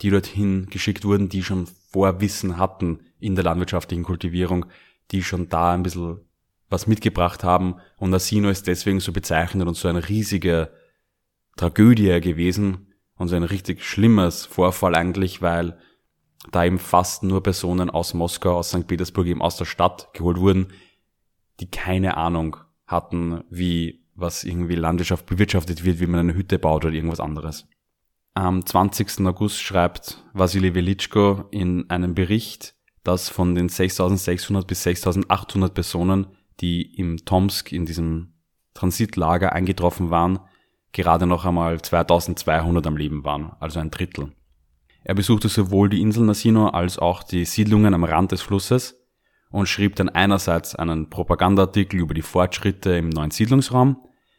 die 0.00 0.10
dorthin 0.10 0.66
geschickt 0.70 1.04
wurden, 1.04 1.28
die 1.28 1.42
schon 1.42 1.66
Vorwissen 1.90 2.56
hatten 2.56 3.00
in 3.18 3.34
der 3.34 3.44
landwirtschaftlichen 3.44 4.04
Kultivierung, 4.04 4.66
die 5.10 5.22
schon 5.22 5.48
da 5.48 5.72
ein 5.72 5.82
bisschen 5.82 6.20
was 6.70 6.86
mitgebracht 6.86 7.44
haben. 7.44 7.76
Und 7.96 8.14
Asino 8.14 8.48
ist 8.48 8.66
deswegen 8.66 9.00
so 9.00 9.12
bezeichnet 9.12 9.66
und 9.66 9.74
so 9.74 9.88
eine 9.88 10.08
riesige 10.08 10.70
Tragödie 11.56 12.20
gewesen, 12.20 12.88
und 13.18 13.28
so 13.28 13.36
ein 13.36 13.42
richtig 13.42 13.84
schlimmes 13.84 14.46
Vorfall 14.46 14.94
eigentlich, 14.94 15.42
weil 15.42 15.76
da 16.50 16.64
eben 16.64 16.78
fast 16.78 17.24
nur 17.24 17.42
Personen 17.42 17.90
aus 17.90 18.14
Moskau, 18.14 18.56
aus 18.56 18.70
St. 18.70 18.86
Petersburg 18.86 19.26
eben 19.26 19.42
aus 19.42 19.56
der 19.56 19.64
Stadt 19.64 20.08
geholt 20.14 20.38
wurden, 20.38 20.68
die 21.60 21.70
keine 21.70 22.16
Ahnung 22.16 22.56
hatten, 22.86 23.42
wie 23.50 24.04
was 24.18 24.42
irgendwie 24.42 24.74
Landwirtschaft 24.74 25.26
bewirtschaftet 25.26 25.84
wird, 25.84 26.00
wie 26.00 26.06
man 26.06 26.20
eine 26.20 26.34
Hütte 26.34 26.58
baut 26.58 26.84
oder 26.84 26.92
irgendwas 26.92 27.20
anderes. 27.20 27.68
Am 28.34 28.66
20. 28.66 29.26
August 29.26 29.60
schreibt 29.60 30.24
Vasily 30.32 30.74
Velitschko 30.74 31.44
in 31.50 31.88
einem 31.88 32.14
Bericht, 32.14 32.74
dass 33.04 33.28
von 33.28 33.54
den 33.54 33.68
6600 33.68 34.66
bis 34.66 34.82
6800 34.82 35.72
Personen, 35.72 36.26
die 36.60 36.82
im 36.96 37.24
Tomsk 37.24 37.72
in 37.72 37.86
diesem 37.86 38.34
Transitlager 38.74 39.52
eingetroffen 39.52 40.10
waren, 40.10 40.40
gerade 40.92 41.26
noch 41.26 41.44
einmal 41.44 41.80
2200 41.80 42.86
am 42.86 42.96
Leben 42.96 43.24
waren, 43.24 43.52
also 43.60 43.78
ein 43.78 43.90
Drittel. 43.90 44.32
Er 45.04 45.14
besuchte 45.14 45.48
sowohl 45.48 45.88
die 45.88 46.00
Insel 46.00 46.24
Nasino 46.24 46.68
als 46.68 46.98
auch 46.98 47.22
die 47.22 47.44
Siedlungen 47.44 47.94
am 47.94 48.04
Rand 48.04 48.32
des 48.32 48.42
Flusses 48.42 49.00
und 49.50 49.68
schrieb 49.68 49.94
dann 49.96 50.08
einerseits 50.08 50.74
einen 50.74 51.08
Propagandaartikel 51.08 52.00
über 52.00 52.14
die 52.14 52.22
Fortschritte 52.22 52.96
im 52.96 53.10
neuen 53.10 53.30
Siedlungsraum 53.30 53.96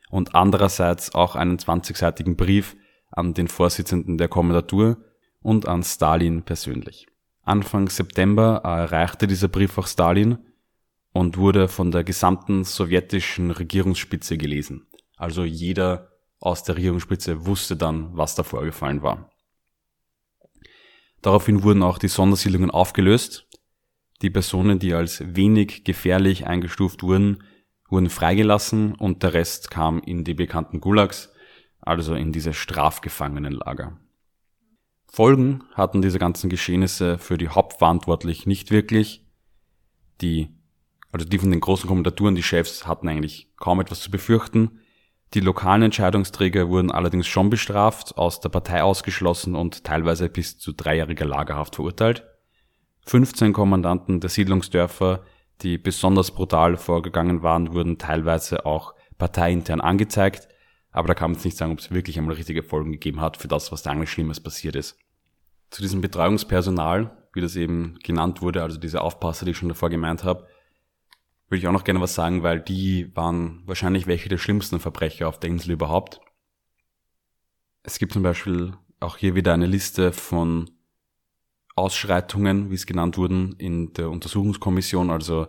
und 0.10 0.36
andererseits 0.36 1.14
auch 1.16 1.36
einen 1.36 1.58
20-seitigen 1.58 2.36
Brief 2.36 2.76
an 3.12 3.34
den 3.34 3.48
Vorsitzenden 3.48 4.18
der 4.18 4.28
Kommandatur 4.28 4.98
und 5.42 5.68
an 5.68 5.84
Stalin 5.84 6.44
persönlich. 6.44 7.08
Anfang 7.44 7.90
September 7.90 8.62
erreichte 8.64 9.28
dieser 9.28 9.48
Brief 9.48 9.78
auch 9.78 9.88
Stalin 9.88 10.38
und 11.14 11.38
wurde 11.38 11.68
von 11.68 11.92
der 11.92 12.04
gesamten 12.04 12.64
sowjetischen 12.64 13.52
Regierungsspitze 13.52 14.38
gelesen. 14.38 14.88
Also 15.18 15.44
jeder 15.44 16.12
aus 16.40 16.64
der 16.64 16.76
Regierungsspitze 16.76 17.46
wusste 17.46 17.76
dann, 17.76 18.16
was 18.16 18.36
da 18.36 18.44
vorgefallen 18.44 19.02
war. 19.02 19.32
Daraufhin 21.22 21.64
wurden 21.64 21.84
auch 21.84 21.98
die 21.98 22.08
Sondersiedlungen 22.08 22.72
aufgelöst. 22.72 23.48
Die 24.22 24.30
Personen, 24.30 24.80
die 24.80 24.94
als 24.94 25.22
wenig 25.36 25.84
gefährlich 25.84 26.48
eingestuft 26.48 27.04
wurden, 27.04 27.44
wurden 27.90 28.10
freigelassen 28.10 28.96
und 28.96 29.24
der 29.24 29.34
Rest 29.34 29.72
kam 29.72 30.00
in 30.00 30.24
die 30.24 30.34
bekannten 30.34 30.80
Gulags, 30.80 31.34
also 31.82 32.16
in 32.16 32.32
diese 32.32 32.54
Strafgefangenenlager. 32.54 33.98
Folgen 35.12 35.64
hatten 35.74 36.02
diese 36.02 36.20
ganzen 36.20 36.50
Geschehnisse 36.50 37.18
für 37.18 37.38
die 37.38 37.50
Hauptverantwortlich 37.50 38.46
nicht 38.46 38.70
wirklich. 38.70 39.26
Die, 40.22 40.50
also 41.12 41.28
die 41.28 41.40
von 41.40 41.50
den 41.50 41.62
großen 41.62 41.88
Kommentaturen, 41.88 42.36
die 42.36 42.44
Chefs 42.44 42.86
hatten 42.86 43.08
eigentlich 43.08 43.50
kaum 43.58 43.82
etwas 43.82 44.02
zu 44.02 44.12
befürchten. 44.12 44.80
Die 45.34 45.40
lokalen 45.40 45.84
Entscheidungsträger 45.84 46.70
wurden 46.70 46.92
allerdings 46.92 47.28
schon 47.28 47.50
bestraft, 47.50 48.18
aus 48.18 48.40
der 48.40 48.50
Partei 48.50 48.84
ausgeschlossen 48.84 49.56
und 49.56 49.84
teilweise 49.84 50.30
bis 50.30 50.58
zu 50.58 50.74
dreijähriger 50.74 51.26
Lagerhaft 51.26 51.76
verurteilt. 51.76 52.26
15 53.06 53.54
Kommandanten 53.54 54.20
der 54.20 54.30
Siedlungsdörfer, 54.30 55.24
die 55.62 55.78
besonders 55.78 56.32
brutal 56.32 56.78
vorgegangen 56.78 57.44
waren, 57.44 57.74
wurden 57.74 57.98
teilweise 57.98 58.66
auch 58.66 58.94
parteiintern 59.18 59.82
angezeigt, 59.82 60.48
aber 60.92 61.08
da 61.08 61.14
kann 61.14 61.32
man 61.32 61.36
jetzt 61.36 61.46
nicht 61.46 61.58
sagen, 61.58 61.74
ob 61.74 61.80
es 61.80 61.92
wirklich 61.92 62.18
einmal 62.18 62.36
richtige 62.36 62.64
Folgen 62.64 62.92
gegeben 62.92 63.22
hat 63.22 63.38
für 63.38 63.48
das, 63.48 63.72
was 63.72 63.84
da 63.84 63.92
eigentlich 63.92 64.12
Schlimmes 64.12 64.40
passiert 64.40 64.76
ist. 64.76 64.98
Zu 65.70 65.82
diesem 65.82 66.02
Betreuungspersonal, 66.02 67.16
wie 67.34 67.42
das 67.42 67.56
eben 67.56 68.00
genannt 68.04 68.42
wurde, 68.42 68.64
also 68.64 68.80
diese 68.80 69.02
Aufpasser, 69.02 69.46
die 69.46 69.52
ich 69.52 69.58
schon 69.58 69.70
davor 69.70 69.90
gemeint 69.90 70.24
habe, 70.24 70.48
würde 71.48 71.60
ich 71.60 71.68
auch 71.68 71.74
noch 71.74 71.84
gerne 71.84 72.02
was 72.02 72.16
sagen, 72.16 72.44
weil 72.44 72.60
die 72.60 73.16
waren 73.16 73.64
wahrscheinlich 73.66 74.08
welche 74.08 74.30
der 74.30 74.38
schlimmsten 74.38 74.80
Verbrecher 74.80 75.28
auf 75.28 75.40
der 75.40 75.50
Insel 75.50 75.72
überhaupt. 75.72 76.22
Es 77.84 78.00
gibt 78.00 78.14
zum 78.14 78.24
Beispiel 78.24 78.74
auch 79.00 79.18
hier 79.18 79.36
wieder 79.36 79.54
eine 79.54 79.66
Liste 79.66 80.12
von 80.12 80.70
Ausschreitungen, 81.80 82.70
wie 82.70 82.76
es 82.76 82.86
genannt 82.86 83.18
wurden, 83.18 83.56
in 83.58 83.94
der 83.94 84.10
Untersuchungskommission, 84.10 85.10
also 85.10 85.46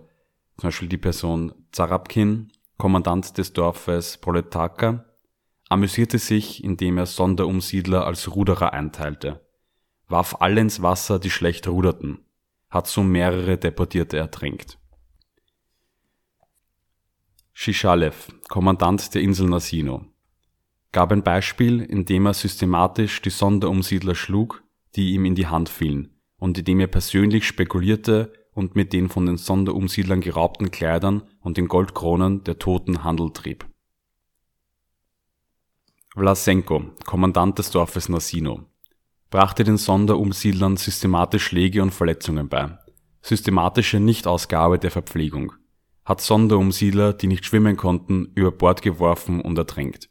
zum 0.57 0.69
Beispiel 0.69 0.89
die 0.89 0.99
Person 0.99 1.53
Zarabkin, 1.73 2.53
Kommandant 2.77 3.37
des 3.37 3.53
Dorfes 3.53 4.19
Proletaka, 4.19 5.05
amüsierte 5.69 6.19
sich, 6.19 6.65
indem 6.65 6.99
er 6.99 7.07
Sonderumsiedler 7.07 8.07
als 8.07 8.35
Ruderer 8.35 8.73
einteilte, 8.73 9.47
warf 10.09 10.37
alle 10.41 10.61
ins 10.61 10.83
Wasser, 10.83 11.19
die 11.19 11.31
schlecht 11.31 11.69
ruderten, 11.69 12.25
hat 12.69 12.87
so 12.87 13.03
mehrere 13.03 13.57
Deportierte 13.57 14.17
ertränkt. 14.17 14.79
Shishalev, 17.53 18.33
Kommandant 18.49 19.15
der 19.15 19.23
Insel 19.23 19.49
Nasino, 19.49 20.07
gab 20.93 21.13
ein 21.13 21.23
Beispiel, 21.23 21.81
indem 21.81 22.27
er 22.27 22.35
systematisch 22.35 23.23
die 23.23 23.31
Sonderumsiedler 23.31 24.15
schlug, 24.15 24.65
die 24.97 25.13
ihm 25.13 25.25
in 25.25 25.35
die 25.35 25.47
Hand 25.47 25.69
fielen, 25.69 26.20
und 26.41 26.59
indem 26.59 26.81
er 26.81 26.89
persönlich 26.89 27.47
spekulierte 27.47 28.33
und 28.53 28.75
mit 28.75 28.93
den 28.93 29.09
von 29.09 29.27
den 29.27 29.37
Sonderumsiedlern 29.37 30.21
geraubten 30.21 30.73
Kleidern 30.73 31.23
und 31.41 31.57
den 31.57 31.69
Goldkronen 31.69 32.43
der 32.43 32.59
Toten 32.59 33.05
Handel 33.05 33.33
trieb. 33.33 33.65
Vlasenko, 36.15 36.83
Kommandant 37.07 37.59
des 37.59 37.71
Dorfes 37.71 38.09
Nasino, 38.09 38.65
brachte 39.31 39.63
den 39.63 39.77
Sonderumsiedlern 39.77 40.77
systematisch 40.77 41.45
Schläge 41.45 41.83
und 41.83 41.93
Verletzungen 41.93 42.49
bei, 42.49 42.77
systematische 43.23 44.01
Nichtausgabe 44.01 44.81
der 44.81 44.91
Verpflegung, 44.91 45.53
hat 46.05 46.21
Sonderumsiedler, 46.21 47.13
die 47.13 47.29
nicht 47.29 47.45
schwimmen 47.45 47.77
konnten, 47.77 48.33
über 48.35 48.51
Bord 48.51 48.83
geworfen 48.83 49.41
und 49.41 49.57
ertränkt. 49.57 50.11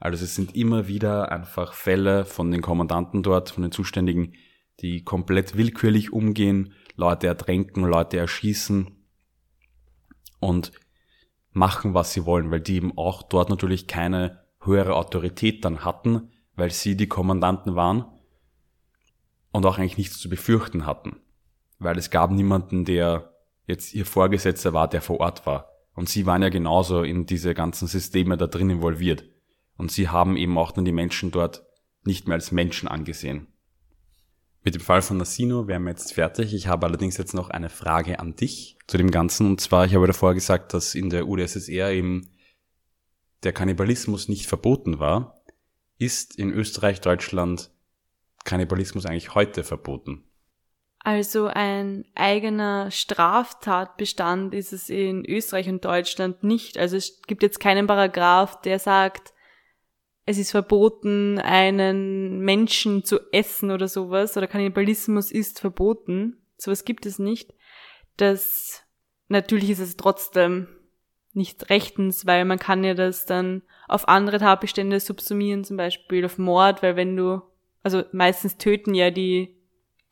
Also 0.00 0.24
es 0.24 0.34
sind 0.34 0.56
immer 0.56 0.88
wieder 0.88 1.30
einfach 1.30 1.74
Fälle 1.74 2.24
von 2.24 2.50
den 2.50 2.62
Kommandanten 2.62 3.22
dort, 3.22 3.50
von 3.50 3.62
den 3.62 3.70
Zuständigen, 3.70 4.32
die 4.80 5.04
komplett 5.04 5.56
willkürlich 5.56 6.12
umgehen, 6.12 6.72
Leute 6.96 7.26
ertränken, 7.26 7.84
Leute 7.84 8.16
erschießen 8.16 8.90
und 10.40 10.72
machen, 11.52 11.92
was 11.92 12.14
sie 12.14 12.24
wollen, 12.24 12.50
weil 12.50 12.62
die 12.62 12.76
eben 12.76 12.96
auch 12.96 13.22
dort 13.22 13.50
natürlich 13.50 13.86
keine 13.86 14.40
höhere 14.62 14.96
Autorität 14.96 15.64
dann 15.64 15.84
hatten, 15.84 16.30
weil 16.56 16.70
sie 16.70 16.96
die 16.96 17.08
Kommandanten 17.08 17.76
waren 17.76 18.06
und 19.52 19.66
auch 19.66 19.78
eigentlich 19.78 19.98
nichts 19.98 20.18
zu 20.18 20.30
befürchten 20.30 20.86
hatten. 20.86 21.16
Weil 21.78 21.98
es 21.98 22.10
gab 22.10 22.30
niemanden, 22.30 22.86
der 22.86 23.34
jetzt 23.66 23.94
ihr 23.94 24.06
Vorgesetzter 24.06 24.72
war, 24.72 24.88
der 24.88 25.02
vor 25.02 25.20
Ort 25.20 25.44
war. 25.44 25.68
Und 25.94 26.08
sie 26.08 26.24
waren 26.24 26.42
ja 26.42 26.48
genauso 26.48 27.02
in 27.02 27.26
diese 27.26 27.52
ganzen 27.52 27.86
Systeme 27.86 28.38
da 28.38 28.46
drin 28.46 28.70
involviert. 28.70 29.24
Und 29.80 29.90
sie 29.90 30.10
haben 30.10 30.36
eben 30.36 30.58
auch 30.58 30.72
dann 30.72 30.84
die 30.84 30.92
Menschen 30.92 31.30
dort 31.30 31.64
nicht 32.04 32.28
mehr 32.28 32.34
als 32.34 32.52
Menschen 32.52 32.86
angesehen. 32.86 33.46
Mit 34.62 34.74
dem 34.74 34.82
Fall 34.82 35.00
von 35.00 35.16
Nassino 35.16 35.68
wären 35.68 35.84
wir 35.84 35.90
jetzt 35.92 36.12
fertig. 36.12 36.52
Ich 36.52 36.66
habe 36.66 36.86
allerdings 36.86 37.16
jetzt 37.16 37.32
noch 37.32 37.48
eine 37.48 37.70
Frage 37.70 38.20
an 38.20 38.36
dich 38.36 38.76
zu 38.86 38.98
dem 38.98 39.10
Ganzen. 39.10 39.46
Und 39.46 39.58
zwar, 39.62 39.86
ich 39.86 39.94
habe 39.94 40.06
davor 40.06 40.34
gesagt, 40.34 40.74
dass 40.74 40.94
in 40.94 41.08
der 41.08 41.26
UdSSR 41.26 41.92
eben 41.92 42.28
der 43.42 43.54
Kannibalismus 43.54 44.28
nicht 44.28 44.44
verboten 44.44 44.98
war. 44.98 45.40
Ist 45.96 46.38
in 46.38 46.52
Österreich, 46.52 47.00
Deutschland 47.00 47.70
Kannibalismus 48.44 49.06
eigentlich 49.06 49.34
heute 49.34 49.64
verboten? 49.64 50.24
Also 50.98 51.46
ein 51.46 52.04
eigener 52.14 52.90
Straftatbestand 52.90 54.52
ist 54.52 54.74
es 54.74 54.90
in 54.90 55.24
Österreich 55.24 55.70
und 55.70 55.82
Deutschland 55.82 56.44
nicht. 56.44 56.76
Also 56.76 56.98
es 56.98 57.22
gibt 57.22 57.42
jetzt 57.42 57.60
keinen 57.60 57.86
Paragraph, 57.86 58.60
der 58.60 58.78
sagt, 58.78 59.32
es 60.30 60.38
ist 60.38 60.52
verboten, 60.52 61.40
einen 61.40 62.38
Menschen 62.38 63.04
zu 63.04 63.18
essen 63.32 63.72
oder 63.72 63.88
sowas, 63.88 64.36
oder 64.36 64.46
Kannibalismus 64.46 65.32
ist 65.32 65.58
verboten. 65.58 66.36
Sowas 66.56 66.84
gibt 66.84 67.04
es 67.04 67.18
nicht. 67.18 67.52
Das, 68.16 68.84
natürlich 69.28 69.70
ist 69.70 69.80
es 69.80 69.96
trotzdem 69.96 70.68
nicht 71.32 71.68
rechtens, 71.68 72.26
weil 72.26 72.44
man 72.44 72.58
kann 72.58 72.84
ja 72.84 72.94
das 72.94 73.26
dann 73.26 73.62
auf 73.88 74.08
andere 74.08 74.38
Tatbestände 74.38 75.00
subsumieren, 75.00 75.64
zum 75.64 75.76
Beispiel 75.76 76.24
auf 76.24 76.38
Mord, 76.38 76.82
weil 76.82 76.94
wenn 76.94 77.16
du, 77.16 77.42
also 77.82 78.04
meistens 78.12 78.56
töten 78.56 78.94
ja 78.94 79.10
die 79.10 79.56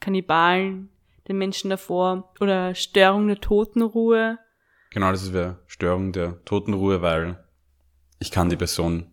Kannibalen 0.01 0.91
den 1.29 1.39
Menschen 1.39 1.71
davor 1.71 2.33
oder 2.41 2.75
Störung 2.75 3.29
der 3.29 3.41
Totenruhe. 3.41 4.39
Genau, 4.91 5.11
das 5.13 5.33
wäre 5.33 5.59
Störung 5.67 6.13
der 6.13 6.45
Totenruhe, 6.45 7.03
weil 7.03 7.45
ich 8.19 8.33
kann 8.33 8.49
die 8.49 8.57
Person, 8.57 9.13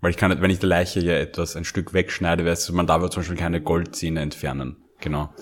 weil 0.00 0.10
ich 0.10 0.16
kann 0.16 0.30
nicht, 0.30 0.42
wenn 0.42 0.50
ich 0.50 0.58
der 0.58 0.68
Leiche 0.68 1.00
ja 1.00 1.14
etwas 1.14 1.56
ein 1.56 1.64
Stück 1.64 1.92
wegschneide, 1.92 2.44
weißt 2.44 2.68
du, 2.68 2.74
man 2.74 2.86
darf 2.86 3.08
zum 3.10 3.20
Beispiel 3.20 3.36
keine 3.36 3.60
Goldzähne 3.60 4.20
entfernen. 4.20 4.76
Genau. 5.00 5.32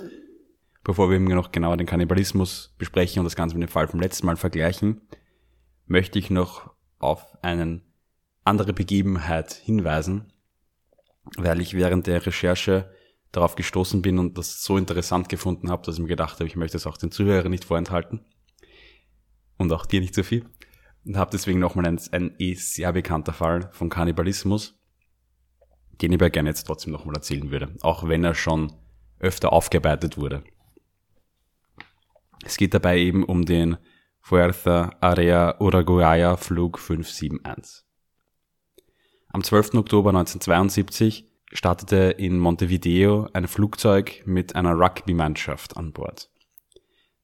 Bevor 0.84 1.10
wir 1.10 1.18
noch 1.20 1.52
genauer 1.52 1.76
den 1.76 1.86
Kannibalismus 1.86 2.74
besprechen 2.78 3.20
und 3.20 3.24
das 3.24 3.36
Ganze 3.36 3.56
mit 3.56 3.68
dem 3.68 3.72
Fall 3.72 3.88
vom 3.88 4.00
letzten 4.00 4.26
Mal 4.26 4.36
vergleichen, 4.36 5.02
möchte 5.86 6.18
ich 6.18 6.30
noch 6.30 6.74
auf 6.98 7.36
eine 7.42 7.82
andere 8.44 8.72
Begebenheit 8.72 9.52
hinweisen, 9.52 10.32
weil 11.36 11.60
ich 11.60 11.74
während 11.74 12.06
der 12.06 12.24
Recherche 12.24 12.90
darauf 13.32 13.56
gestoßen 13.56 14.00
bin 14.00 14.18
und 14.18 14.38
das 14.38 14.62
so 14.62 14.78
interessant 14.78 15.28
gefunden 15.28 15.70
habe, 15.70 15.84
dass 15.84 15.96
ich 15.96 16.00
mir 16.00 16.08
gedacht 16.08 16.34
habe, 16.40 16.46
ich 16.46 16.56
möchte 16.56 16.78
es 16.78 16.86
auch 16.86 16.96
den 16.96 17.10
Zuhörern 17.10 17.50
nicht 17.50 17.66
vorenthalten. 17.66 18.24
Und 19.58 19.72
auch 19.72 19.84
dir 19.86 20.00
nicht 20.00 20.14
so 20.14 20.22
viel. 20.22 20.46
Und 21.08 21.16
habe 21.16 21.30
deswegen 21.32 21.58
nochmal 21.58 21.86
ein, 21.86 21.98
ein 22.12 22.34
eh 22.38 22.52
sehr 22.52 22.92
bekannter 22.92 23.32
Fall 23.32 23.70
von 23.72 23.88
Kannibalismus, 23.88 24.78
den 26.02 26.12
ich 26.12 26.18
aber 26.18 26.28
gerne 26.28 26.50
jetzt 26.50 26.64
trotzdem 26.64 26.92
nochmal 26.92 27.14
erzählen 27.14 27.50
würde, 27.50 27.74
auch 27.80 28.06
wenn 28.06 28.24
er 28.24 28.34
schon 28.34 28.74
öfter 29.18 29.54
aufgearbeitet 29.54 30.18
wurde. 30.18 30.44
Es 32.44 32.58
geht 32.58 32.74
dabei 32.74 32.98
eben 32.98 33.24
um 33.24 33.46
den 33.46 33.78
Fuerza 34.20 34.90
Area 35.00 35.58
Uruguaya 35.58 36.36
Flug 36.36 36.78
571. 36.78 37.86
Am 39.28 39.42
12. 39.42 39.76
Oktober 39.76 40.10
1972 40.10 41.26
startete 41.54 41.96
in 42.18 42.38
Montevideo 42.38 43.28
ein 43.32 43.48
Flugzeug 43.48 44.22
mit 44.26 44.54
einer 44.54 44.74
Rugby-Mannschaft 44.74 45.78
an 45.78 45.94
Bord. 45.94 46.30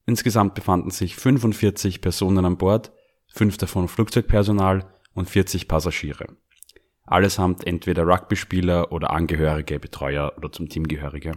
Insgesamt 0.07 0.55
befanden 0.55 0.89
sich 0.89 1.15
45 1.15 2.01
Personen 2.01 2.45
an 2.45 2.57
Bord, 2.57 2.91
fünf 3.35 3.57
davon 3.57 3.89
Flugzeugpersonal 3.89 4.85
und 5.13 5.29
40 5.29 5.67
Passagiere. 5.67 6.25
Allesamt 7.03 7.67
entweder 7.67 8.07
Rugby-Spieler 8.07 8.91
oder 8.93 9.11
Angehörige, 9.11 9.77
Betreuer 9.77 10.33
oder 10.37 10.51
zum 10.51 10.69
Teamgehörige. 10.69 11.33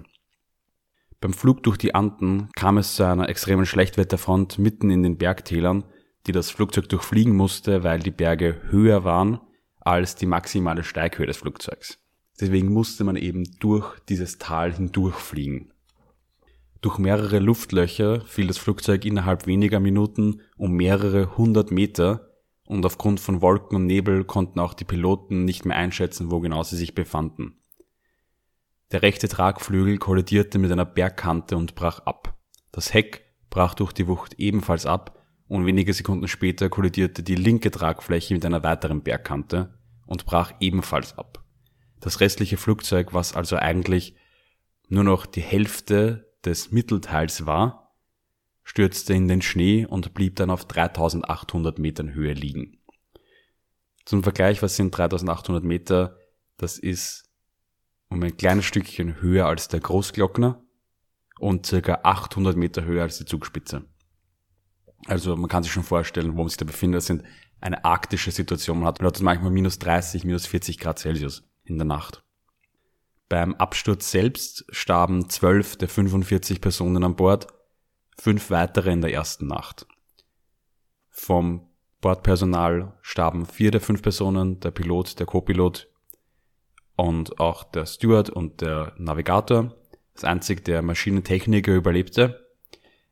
Beim 1.20 1.32
Flug 1.32 1.64
durch 1.64 1.76
die 1.76 1.96
Anden 1.96 2.50
kam 2.54 2.78
es 2.78 2.94
zu 2.94 3.02
einer 3.04 3.28
extremen 3.28 3.66
Schlechtwetterfront 3.66 4.58
mitten 4.58 4.90
in 4.90 5.02
den 5.02 5.18
Bergtälern, 5.18 5.84
die 6.26 6.32
das 6.32 6.50
Flugzeug 6.50 6.88
durchfliegen 6.88 7.34
musste, 7.34 7.82
weil 7.82 7.98
die 7.98 8.12
Berge 8.12 8.62
höher 8.70 9.02
waren 9.02 9.40
als 9.80 10.14
die 10.14 10.26
maximale 10.26 10.84
Steighöhe 10.84 11.26
des 11.26 11.38
Flugzeugs. 11.38 11.98
Deswegen 12.40 12.72
musste 12.72 13.02
man 13.02 13.16
eben 13.16 13.44
durch 13.58 13.98
dieses 14.08 14.38
Tal 14.38 14.72
hindurchfliegen. 14.72 15.72
Durch 16.80 16.98
mehrere 16.98 17.40
Luftlöcher 17.40 18.20
fiel 18.20 18.46
das 18.46 18.58
Flugzeug 18.58 19.04
innerhalb 19.04 19.46
weniger 19.46 19.80
Minuten 19.80 20.42
um 20.56 20.72
mehrere 20.72 21.36
hundert 21.36 21.72
Meter 21.72 22.30
und 22.64 22.86
aufgrund 22.86 23.18
von 23.18 23.42
Wolken 23.42 23.76
und 23.76 23.86
Nebel 23.86 24.24
konnten 24.24 24.60
auch 24.60 24.74
die 24.74 24.84
Piloten 24.84 25.44
nicht 25.44 25.64
mehr 25.64 25.76
einschätzen, 25.76 26.30
wo 26.30 26.38
genau 26.40 26.62
sie 26.62 26.76
sich 26.76 26.94
befanden. 26.94 27.58
Der 28.92 29.02
rechte 29.02 29.28
Tragflügel 29.28 29.98
kollidierte 29.98 30.58
mit 30.58 30.70
einer 30.70 30.84
Bergkante 30.84 31.56
und 31.56 31.74
brach 31.74 32.00
ab. 32.00 32.38
Das 32.70 32.94
Heck 32.94 33.24
brach 33.50 33.74
durch 33.74 33.92
die 33.92 34.06
Wucht 34.06 34.34
ebenfalls 34.34 34.86
ab 34.86 35.18
und 35.48 35.66
wenige 35.66 35.92
Sekunden 35.92 36.28
später 36.28 36.68
kollidierte 36.68 37.22
die 37.22 37.34
linke 37.34 37.70
Tragfläche 37.70 38.34
mit 38.34 38.44
einer 38.44 38.62
weiteren 38.62 39.02
Bergkante 39.02 39.74
und 40.06 40.26
brach 40.26 40.52
ebenfalls 40.60 41.18
ab. 41.18 41.42
Das 42.00 42.20
restliche 42.20 42.56
Flugzeug, 42.56 43.12
was 43.12 43.34
also 43.34 43.56
eigentlich 43.56 44.14
nur 44.88 45.04
noch 45.04 45.26
die 45.26 45.40
Hälfte 45.40 46.27
des 46.48 46.72
Mittelteils 46.72 47.46
war, 47.46 47.94
stürzte 48.64 49.14
in 49.14 49.28
den 49.28 49.42
Schnee 49.42 49.86
und 49.86 50.14
blieb 50.14 50.36
dann 50.36 50.50
auf 50.50 50.64
3800 50.64 51.78
Metern 51.78 52.14
Höhe 52.14 52.32
liegen. 52.32 52.78
Zum 54.04 54.22
Vergleich, 54.22 54.62
was 54.62 54.76
sind 54.76 54.96
3800 54.96 55.62
Meter? 55.64 56.18
Das 56.56 56.78
ist 56.78 57.30
um 58.08 58.22
ein 58.22 58.36
kleines 58.36 58.64
Stückchen 58.64 59.20
höher 59.20 59.46
als 59.46 59.68
der 59.68 59.80
Großglockner 59.80 60.62
und 61.38 61.66
circa 61.66 62.00
800 62.02 62.56
Meter 62.56 62.84
höher 62.84 63.02
als 63.02 63.18
die 63.18 63.26
Zugspitze. 63.26 63.84
Also 65.06 65.36
man 65.36 65.48
kann 65.48 65.62
sich 65.62 65.72
schon 65.72 65.84
vorstellen, 65.84 66.32
wo 66.32 66.38
man 66.38 66.48
sich 66.48 66.56
da 66.56 66.64
befindet. 66.64 66.98
Das 66.98 67.06
sind 67.06 67.22
eine 67.60 67.84
arktische 67.84 68.30
Situation. 68.30 68.78
Man 68.78 68.88
hat, 68.88 69.00
man 69.00 69.08
hat 69.08 69.20
manchmal 69.20 69.50
minus 69.50 69.78
30, 69.78 70.24
minus 70.24 70.46
40 70.46 70.78
Grad 70.78 70.98
Celsius 70.98 71.44
in 71.64 71.76
der 71.76 71.86
Nacht. 71.86 72.24
Beim 73.28 73.54
Absturz 73.56 74.10
selbst 74.10 74.64
starben 74.70 75.28
12 75.28 75.76
der 75.76 75.88
45 75.88 76.60
Personen 76.60 77.04
an 77.04 77.16
Bord, 77.16 77.46
fünf 78.16 78.50
weitere 78.50 78.90
in 78.90 79.02
der 79.02 79.12
ersten 79.12 79.46
Nacht. 79.46 79.86
Vom 81.10 81.68
Bordpersonal 82.00 82.96
starben 83.02 83.44
vier 83.44 83.70
der 83.70 83.80
fünf 83.80 84.02
Personen, 84.02 84.60
der 84.60 84.70
Pilot, 84.70 85.18
der 85.18 85.26
Co-Pilot 85.26 85.88
und 86.96 87.38
auch 87.38 87.64
der 87.64 87.86
Steward 87.86 88.30
und 88.30 88.60
der 88.60 88.94
Navigator. 88.96 89.74
Das 90.14 90.24
einzig 90.24 90.64
der 90.64 90.82
Maschinentechniker 90.82 91.74
überlebte, 91.74 92.48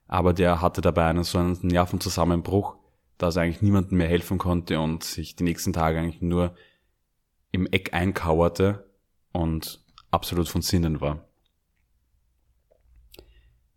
aber 0.09 0.33
der 0.33 0.61
hatte 0.61 0.81
dabei 0.81 1.07
einen 1.07 1.25
so 1.25 1.39
einen 1.39 1.59
Nervenzusammenbruch, 1.63 2.77
dass 3.19 3.37
er 3.37 3.43
eigentlich 3.43 3.63
niemandem 3.63 3.99
mehr 3.99 4.09
helfen 4.09 4.39
konnte 4.39 4.81
und 4.81 5.05
sich 5.05 5.37
die 5.37 5.45
nächsten 5.45 5.73
Tage 5.73 5.99
eigentlich 5.99 6.23
nur 6.23 6.55
im 7.53 7.67
Eck 7.67 7.93
einkauerte 7.93 8.91
und 9.33 9.86
absolut 10.17 10.49
von 10.49 10.63
Sinnen 10.63 11.01
war. 11.01 11.25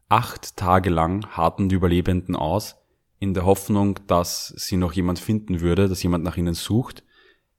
Acht 0.08 0.58
Tage 0.58 0.90
lang 0.90 1.28
harrten 1.28 1.70
die 1.70 1.76
Überlebenden 1.76 2.36
aus, 2.36 2.78
in 3.20 3.34
der 3.34 3.46
Hoffnung, 3.46 4.00
dass 4.08 4.48
sie 4.48 4.78
noch 4.78 4.94
jemand 4.94 5.20
finden 5.20 5.60
würde, 5.60 5.88
dass 5.88 6.02
jemand 6.02 6.24
nach 6.24 6.38
ihnen 6.38 6.56
sucht. 6.56 7.04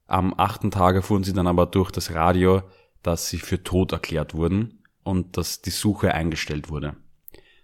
Am 0.06 0.34
achten 0.36 0.70
Tage 0.70 1.02
fuhren 1.02 1.22
sie 1.22 1.34
dann 1.34 1.46
aber 1.46 1.66
durch 1.66 1.90
das 1.92 2.12
Radio, 2.14 2.62
dass 3.02 3.28
sie 3.28 3.38
für 3.38 3.62
tot 3.62 3.92
erklärt 3.92 4.34
wurden 4.34 4.82
und 5.04 5.36
dass 5.36 5.60
die 5.60 5.70
Suche 5.70 6.14
eingestellt 6.14 6.70
wurde. 6.70 6.96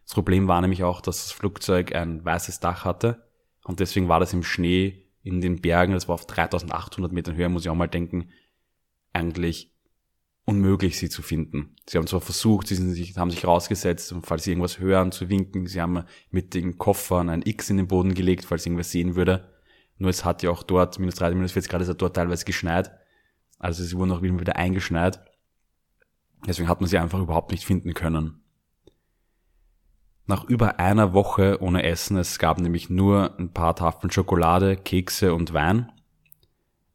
Das 0.05 0.15
Problem 0.15 0.47
war 0.47 0.61
nämlich 0.61 0.85
auch, 0.85 1.01
dass 1.01 1.25
das 1.25 1.33
Flugzeug 1.33 1.95
ein 1.95 2.25
weißes 2.25 2.61
Dach 2.61 2.85
hatte 2.85 3.25
und 3.65 3.81
deswegen 3.81 4.09
war 4.09 4.21
das 4.21 4.33
im 4.33 4.45
Schnee 4.45 5.07
in 5.23 5.41
den 5.41 5.61
Bergen, 5.61 5.95
das 5.95 6.07
war 6.07 6.15
auf 6.15 6.27
3800 6.27 7.11
Metern 7.11 7.35
Höhe, 7.35 7.49
muss 7.49 7.65
ich 7.65 7.71
auch 7.71 7.75
mal 7.75 7.89
denken, 7.89 8.29
eigentlich 9.13 9.76
unmöglich, 10.47 10.97
sie 10.99 11.11
zu 11.11 11.23
finden. 11.23 11.75
Sie 11.87 11.99
haben 11.99 12.07
zwar 12.07 12.21
versucht, 12.21 12.69
sie 12.69 12.77
sich, 12.77 13.17
haben 13.19 13.31
sich 13.31 13.45
rausgesetzt, 13.45 14.15
falls 14.23 14.45
sie 14.45 14.53
irgendwas 14.53 14.79
hören, 14.79 15.13
zu 15.13 15.29
winken. 15.29 15.67
Sie 15.67 15.83
haben 15.83 16.05
mit 16.31 16.55
den 16.55 16.79
Koffern 16.79 17.29
ein 17.29 17.43
X 17.45 17.69
in 17.69 17.77
den 17.77 17.89
Boden 17.89 18.15
gelegt, 18.15 18.45
falls 18.45 18.65
irgendwas 18.65 18.93
sehen 18.93 19.17
würde. 19.17 19.53
Nur 19.99 20.09
es 20.09 20.25
hat 20.25 20.43
ja 20.43 20.51
auch 20.51 20.63
dort, 20.63 20.99
minus 20.99 21.17
30, 21.17 21.37
minus 21.37 21.53
40 21.53 21.71
Grad, 21.71 21.83
ist 21.83 21.89
ja 21.89 21.95
dort 21.95 22.17
teilweise 22.17 22.45
geschneit. 22.45 22.93
Also 23.59 23.83
sie 23.83 23.97
wurden 23.97 24.13
auch 24.13 24.23
wieder 24.23 24.57
eingeschneit. 24.57 25.21
Deswegen 26.47 26.69
hat 26.69 26.81
man 26.81 26.89
sie 26.89 26.99
einfach 26.99 27.21
überhaupt 27.21 27.51
nicht 27.51 27.65
finden 27.65 27.93
können. 27.93 28.41
Nach 30.27 30.45
über 30.45 30.79
einer 30.79 31.13
Woche 31.13 31.59
ohne 31.61 31.83
Essen, 31.83 32.17
es 32.17 32.39
gab 32.39 32.59
nämlich 32.59 32.89
nur 32.89 33.37
ein 33.39 33.53
paar 33.53 33.75
Tafeln 33.75 34.11
Schokolade, 34.11 34.77
Kekse 34.77 35.35
und 35.35 35.55
Wein, 35.55 35.91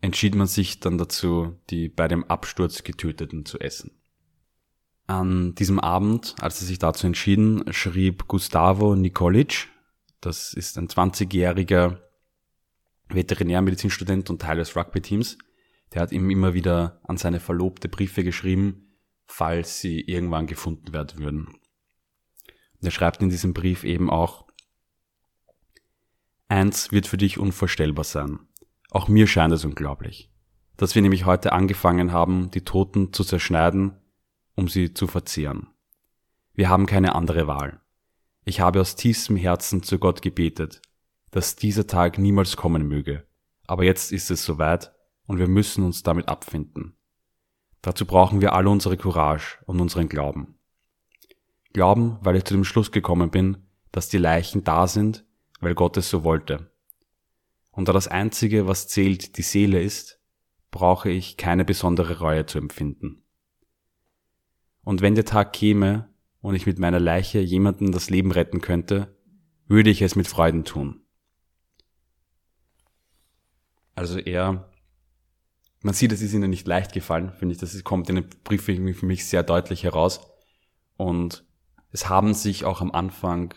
entschied 0.02 0.36
man 0.36 0.48
sich 0.48 0.80
dann 0.80 0.98
dazu, 0.98 1.60
die 1.70 1.88
bei 1.88 2.08
dem 2.08 2.24
Absturz 2.26 2.84
getöteten 2.84 3.46
zu 3.46 3.60
essen. 3.60 3.92
An 5.08 5.56
diesem 5.56 5.80
Abend, 5.80 6.36
als 6.40 6.60
sie 6.60 6.66
sich 6.66 6.80
dazu 6.80 7.08
entschieden, 7.08 7.72
schrieb 7.74 8.28
Gustavo 8.28 8.96
Nikolic, 8.96 9.68
das 10.20 10.54
ist 10.54 10.78
ein 10.78 10.88
20-jähriger 10.88 12.00
Veterinärmedizinstudent 13.10 14.30
und 14.30 14.42
Teil 14.42 14.58
des 14.58 14.76
Rugby-Teams, 14.76 15.38
der 15.94 16.02
hat 16.02 16.12
ihm 16.12 16.30
immer 16.30 16.54
wieder 16.54 17.02
an 17.04 17.18
seine 17.18 17.40
Verlobte 17.40 17.90
Briefe 17.90 18.24
geschrieben, 18.24 18.96
falls 19.26 19.82
sie 19.82 20.00
irgendwann 20.02 20.48
gefunden 20.48 20.94
werden 20.94 21.20
würden. 21.20 21.48
Und 21.48 22.88
er 22.88 22.92
schreibt 22.92 23.22
in 23.22 23.30
diesem 23.30 23.54
Brief 23.54 23.84
eben 23.84 24.10
auch, 24.10 24.48
Eins 26.48 26.92
wird 26.92 27.08
für 27.08 27.18
dich 27.18 27.38
unvorstellbar 27.38 28.04
sein. 28.04 28.40
Auch 28.94 29.08
mir 29.08 29.26
scheint 29.26 29.54
es 29.54 29.64
unglaublich, 29.64 30.30
dass 30.76 30.96
wir 30.96 31.02
nämlich 31.02 31.26
heute 31.26 31.54
angefangen 31.54 32.12
haben, 32.12 32.52
die 32.52 32.66
Toten 32.66 33.14
zu 33.14 33.24
zerschneiden, 33.24 33.94
um 34.56 34.68
sie 34.68 34.94
zu 34.94 35.08
verzehren. 35.08 35.68
Wir 36.54 36.68
haben 36.68 36.86
keine 36.88 37.16
andere 37.16 37.48
Wahl. 37.48 37.80
Ich 38.44 38.60
habe 38.60 38.82
aus 38.82 38.98
tiefstem 38.98 39.38
Herzen 39.38 39.82
zu 39.82 39.98
Gott 39.98 40.22
gebetet, 40.22 40.82
dass 41.32 41.56
dieser 41.56 41.88
Tag 41.88 42.18
niemals 42.18 42.58
kommen 42.58 42.86
möge, 42.86 43.26
aber 43.66 43.86
jetzt 43.86 44.12
ist 44.12 44.30
es 44.30 44.44
soweit 44.44 44.92
und 45.26 45.40
wir 45.40 45.48
müssen 45.48 45.86
uns 45.86 46.04
damit 46.04 46.28
abfinden. 46.28 46.98
Dazu 47.82 48.06
brauchen 48.06 48.42
wir 48.42 48.52
alle 48.52 48.70
unsere 48.70 48.98
Courage 48.98 49.60
und 49.68 49.80
unseren 49.80 50.10
Glauben. 50.10 50.56
Glauben, 51.72 52.18
weil 52.20 52.36
ich 52.36 52.44
zu 52.44 52.56
dem 52.56 52.66
Schluss 52.66 52.92
gekommen 52.92 53.32
bin, 53.32 53.70
dass 53.94 54.10
die 54.10 54.18
Leichen 54.18 54.66
da 54.66 54.86
sind, 54.86 55.24
weil 55.62 55.76
Gott 55.76 55.96
es 55.96 56.10
so 56.10 56.26
wollte 56.26 56.71
und 57.82 57.88
da 57.88 57.94
das 57.94 58.08
Einzige, 58.08 58.68
was 58.68 58.88
zählt, 58.88 59.40
die 59.40 59.42
Seele 59.42 59.82
ist, 59.82 60.20
brauche 60.70 61.10
ich 61.10 61.36
keine 61.36 61.66
besondere 61.66 62.20
Reue 62.20 62.46
zu 62.46 62.60
empfinden. 62.60 63.24
Und 64.84 65.02
wenn 65.02 65.16
der 65.16 65.26
Tag 65.26 65.52
käme 65.52 66.14
und 66.42 66.54
ich 66.54 66.68
mit 66.68 66.78
meiner 66.78 67.00
Leiche 67.00 67.40
jemanden 67.40 67.92
das 67.92 68.12
Leben 68.12 68.32
retten 68.32 68.62
könnte, 68.62 69.18
würde 69.66 69.90
ich 69.90 70.04
es 70.04 70.16
mit 70.16 70.28
Freuden 70.28 70.64
tun. 70.64 71.02
Also 73.96 74.20
er, 74.20 74.72
man 75.82 75.96
sieht, 75.96 76.12
es 76.12 76.22
ist 76.22 76.34
ihnen 76.36 76.52
nicht 76.52 76.68
leicht 76.68 76.94
gefallen, 76.94 77.34
finde 77.34 77.56
ich, 77.56 77.60
das 77.60 77.84
kommt 77.84 78.10
in 78.10 78.18
den 78.18 78.30
Brief 78.44 78.66
für 78.66 78.78
mich 78.78 79.26
sehr 79.26 79.42
deutlich 79.42 79.86
heraus. 79.86 80.22
Und 80.98 81.48
es 81.90 82.10
haben 82.10 82.36
sich 82.36 82.64
auch 82.64 82.80
am 82.80 82.92
Anfang 82.92 83.56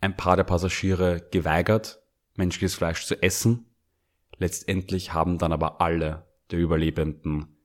ein 0.00 0.16
paar 0.16 0.36
der 0.36 0.44
Passagiere 0.44 1.28
geweigert, 1.30 1.99
menschliches 2.40 2.74
Fleisch 2.74 3.04
zu 3.04 3.22
essen. 3.22 3.66
Letztendlich 4.38 5.12
haben 5.12 5.38
dann 5.38 5.52
aber 5.52 5.80
alle 5.80 6.26
der 6.50 6.58
Überlebenden 6.58 7.56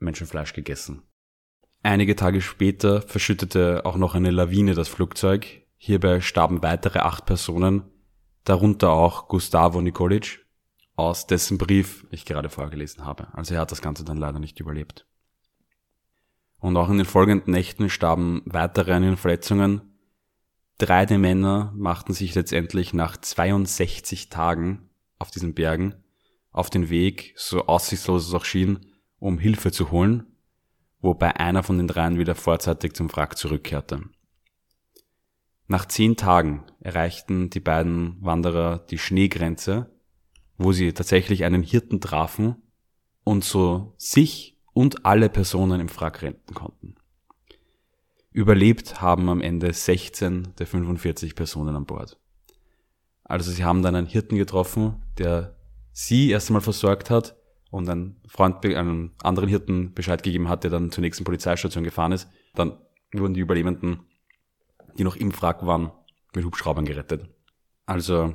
Menschenfleisch 0.00 0.54
gegessen. 0.54 1.02
Einige 1.82 2.16
Tage 2.16 2.40
später 2.40 3.02
verschüttete 3.02 3.84
auch 3.84 3.96
noch 3.96 4.14
eine 4.14 4.30
Lawine 4.30 4.74
das 4.74 4.88
Flugzeug. 4.88 5.62
Hierbei 5.76 6.20
starben 6.20 6.62
weitere 6.62 7.00
acht 7.00 7.26
Personen, 7.26 7.84
darunter 8.44 8.90
auch 8.90 9.28
Gustavo 9.28 9.80
Nikolic, 9.80 10.46
aus 10.96 11.26
dessen 11.26 11.58
Brief 11.58 12.06
ich 12.10 12.24
gerade 12.24 12.48
vorgelesen 12.48 13.04
habe. 13.04 13.28
Also 13.34 13.54
er 13.54 13.60
hat 13.60 13.72
das 13.72 13.82
Ganze 13.82 14.04
dann 14.04 14.16
leider 14.16 14.38
nicht 14.38 14.58
überlebt. 14.58 15.06
Und 16.58 16.76
auch 16.76 16.88
in 16.88 16.96
den 16.96 17.06
folgenden 17.06 17.52
Nächten 17.52 17.90
starben 17.90 18.42
weitere 18.46 18.92
an 18.94 19.04
ihren 19.04 19.18
Verletzungen. 19.18 19.95
Drei 20.78 21.06
der 21.06 21.18
Männer 21.18 21.72
machten 21.74 22.12
sich 22.12 22.34
letztendlich 22.34 22.92
nach 22.92 23.16
62 23.16 24.28
Tagen 24.28 24.90
auf 25.18 25.30
diesen 25.30 25.54
Bergen 25.54 25.94
auf 26.52 26.70
den 26.70 26.90
Weg, 26.90 27.34
so 27.36 27.66
aussichtslos 27.66 28.28
es 28.28 28.34
auch 28.34 28.44
schien, 28.44 28.86
um 29.18 29.38
Hilfe 29.38 29.72
zu 29.72 29.90
holen, 29.90 30.24
wobei 31.00 31.36
einer 31.36 31.62
von 31.62 31.78
den 31.78 31.88
dreien 31.88 32.18
wieder 32.18 32.34
vorzeitig 32.34 32.94
zum 32.94 33.10
Wrack 33.14 33.36
zurückkehrte. 33.38 34.02
Nach 35.66 35.86
zehn 35.86 36.16
Tagen 36.16 36.64
erreichten 36.80 37.50
die 37.50 37.60
beiden 37.60 38.16
Wanderer 38.22 38.78
die 38.78 38.98
Schneegrenze, 38.98 39.90
wo 40.58 40.72
sie 40.72 40.92
tatsächlich 40.92 41.44
einen 41.44 41.62
Hirten 41.62 42.00
trafen 42.00 42.56
und 43.24 43.44
so 43.44 43.94
sich 43.96 44.56
und 44.72 45.04
alle 45.04 45.28
Personen 45.28 45.80
im 45.80 45.94
Wrack 45.94 46.22
retten 46.22 46.54
konnten. 46.54 46.96
Überlebt 48.36 49.00
haben 49.00 49.30
am 49.30 49.40
Ende 49.40 49.72
16 49.72 50.56
der 50.58 50.66
45 50.66 51.34
Personen 51.34 51.74
an 51.74 51.86
Bord. 51.86 52.20
Also 53.24 53.50
sie 53.50 53.64
haben 53.64 53.80
dann 53.80 53.94
einen 53.94 54.06
Hirten 54.06 54.36
getroffen, 54.36 55.02
der 55.16 55.56
sie 55.92 56.28
erst 56.28 56.50
einmal 56.50 56.60
versorgt 56.60 57.08
hat 57.08 57.34
und 57.70 57.88
einen 57.88 58.20
Freund, 58.28 58.62
einen 58.62 59.12
anderen 59.22 59.48
Hirten 59.48 59.94
Bescheid 59.94 60.22
gegeben 60.22 60.50
hat, 60.50 60.64
der 60.64 60.70
dann 60.70 60.90
zur 60.90 61.00
nächsten 61.00 61.24
Polizeistation 61.24 61.82
gefahren 61.82 62.12
ist. 62.12 62.28
Dann 62.54 62.76
wurden 63.14 63.32
die 63.32 63.40
Überlebenden, 63.40 64.00
die 64.98 65.04
noch 65.04 65.16
im 65.16 65.32
Wrack 65.40 65.64
waren, 65.64 65.90
mit 66.34 66.44
Hubschraubern 66.44 66.84
gerettet. 66.84 67.30
Also 67.86 68.34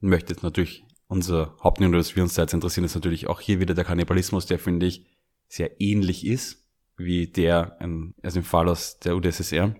möchte 0.00 0.32
jetzt 0.32 0.44
natürlich 0.44 0.86
unser 1.08 1.54
Hauptgrund, 1.62 1.94
dass 1.94 2.16
wir 2.16 2.22
uns 2.22 2.36
jetzt 2.36 2.54
interessieren, 2.54 2.84
ist 2.84 2.94
natürlich 2.94 3.26
auch 3.26 3.42
hier 3.42 3.60
wieder 3.60 3.74
der 3.74 3.84
Kannibalismus, 3.84 4.46
der 4.46 4.58
finde 4.58 4.86
ich 4.86 5.04
sehr 5.46 5.78
ähnlich 5.78 6.26
ist 6.26 6.61
wie 7.04 7.26
der, 7.26 7.78
also 8.22 8.38
im 8.38 8.44
Fall 8.44 8.68
aus 8.68 8.98
der 8.98 9.16
UdSSR. 9.16 9.74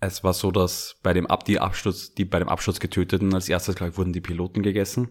Es 0.00 0.22
war 0.22 0.32
so, 0.32 0.50
dass 0.50 0.96
bei 1.02 1.12
dem 1.12 1.26
Ab 1.26 1.44
die 1.44 1.58
Absturz, 1.58 2.14
die 2.14 2.24
bei 2.24 2.38
dem 2.38 2.48
Absturz 2.48 2.78
getöteten 2.78 3.34
als 3.34 3.48
erstes 3.48 3.74
gleich 3.74 3.96
wurden 3.96 4.12
die 4.12 4.20
Piloten 4.20 4.62
gegessen. 4.62 5.08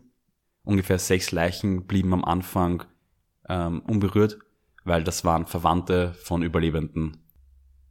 Ungefähr 0.64 1.00
sechs 1.00 1.32
Leichen 1.32 1.86
blieben 1.86 2.14
am 2.14 2.24
Anfang 2.24 2.84
ähm, 3.50 3.82
unberührt, 3.82 4.40
weil 4.86 5.04
das 5.04 5.26
waren 5.26 5.46
Verwandte 5.46 6.14
von 6.24 6.42
Überlebenden. 6.42 7.18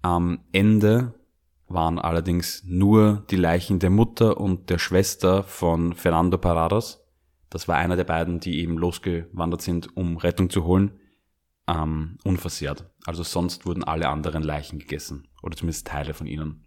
Am 0.03 0.41
Ende 0.53 1.15
waren 1.69 1.99
allerdings 1.99 2.63
nur 2.65 3.25
die 3.31 3.37
Leichen 3.37 3.79
der 3.79 3.91
Mutter 3.91 4.39
und 4.39 4.71
der 4.71 4.79
Schwester 4.79 5.43
von 5.43 5.95
Fernando 5.95 6.39
Paradas. 6.39 7.05
Das 7.51 7.69
war 7.69 7.77
einer 7.77 7.97
der 7.97 8.05
beiden, 8.05 8.41
die 8.41 8.61
eben 8.61 8.79
losgewandert 8.79 9.63
sind, 9.63 9.97
um 9.97 10.17
Rettung 10.17 10.51
zu 10.51 10.65
holen, 10.65 10.93
ähm, 11.69 12.19
unversehrt. 12.25 12.91
Also 13.05 13.23
sonst 13.23 13.67
wurden 13.67 13.85
alle 13.85 14.09
anderen 14.09 14.43
Leichen 14.43 14.79
gegessen 14.79 15.29
oder 15.43 15.57
zumindest 15.57 15.87
Teile 15.87 16.15
von 16.15 16.27
ihnen. 16.27 16.67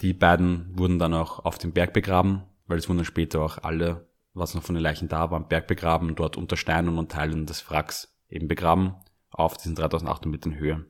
Die 0.00 0.12
beiden 0.12 0.76
wurden 0.76 0.98
dann 0.98 1.14
auch 1.14 1.44
auf 1.44 1.58
dem 1.58 1.72
Berg 1.72 1.92
begraben, 1.92 2.42
weil 2.66 2.78
es 2.78 2.88
wurden 2.88 2.98
dann 2.98 3.04
später 3.04 3.40
auch 3.40 3.58
alle, 3.58 4.08
was 4.34 4.54
noch 4.54 4.62
von 4.62 4.74
den 4.74 4.82
Leichen 4.82 5.08
da 5.08 5.30
war, 5.30 5.36
am 5.36 5.48
Berg 5.48 5.66
begraben, 5.66 6.14
dort 6.14 6.36
unter 6.36 6.56
Steinen 6.56 6.98
und 6.98 7.12
Teilen 7.12 7.46
des 7.46 7.70
Wracks 7.70 8.16
eben 8.28 8.48
begraben, 8.48 8.94
auf 9.30 9.56
diesen 9.56 9.74
3800 9.74 10.26
Metern 10.26 10.56
Höhe. 10.56 10.86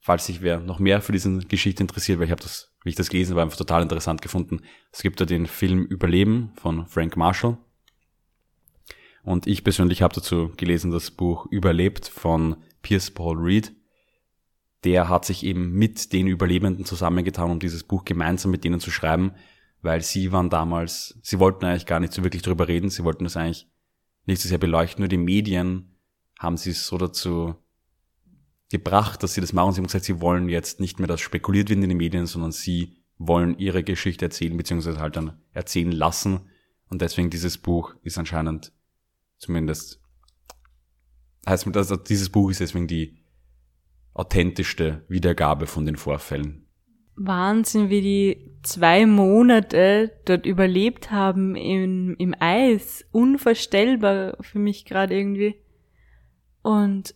Falls 0.00 0.26
sich 0.26 0.42
wer 0.42 0.60
noch 0.60 0.78
mehr 0.78 1.00
für 1.00 1.12
diese 1.12 1.38
Geschichte 1.38 1.82
interessiert, 1.82 2.18
weil 2.18 2.26
ich 2.26 2.30
habe 2.30 2.42
das, 2.42 2.74
wie 2.82 2.90
ich 2.90 2.94
das 2.94 3.08
gelesen 3.08 3.32
habe, 3.32 3.42
einfach 3.42 3.56
total 3.56 3.82
interessant 3.82 4.22
gefunden. 4.22 4.60
Es 4.92 5.02
gibt 5.02 5.20
da 5.20 5.24
den 5.24 5.46
Film 5.46 5.84
Überleben 5.84 6.52
von 6.56 6.86
Frank 6.86 7.16
Marshall. 7.16 7.56
Und 9.24 9.46
ich 9.46 9.64
persönlich 9.64 10.02
habe 10.02 10.14
dazu 10.14 10.52
gelesen 10.56 10.90
das 10.90 11.10
Buch 11.10 11.46
Überlebt 11.50 12.06
von 12.08 12.56
Pierce 12.82 13.10
Paul 13.10 13.38
Reed 13.38 13.74
der 14.84 15.08
hat 15.08 15.24
sich 15.24 15.44
eben 15.44 15.72
mit 15.72 16.12
den 16.12 16.26
Überlebenden 16.26 16.84
zusammengetan, 16.84 17.50
um 17.50 17.58
dieses 17.58 17.84
Buch 17.84 18.04
gemeinsam 18.04 18.50
mit 18.50 18.64
denen 18.64 18.80
zu 18.80 18.90
schreiben, 18.90 19.32
weil 19.80 20.02
sie 20.02 20.30
waren 20.30 20.50
damals, 20.50 21.18
sie 21.22 21.38
wollten 21.38 21.64
eigentlich 21.64 21.86
gar 21.86 22.00
nicht 22.00 22.12
so 22.12 22.22
wirklich 22.22 22.42
drüber 22.42 22.68
reden, 22.68 22.90
sie 22.90 23.04
wollten 23.04 23.24
das 23.24 23.36
eigentlich 23.36 23.66
nicht 24.26 24.42
so 24.42 24.48
sehr 24.48 24.58
beleuchten, 24.58 25.02
nur 25.02 25.08
die 25.08 25.16
Medien 25.16 25.96
haben 26.38 26.56
sie 26.56 26.70
es 26.70 26.86
so 26.86 26.98
dazu 26.98 27.54
gebracht, 28.70 29.22
dass 29.22 29.34
sie 29.34 29.40
das 29.40 29.52
machen. 29.52 29.72
Sie 29.72 29.78
haben 29.78 29.86
gesagt, 29.86 30.04
sie 30.04 30.20
wollen 30.20 30.48
jetzt 30.48 30.80
nicht 30.80 30.98
mehr, 30.98 31.06
dass 31.08 31.20
spekuliert 31.20 31.68
wird 31.68 31.82
in 31.82 31.88
den 31.88 31.96
Medien, 31.96 32.26
sondern 32.26 32.52
sie 32.52 32.96
wollen 33.18 33.58
ihre 33.58 33.84
Geschichte 33.84 34.24
erzählen, 34.24 34.56
beziehungsweise 34.56 34.98
halt 34.98 35.16
dann 35.16 35.38
erzählen 35.52 35.92
lassen. 35.92 36.48
Und 36.88 37.00
deswegen 37.00 37.30
dieses 37.30 37.58
Buch 37.58 37.94
ist 38.02 38.18
anscheinend 38.18 38.72
zumindest, 39.44 40.00
heißt, 41.46 41.76
also 41.76 41.96
dieses 41.96 42.30
Buch 42.30 42.50
ist 42.50 42.60
deswegen 42.60 42.86
die 42.86 43.18
authentischste 44.14 45.04
Wiedergabe 45.08 45.66
von 45.66 45.86
den 45.86 45.96
Vorfällen. 45.96 46.66
Wahnsinn, 47.16 47.90
wie 47.90 48.00
die 48.00 48.58
zwei 48.62 49.06
Monate 49.06 50.12
dort 50.24 50.46
überlebt 50.46 51.10
haben 51.10 51.54
im, 51.54 52.16
im 52.18 52.34
Eis. 52.40 53.04
Unvorstellbar 53.12 54.36
für 54.40 54.58
mich 54.58 54.84
gerade 54.84 55.14
irgendwie. 55.14 55.54
Und 56.62 57.14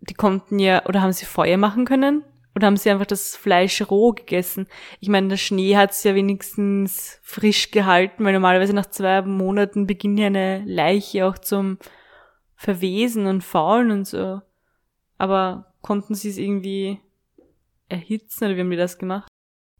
die 0.00 0.14
konnten 0.14 0.58
ja, 0.58 0.84
oder 0.86 1.00
haben 1.00 1.12
sie 1.12 1.24
Feuer 1.24 1.56
machen 1.56 1.84
können? 1.84 2.24
Oder 2.60 2.66
haben 2.66 2.76
sie 2.76 2.90
einfach 2.90 3.06
das 3.06 3.36
Fleisch 3.36 3.80
roh 3.90 4.12
gegessen? 4.12 4.66
Ich 5.00 5.08
meine, 5.08 5.28
der 5.28 5.38
Schnee 5.38 5.78
hat's 5.78 6.04
ja 6.04 6.14
wenigstens 6.14 7.18
frisch 7.22 7.70
gehalten, 7.70 8.22
weil 8.22 8.34
normalerweise 8.34 8.74
nach 8.74 8.84
zwei 8.84 9.22
Monaten 9.22 9.86
beginnt 9.86 10.18
ja 10.18 10.26
eine 10.26 10.62
Leiche 10.66 11.26
auch 11.26 11.38
zum 11.38 11.78
Verwesen 12.56 13.24
und 13.24 13.42
Faulen 13.42 13.90
und 13.90 14.06
so. 14.06 14.42
Aber 15.16 15.72
konnten 15.80 16.14
sie 16.14 16.28
es 16.28 16.36
irgendwie 16.36 16.98
erhitzen 17.88 18.44
oder 18.44 18.56
wie 18.56 18.60
haben 18.60 18.70
die 18.70 18.76
das 18.76 18.98
gemacht? 18.98 19.30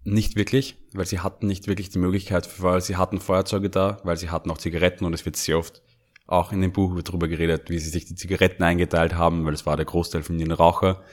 Nicht 0.02 0.36
wirklich, 0.36 0.78
weil 0.94 1.04
sie 1.04 1.18
hatten 1.18 1.48
nicht 1.48 1.66
wirklich 1.66 1.90
die 1.90 1.98
Möglichkeit, 1.98 2.62
weil 2.62 2.80
sie 2.80 2.96
hatten 2.96 3.20
Feuerzeuge 3.20 3.68
da, 3.68 4.00
weil 4.04 4.16
sie 4.16 4.30
hatten 4.30 4.50
auch 4.50 4.56
Zigaretten 4.56 5.04
und 5.04 5.12
es 5.12 5.26
wird 5.26 5.36
sehr 5.36 5.58
oft 5.58 5.82
auch 6.26 6.50
in 6.50 6.62
dem 6.62 6.72
Buch 6.72 6.98
darüber 7.02 7.28
geredet, 7.28 7.68
wie 7.68 7.78
sie 7.78 7.90
sich 7.90 8.06
die 8.06 8.14
Zigaretten 8.14 8.62
eingeteilt 8.62 9.16
haben, 9.16 9.44
weil 9.44 9.52
es 9.52 9.66
war 9.66 9.76
der 9.76 9.84
Großteil 9.84 10.22
von 10.22 10.38
den 10.38 10.52
Raucher. 10.52 11.04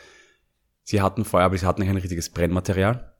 Sie 0.90 1.02
hatten 1.02 1.26
Feuer, 1.26 1.44
aber 1.44 1.58
sie 1.58 1.66
hatten 1.66 1.84
kein 1.84 1.98
richtiges 1.98 2.30
Brennmaterial. 2.30 3.14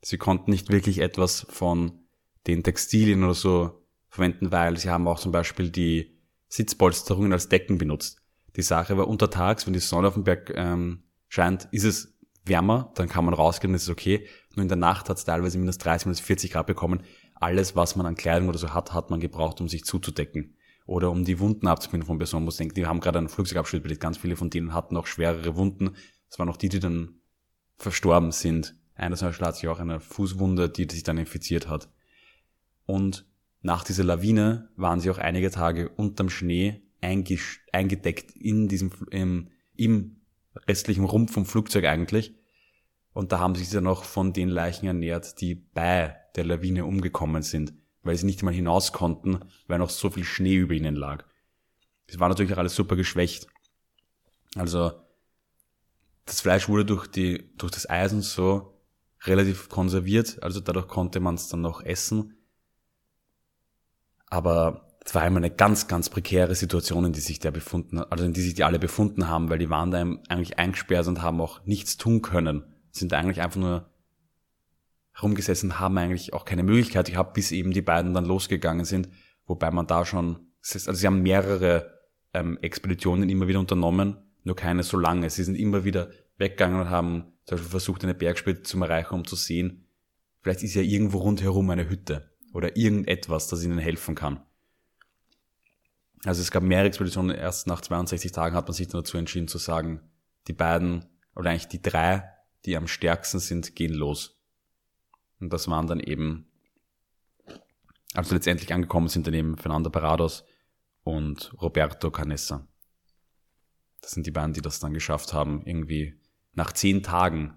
Sie 0.00 0.16
konnten 0.16 0.50
nicht 0.50 0.72
wirklich 0.72 1.00
etwas 1.00 1.46
von 1.50 2.06
den 2.46 2.62
Textilien 2.62 3.22
oder 3.22 3.34
so 3.34 3.86
verwenden, 4.08 4.50
weil 4.52 4.78
sie 4.78 4.88
haben 4.88 5.06
auch 5.06 5.20
zum 5.20 5.30
Beispiel 5.30 5.68
die 5.68 6.18
Sitzpolsterungen 6.48 7.34
als 7.34 7.50
Decken 7.50 7.76
benutzt. 7.76 8.22
Die 8.56 8.62
Sache 8.62 8.96
war 8.96 9.06
untertags, 9.06 9.66
wenn 9.66 9.74
die 9.74 9.80
Sonne 9.80 10.08
auf 10.08 10.14
dem 10.14 10.24
Berg 10.24 10.50
ähm, 10.56 11.02
scheint, 11.28 11.68
ist 11.72 11.84
es 11.84 12.18
wärmer, 12.46 12.90
dann 12.94 13.10
kann 13.10 13.26
man 13.26 13.34
rausgehen, 13.34 13.74
das 13.74 13.82
ist 13.82 13.90
okay. 13.90 14.26
Nur 14.54 14.62
in 14.62 14.68
der 14.68 14.78
Nacht 14.78 15.10
hat 15.10 15.18
es 15.18 15.26
teilweise 15.26 15.58
minus 15.58 15.76
30, 15.76 16.06
minus 16.06 16.20
40 16.20 16.52
Grad 16.52 16.68
bekommen. 16.68 17.02
Alles, 17.34 17.76
was 17.76 17.96
man 17.96 18.06
an 18.06 18.14
Kleidung 18.14 18.48
oder 18.48 18.58
so 18.58 18.72
hat, 18.72 18.94
hat 18.94 19.10
man 19.10 19.20
gebraucht, 19.20 19.60
um 19.60 19.68
sich 19.68 19.84
zuzudecken. 19.84 20.56
Oder 20.86 21.10
um 21.10 21.26
die 21.26 21.38
Wunden 21.38 21.66
abzubinden 21.66 22.06
von 22.06 22.16
Personen. 22.16 22.44
Man 22.44 22.46
muss 22.46 22.56
denken, 22.56 22.74
die 22.76 22.86
haben 22.86 23.00
gerade 23.00 23.18
einen 23.18 23.28
Flugzeugabschnitt 23.28 23.82
belegt. 23.82 24.00
Ganz 24.00 24.16
viele 24.16 24.36
von 24.36 24.48
denen 24.48 24.72
hatten 24.72 24.96
auch 24.96 25.06
schwerere 25.06 25.54
Wunden. 25.54 25.94
Das 26.30 26.38
waren 26.38 26.48
auch 26.48 26.56
die, 26.56 26.68
die 26.68 26.80
dann 26.80 27.20
verstorben 27.76 28.32
sind. 28.32 28.76
Einer 28.94 29.16
Beispiel 29.16 29.46
hat 29.46 29.56
sich 29.56 29.68
auch 29.68 29.80
eine 29.80 30.00
Fußwunde, 30.00 30.68
die 30.68 30.86
sich 30.90 31.02
dann 31.02 31.18
infiziert 31.18 31.68
hat. 31.68 31.90
Und 32.86 33.26
nach 33.62 33.84
dieser 33.84 34.04
Lawine 34.04 34.70
waren 34.76 35.00
sie 35.00 35.10
auch 35.10 35.18
einige 35.18 35.50
Tage 35.50 35.88
unterm 35.88 36.30
Schnee 36.30 36.82
eingedeckt 37.00 38.30
in 38.36 38.68
diesem, 38.68 38.90
im, 39.10 39.50
im 39.74 40.20
restlichen 40.68 41.04
Rumpf 41.04 41.32
vom 41.32 41.46
Flugzeug 41.46 41.84
eigentlich. 41.84 42.34
Und 43.12 43.32
da 43.32 43.38
haben 43.38 43.54
sie 43.54 43.64
sich 43.64 43.72
dann 43.72 43.86
auch 43.86 44.04
von 44.04 44.32
den 44.32 44.48
Leichen 44.48 44.86
ernährt, 44.86 45.40
die 45.40 45.54
bei 45.54 46.16
der 46.36 46.44
Lawine 46.44 46.84
umgekommen 46.84 47.42
sind, 47.42 47.74
weil 48.02 48.16
sie 48.16 48.26
nicht 48.26 48.42
mal 48.42 48.54
hinaus 48.54 48.92
konnten, 48.92 49.40
weil 49.66 49.78
noch 49.78 49.90
so 49.90 50.10
viel 50.10 50.24
Schnee 50.24 50.56
über 50.56 50.74
ihnen 50.74 50.94
lag. 50.94 51.24
Das 52.06 52.18
war 52.20 52.28
natürlich 52.28 52.52
auch 52.52 52.58
alles 52.58 52.74
super 52.74 52.96
geschwächt. 52.96 53.46
Also 54.54 54.92
das 56.26 56.40
Fleisch 56.40 56.68
wurde 56.68 56.84
durch, 56.84 57.06
die, 57.06 57.50
durch 57.56 57.72
das 57.72 57.88
Eisen 57.88 58.22
so 58.22 58.80
relativ 59.22 59.68
konserviert, 59.68 60.42
also 60.42 60.60
dadurch 60.60 60.88
konnte 60.88 61.20
man 61.20 61.34
es 61.34 61.48
dann 61.48 61.60
noch 61.60 61.82
essen. 61.82 62.36
Aber 64.26 64.90
es 65.04 65.14
war 65.14 65.22
einmal 65.22 65.42
eine 65.42 65.54
ganz, 65.54 65.88
ganz 65.88 66.08
prekäre 66.08 66.54
Situation, 66.54 67.04
in 67.04 67.12
die 67.12 67.20
sich 67.20 67.38
der 67.40 67.50
befunden, 67.50 67.98
also 67.98 68.24
in 68.24 68.32
die 68.32 68.42
sich 68.42 68.54
die 68.54 68.64
alle 68.64 68.78
befunden 68.78 69.28
haben, 69.28 69.50
weil 69.50 69.58
die 69.58 69.70
waren 69.70 69.90
da 69.90 69.98
eigentlich 69.98 70.58
eingesperrt 70.58 71.06
und 71.08 71.22
haben 71.22 71.40
auch 71.40 71.64
nichts 71.64 71.96
tun 71.96 72.22
können. 72.22 72.64
Sind 72.92 73.12
eigentlich 73.12 73.40
einfach 73.40 73.60
nur 73.60 73.90
herumgesessen, 75.12 75.80
haben 75.80 75.98
eigentlich 75.98 76.32
auch 76.32 76.44
keine 76.44 76.62
Möglichkeit 76.62 77.08
gehabt, 77.08 77.34
bis 77.34 77.52
eben 77.52 77.72
die 77.72 77.82
beiden 77.82 78.14
dann 78.14 78.24
losgegangen 78.24 78.84
sind, 78.84 79.08
wobei 79.46 79.70
man 79.70 79.86
da 79.86 80.04
schon, 80.04 80.52
also 80.62 80.92
sie 80.92 81.06
haben 81.06 81.22
mehrere 81.22 81.98
ähm, 82.32 82.58
Expeditionen 82.62 83.28
immer 83.28 83.48
wieder 83.48 83.60
unternommen, 83.60 84.16
nur 84.44 84.56
keine 84.56 84.82
so 84.82 84.98
lange. 84.98 85.28
Sie 85.30 85.44
sind 85.44 85.56
immer 85.56 85.84
wieder 85.84 86.10
weggegangen 86.38 86.80
und 86.80 86.90
haben 86.90 87.32
zum 87.44 87.56
Beispiel 87.56 87.70
versucht, 87.70 88.04
eine 88.04 88.14
Bergspitze 88.14 88.62
zu 88.62 88.82
erreichen, 88.82 89.14
um 89.14 89.24
zu 89.26 89.36
sehen, 89.36 89.86
vielleicht 90.42 90.62
ist 90.62 90.74
ja 90.74 90.82
irgendwo 90.82 91.18
rundherum 91.18 91.70
eine 91.70 91.88
Hütte 91.88 92.30
oder 92.52 92.76
irgendetwas, 92.76 93.48
das 93.48 93.64
ihnen 93.64 93.78
helfen 93.78 94.14
kann. 94.14 94.42
Also 96.24 96.42
es 96.42 96.50
gab 96.50 96.62
mehrere 96.62 96.86
Expeditionen. 96.86 97.34
Erst 97.34 97.66
nach 97.66 97.80
62 97.80 98.32
Tagen 98.32 98.54
hat 98.54 98.68
man 98.68 98.74
sich 98.74 98.88
dazu 98.88 99.16
entschieden 99.16 99.48
zu 99.48 99.58
sagen, 99.58 100.00
die 100.48 100.52
beiden, 100.52 101.06
oder 101.34 101.50
eigentlich 101.50 101.68
die 101.68 101.82
drei, 101.82 102.24
die 102.66 102.76
am 102.76 102.88
stärksten 102.88 103.38
sind, 103.38 103.74
gehen 103.74 103.94
los. 103.94 104.38
Und 105.40 105.52
das 105.52 105.68
waren 105.68 105.86
dann 105.86 106.00
eben, 106.00 106.46
also 108.14 108.34
letztendlich 108.34 108.72
angekommen 108.74 109.08
sind 109.08 109.26
dann 109.26 109.34
eben 109.34 109.56
Fernando 109.56 109.88
Parados 109.88 110.44
und 111.04 111.54
Roberto 111.60 112.10
Canessa. 112.10 112.66
Das 114.00 114.12
sind 114.12 114.26
die 114.26 114.30
beiden, 114.30 114.52
die 114.52 114.62
das 114.62 114.80
dann 114.80 114.94
geschafft 114.94 115.32
haben, 115.32 115.62
irgendwie 115.64 116.14
nach 116.52 116.72
zehn 116.72 117.02
Tagen. 117.02 117.56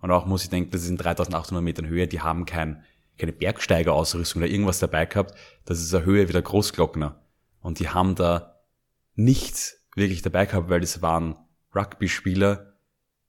Und 0.00 0.10
auch 0.10 0.26
muss 0.26 0.44
ich 0.44 0.50
denken, 0.50 0.70
das 0.70 0.82
sind 0.82 1.02
3800 1.02 1.62
Metern 1.62 1.86
Höhe, 1.86 2.08
die 2.08 2.20
haben 2.20 2.44
kein, 2.44 2.82
keine 3.18 3.32
Bergsteigerausrüstung 3.32 4.42
oder 4.42 4.50
irgendwas 4.50 4.80
dabei 4.80 5.06
gehabt. 5.06 5.34
Das 5.64 5.80
ist 5.80 5.94
eine 5.94 6.04
Höhe 6.04 6.28
wie 6.28 6.32
der 6.32 6.42
Großglockner. 6.42 7.20
Und 7.60 7.78
die 7.78 7.88
haben 7.88 8.14
da 8.14 8.60
nichts 9.14 9.86
wirklich 9.94 10.22
dabei 10.22 10.46
gehabt, 10.46 10.70
weil 10.70 10.80
das 10.80 11.02
waren 11.02 11.36
Rugby-Spieler, 11.74 12.74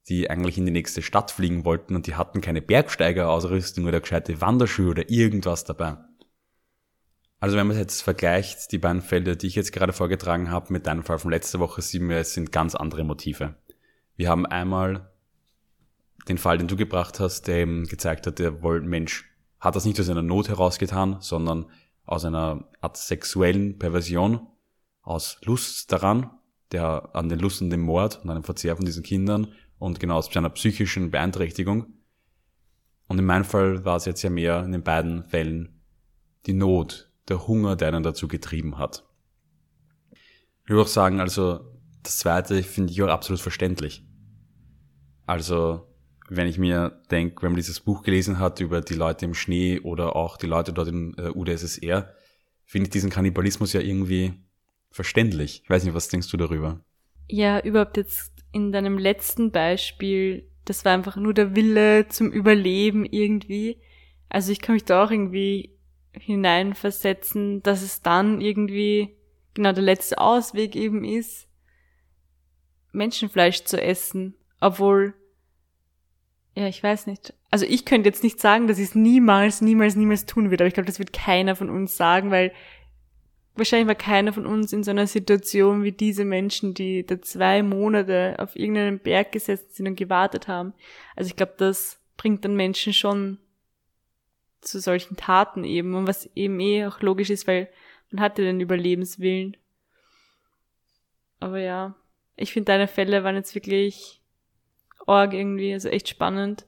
die 0.07 0.29
eigentlich 0.29 0.57
in 0.57 0.65
die 0.65 0.71
nächste 0.71 1.01
Stadt 1.01 1.31
fliegen 1.31 1.63
wollten 1.65 1.95
und 1.95 2.07
die 2.07 2.15
hatten 2.15 2.41
keine 2.41 2.61
Bergsteigerausrüstung 2.61 3.85
oder 3.85 4.01
gescheite 4.01 4.41
Wanderschuhe 4.41 4.89
oder 4.89 5.09
irgendwas 5.09 5.63
dabei. 5.63 5.97
Also 7.43 7.57
wenn 7.57 7.67
man 7.67 7.77
jetzt 7.77 8.03
vergleicht, 8.03 8.71
die 8.71 8.77
beiden 8.77 9.01
Fälle, 9.01 9.35
die 9.35 9.47
ich 9.47 9.55
jetzt 9.55 9.73
gerade 9.73 9.91
vorgetragen 9.91 10.49
habe, 10.49 10.71
mit 10.71 10.87
deinem 10.87 11.03
Fall 11.03 11.19
von 11.19 11.29
letzter 11.29 11.59
Woche, 11.59 11.81
sehen 11.81 12.07
wir, 12.07 12.15
es 12.15 12.33
sind 12.33 12.53
ganz 12.53 12.73
andere 12.73 13.03
Motive. 13.03 13.55
Wir 14.15 14.29
haben 14.29 14.45
einmal 14.45 15.11
den 16.29 16.37
Fall, 16.37 16.57
den 16.57 16.69
du 16.69 16.77
gebracht 16.77 17.19
hast, 17.19 17.47
der 17.47 17.57
eben 17.57 17.83
gezeigt 17.83 18.27
hat, 18.27 18.39
der 18.39 18.53
Mensch 18.53 19.25
hat 19.59 19.75
das 19.75 19.83
nicht 19.83 19.99
aus 19.99 20.07
einer 20.07 20.21
Not 20.21 20.47
herausgetan, 20.47 21.17
sondern 21.19 21.65
aus 22.05 22.23
einer 22.23 22.69
Art 22.79 22.95
sexuellen 22.95 23.77
Perversion, 23.77 24.47
aus 25.01 25.37
Lust 25.43 25.91
daran, 25.91 26.29
der 26.71 27.13
an 27.13 27.27
den 27.27 27.39
Lust 27.39 27.61
und 27.61 27.71
dem 27.71 27.81
Mord 27.81 28.21
und 28.23 28.29
einem 28.29 28.45
Verzehr 28.45 28.77
von 28.77 28.85
diesen 28.85 29.03
Kindern 29.03 29.49
und 29.79 29.99
genau 29.99 30.15
aus 30.15 30.31
seiner 30.31 30.49
psychischen 30.51 31.11
Beeinträchtigung. 31.11 31.87
Und 33.09 33.19
in 33.19 33.25
meinem 33.25 33.43
Fall 33.43 33.83
war 33.83 33.97
es 33.97 34.05
jetzt 34.05 34.21
ja 34.21 34.29
mehr 34.29 34.63
in 34.63 34.71
den 34.71 34.83
beiden 34.83 35.25
Fällen 35.25 35.81
die 36.45 36.53
Not, 36.53 37.09
der 37.29 37.47
Hunger, 37.47 37.75
der 37.75 37.89
einen 37.89 38.03
dazu 38.03 38.27
getrieben 38.27 38.77
hat. 38.77 39.05
Ich 40.63 40.69
würde 40.69 40.83
auch 40.83 40.87
sagen, 40.87 41.19
also 41.19 41.59
das 42.03 42.17
zweite 42.17 42.63
finde 42.63 42.91
ich 42.91 43.01
auch 43.01 43.09
absolut 43.09 43.41
verständlich. 43.41 44.05
Also, 45.25 45.87
wenn 46.29 46.47
ich 46.47 46.57
mir 46.57 47.01
denke, 47.11 47.41
wenn 47.41 47.51
man 47.51 47.57
dieses 47.57 47.79
Buch 47.79 48.03
gelesen 48.03 48.39
hat 48.39 48.59
über 48.59 48.81
die 48.81 48.93
Leute 48.93 49.25
im 49.25 49.33
Schnee 49.33 49.79
oder 49.79 50.15
auch 50.15 50.37
die 50.37 50.47
Leute 50.47 50.73
dort 50.73 50.89
in 50.89 51.15
äh, 51.17 51.29
UdSSR, 51.29 52.13
finde 52.65 52.87
ich 52.87 52.91
diesen 52.91 53.09
Kannibalismus 53.09 53.73
ja 53.73 53.81
irgendwie 53.81 54.33
verständlich. 54.89 55.61
Ich 55.63 55.69
weiß 55.69 55.83
nicht, 55.83 55.93
was 55.93 56.07
denkst 56.07 56.29
du 56.29 56.37
darüber? 56.37 56.79
Ja, 57.27 57.59
überhaupt 57.59 57.97
jetzt 57.97 58.33
in 58.51 58.71
deinem 58.71 58.97
letzten 58.97 59.51
Beispiel, 59.51 60.49
das 60.65 60.85
war 60.85 60.93
einfach 60.93 61.15
nur 61.15 61.33
der 61.33 61.55
Wille 61.55 62.07
zum 62.07 62.31
Überleben 62.31 63.05
irgendwie. 63.05 63.81
Also 64.29 64.51
ich 64.51 64.61
kann 64.61 64.75
mich 64.75 64.85
da 64.85 65.03
auch 65.03 65.11
irgendwie 65.11 65.72
hineinversetzen, 66.13 67.63
dass 67.63 67.81
es 67.81 68.01
dann 68.01 68.41
irgendwie 68.41 69.15
genau 69.53 69.71
der 69.71 69.83
letzte 69.83 70.17
Ausweg 70.19 70.75
eben 70.75 71.03
ist, 71.03 71.47
Menschenfleisch 72.91 73.63
zu 73.63 73.81
essen. 73.81 74.35
Obwohl, 74.59 75.13
ja, 76.55 76.67
ich 76.67 76.81
weiß 76.81 77.07
nicht. 77.07 77.33
Also 77.49 77.65
ich 77.65 77.85
könnte 77.85 78.09
jetzt 78.09 78.23
nicht 78.23 78.39
sagen, 78.39 78.67
dass 78.67 78.77
ich 78.77 78.89
es 78.89 78.95
niemals, 78.95 79.61
niemals, 79.61 79.95
niemals 79.95 80.25
tun 80.25 80.49
würde, 80.49 80.63
aber 80.63 80.67
ich 80.67 80.73
glaube, 80.73 80.87
das 80.87 80.99
wird 80.99 81.13
keiner 81.13 81.55
von 81.55 81.69
uns 81.69 81.97
sagen, 81.97 82.31
weil 82.31 82.51
wahrscheinlich 83.55 83.87
war 83.87 83.95
keiner 83.95 84.33
von 84.33 84.45
uns 84.45 84.73
in 84.73 84.83
so 84.83 84.91
einer 84.91 85.07
Situation 85.07 85.83
wie 85.83 85.91
diese 85.91 86.25
Menschen, 86.25 86.73
die 86.73 87.05
da 87.05 87.21
zwei 87.21 87.61
Monate 87.63 88.35
auf 88.39 88.55
irgendeinem 88.55 88.99
Berg 88.99 89.31
gesessen 89.31 89.67
sind 89.69 89.87
und 89.87 89.95
gewartet 89.95 90.47
haben. 90.47 90.73
Also 91.15 91.27
ich 91.27 91.35
glaube, 91.35 91.53
das 91.57 91.99
bringt 92.17 92.45
dann 92.45 92.55
Menschen 92.55 92.93
schon 92.93 93.39
zu 94.63 94.79
solchen 94.79 95.15
Taten 95.15 95.63
eben 95.63 95.95
und 95.95 96.07
was 96.07 96.29
eben 96.35 96.59
eh 96.59 96.85
auch 96.85 97.01
logisch 97.01 97.29
ist, 97.29 97.47
weil 97.47 97.69
man 98.11 98.21
hatte 98.21 98.41
den 98.41 98.59
Überlebenswillen. 98.59 99.57
Aber 101.39 101.59
ja, 101.59 101.95
ich 102.35 102.53
finde 102.53 102.65
deine 102.65 102.87
Fälle 102.87 103.23
waren 103.23 103.35
jetzt 103.35 103.55
wirklich 103.55 104.21
org 105.05 105.33
irgendwie, 105.33 105.73
also 105.73 105.89
echt 105.89 106.07
spannend, 106.07 106.65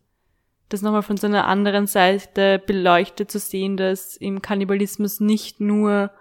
das 0.69 0.81
nochmal 0.81 1.03
von 1.03 1.17
so 1.17 1.27
einer 1.27 1.47
anderen 1.47 1.87
Seite 1.87 2.61
beleuchtet 2.65 3.31
zu 3.31 3.39
sehen, 3.39 3.77
dass 3.77 4.17
im 4.17 4.41
Kannibalismus 4.41 5.19
nicht 5.19 5.59
nur 5.59 6.11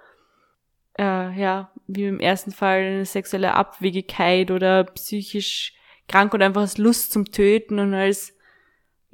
äh, 0.99 1.41
ja, 1.41 1.70
wie 1.87 2.05
im 2.05 2.20
ersten 2.20 2.53
Fall 2.53 2.81
eine 2.81 3.07
sexuelle 3.07 3.55
Abwegigkeit 3.55 4.51
oder 4.51 4.85
psychisch 4.85 5.75
krank 6.09 6.35
oder 6.35 6.47
einfach 6.47 6.61
als 6.61 6.79
Lust 6.79 7.12
zum 7.12 7.25
Töten 7.25 7.79
und 7.79 7.95
als 7.95 8.35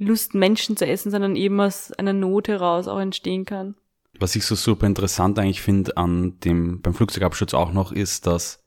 Lust, 0.00 0.34
Menschen 0.34 0.76
zu 0.76 0.86
essen, 0.86 1.10
sondern 1.10 1.36
eben 1.36 1.60
aus 1.60 1.92
einer 1.92 2.12
Not 2.12 2.48
heraus 2.48 2.88
auch 2.88 2.98
entstehen 2.98 3.44
kann. 3.44 3.74
Was 4.18 4.34
ich 4.34 4.44
so 4.44 4.54
super 4.54 4.86
interessant 4.86 5.38
eigentlich 5.38 5.62
finde 5.62 5.96
an 5.96 6.40
dem, 6.40 6.80
beim 6.82 6.94
Flugzeugabsturz 6.94 7.54
auch 7.54 7.72
noch, 7.72 7.92
ist, 7.92 8.26
dass 8.26 8.64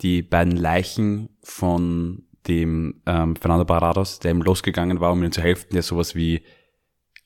die 0.00 0.22
beiden 0.22 0.56
Leichen 0.56 1.28
von 1.42 2.24
dem 2.48 3.02
ähm, 3.06 3.36
Fernando 3.36 3.64
Barrados, 3.64 4.18
der 4.18 4.32
ihm 4.32 4.42
losgegangen 4.42 5.00
war, 5.00 5.12
um 5.12 5.22
ihm 5.22 5.32
zu 5.32 5.40
helfen, 5.40 5.68
der 5.72 5.82
sowas 5.82 6.14
wie 6.14 6.42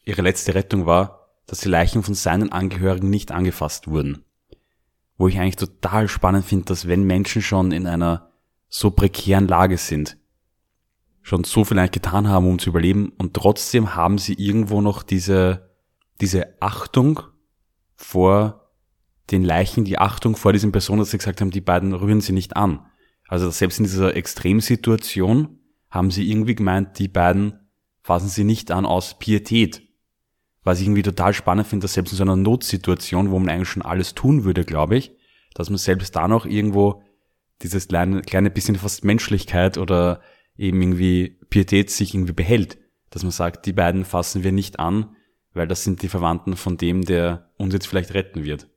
ihre 0.05 0.23
letzte 0.23 0.55
Rettung 0.55 0.87
war, 0.87 1.31
dass 1.47 1.61
die 1.61 1.69
Leichen 1.69 2.03
von 2.03 2.15
seinen 2.15 2.53
Angehörigen 2.53 3.11
nicht 3.11 3.33
angefasst 3.33 3.89
wurden 3.89 4.25
wo 5.19 5.27
ich 5.27 5.39
eigentlich 5.39 5.57
total 5.57 6.09
spannend 6.09 6.47
finde, 6.47 6.67
dass 6.67 6.87
wenn 6.87 7.03
Menschen 7.03 7.43
schon 7.43 7.73
in 7.73 7.87
einer 7.87 8.31
so 8.69 8.93
prekären 8.93 9.49
Lage 9.49 9.77
sind, 9.77 10.17
schon 11.29 11.45
so 11.45 11.65
viel 11.65 11.79
eigentlich 11.79 11.93
getan 11.93 12.29
haben, 12.29 12.47
um 12.47 12.59
zu 12.59 12.71
überleben 12.71 13.13
und 13.19 13.35
trotzdem 13.35 13.95
haben 13.95 14.19
sie 14.19 14.35
irgendwo 14.35 14.81
noch 14.81 15.03
diese, 15.03 15.71
diese 16.21 16.61
Achtung 16.61 17.21
vor 17.95 18.71
den 19.31 19.45
Leichen, 19.45 19.85
die 19.85 19.99
Achtung 19.99 20.37
vor 20.37 20.53
diesen 20.53 20.73
Personen, 20.73 21.01
dass 21.01 21.11
sie 21.11 21.19
gesagt 21.19 21.41
haben, 21.41 21.51
die 21.51 21.61
beiden 21.61 21.93
rühren 21.93 22.21
sie 22.21 22.33
nicht 22.33 22.57
an. 22.57 22.87
Also 23.27 23.51
selbst 23.51 23.79
in 23.79 23.85
dieser 23.85 24.17
Extremsituation 24.17 25.59
haben 25.91 26.11
sie 26.11 26.31
irgendwie 26.31 26.55
gemeint, 26.55 26.99
die 26.99 27.09
beiden 27.09 27.61
fassen 28.03 28.29
sie 28.29 28.45
nicht 28.45 28.71
an 28.71 28.87
aus 28.87 29.19
Pietät 29.19 29.89
was 30.69 30.81
ich 30.81 30.87
irgendwie 30.87 31.03
total 31.03 31.33
spannend 31.33 31.67
finde, 31.67 31.85
dass 31.85 31.95
selbst 31.95 32.13
in 32.13 32.19
so 32.19 32.25
einer 32.25 32.37
Notsituation, 32.37 33.31
wo 33.31 33.39
man 33.39 33.49
eigentlich 33.49 33.71
schon 33.71 33.83
alles 33.83 34.15
tun 34.15 34.45
würde, 34.45 34.65
glaube 34.65 34.99
ich, 34.99 35.13
dass 35.55 35.71
man 35.71 35.79
selbst 35.79 36.15
da 36.15 36.29
noch 36.29 36.45
irgendwo 36.45 37.03
dieses 37.63 37.89
kleine, 37.89 38.21
kleine 38.21 38.51
bisschen 38.51 38.77
fast 38.77 39.03
Menschlichkeit 39.03 39.79
oder 39.79 40.21
eben 40.59 40.83
irgendwie 40.83 41.39
Pietät 41.49 41.91
sich 41.91 42.15
irgendwie 42.15 42.35
behält. 42.35 42.79
Dass 43.11 43.23
man 43.23 43.33
sagt, 43.33 43.65
die 43.65 43.73
beiden 43.73 44.05
fassen 44.05 44.45
wir 44.45 44.53
nicht 44.53 44.79
an, 44.79 45.17
weil 45.55 45.67
das 45.67 45.85
sind 45.85 46.03
die 46.03 46.09
Verwandten 46.09 46.57
von 46.57 46.77
dem, 46.77 47.03
der 47.03 47.51
uns 47.57 47.73
jetzt 47.73 47.87
vielleicht 47.87 48.13
retten 48.13 48.45
wird. 48.45 48.69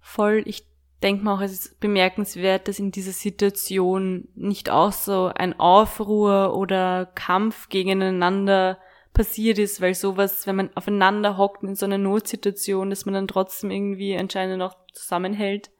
Voll, 0.00 0.42
ich 0.46 0.66
denke 1.02 1.24
mal 1.24 1.34
auch, 1.36 1.42
es 1.42 1.52
ist 1.52 1.80
bemerkenswert, 1.80 2.68
dass 2.68 2.78
in 2.78 2.92
dieser 2.92 3.12
Situation 3.12 4.28
nicht 4.34 4.70
auch 4.70 4.92
so 4.92 5.30
ein 5.34 5.58
Aufruhr 5.58 6.56
oder 6.56 7.06
Kampf 7.14 7.68
gegeneinander 7.68 8.78
passiert 9.12 9.58
ist, 9.58 9.80
weil 9.80 9.94
sowas, 9.94 10.46
wenn 10.46 10.56
man 10.56 10.70
aufeinander 10.74 11.36
hockt 11.36 11.62
in 11.62 11.74
so 11.74 11.84
einer 11.84 11.98
Notsituation, 11.98 12.88
dass 12.88 13.04
man 13.04 13.14
dann 13.14 13.28
trotzdem 13.28 13.70
irgendwie 13.70 14.16
anscheinend 14.16 14.58
noch 14.58 14.76
zusammenhält 14.94 15.70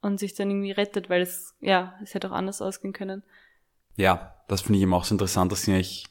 und 0.00 0.18
sich 0.18 0.34
dann 0.34 0.50
irgendwie 0.50 0.72
rettet, 0.72 1.08
weil 1.08 1.22
es, 1.22 1.54
ja, 1.60 1.94
es 2.02 2.14
hätte 2.14 2.30
auch 2.30 2.34
anders 2.34 2.60
ausgehen 2.60 2.92
können. 2.92 3.22
Ja, 3.96 4.34
das 4.48 4.62
finde 4.62 4.78
ich 4.78 4.82
eben 4.82 4.94
auch 4.94 5.04
so 5.04 5.14
interessant, 5.14 5.52
dass 5.52 5.62
sie 5.62 5.72
eigentlich 5.72 6.06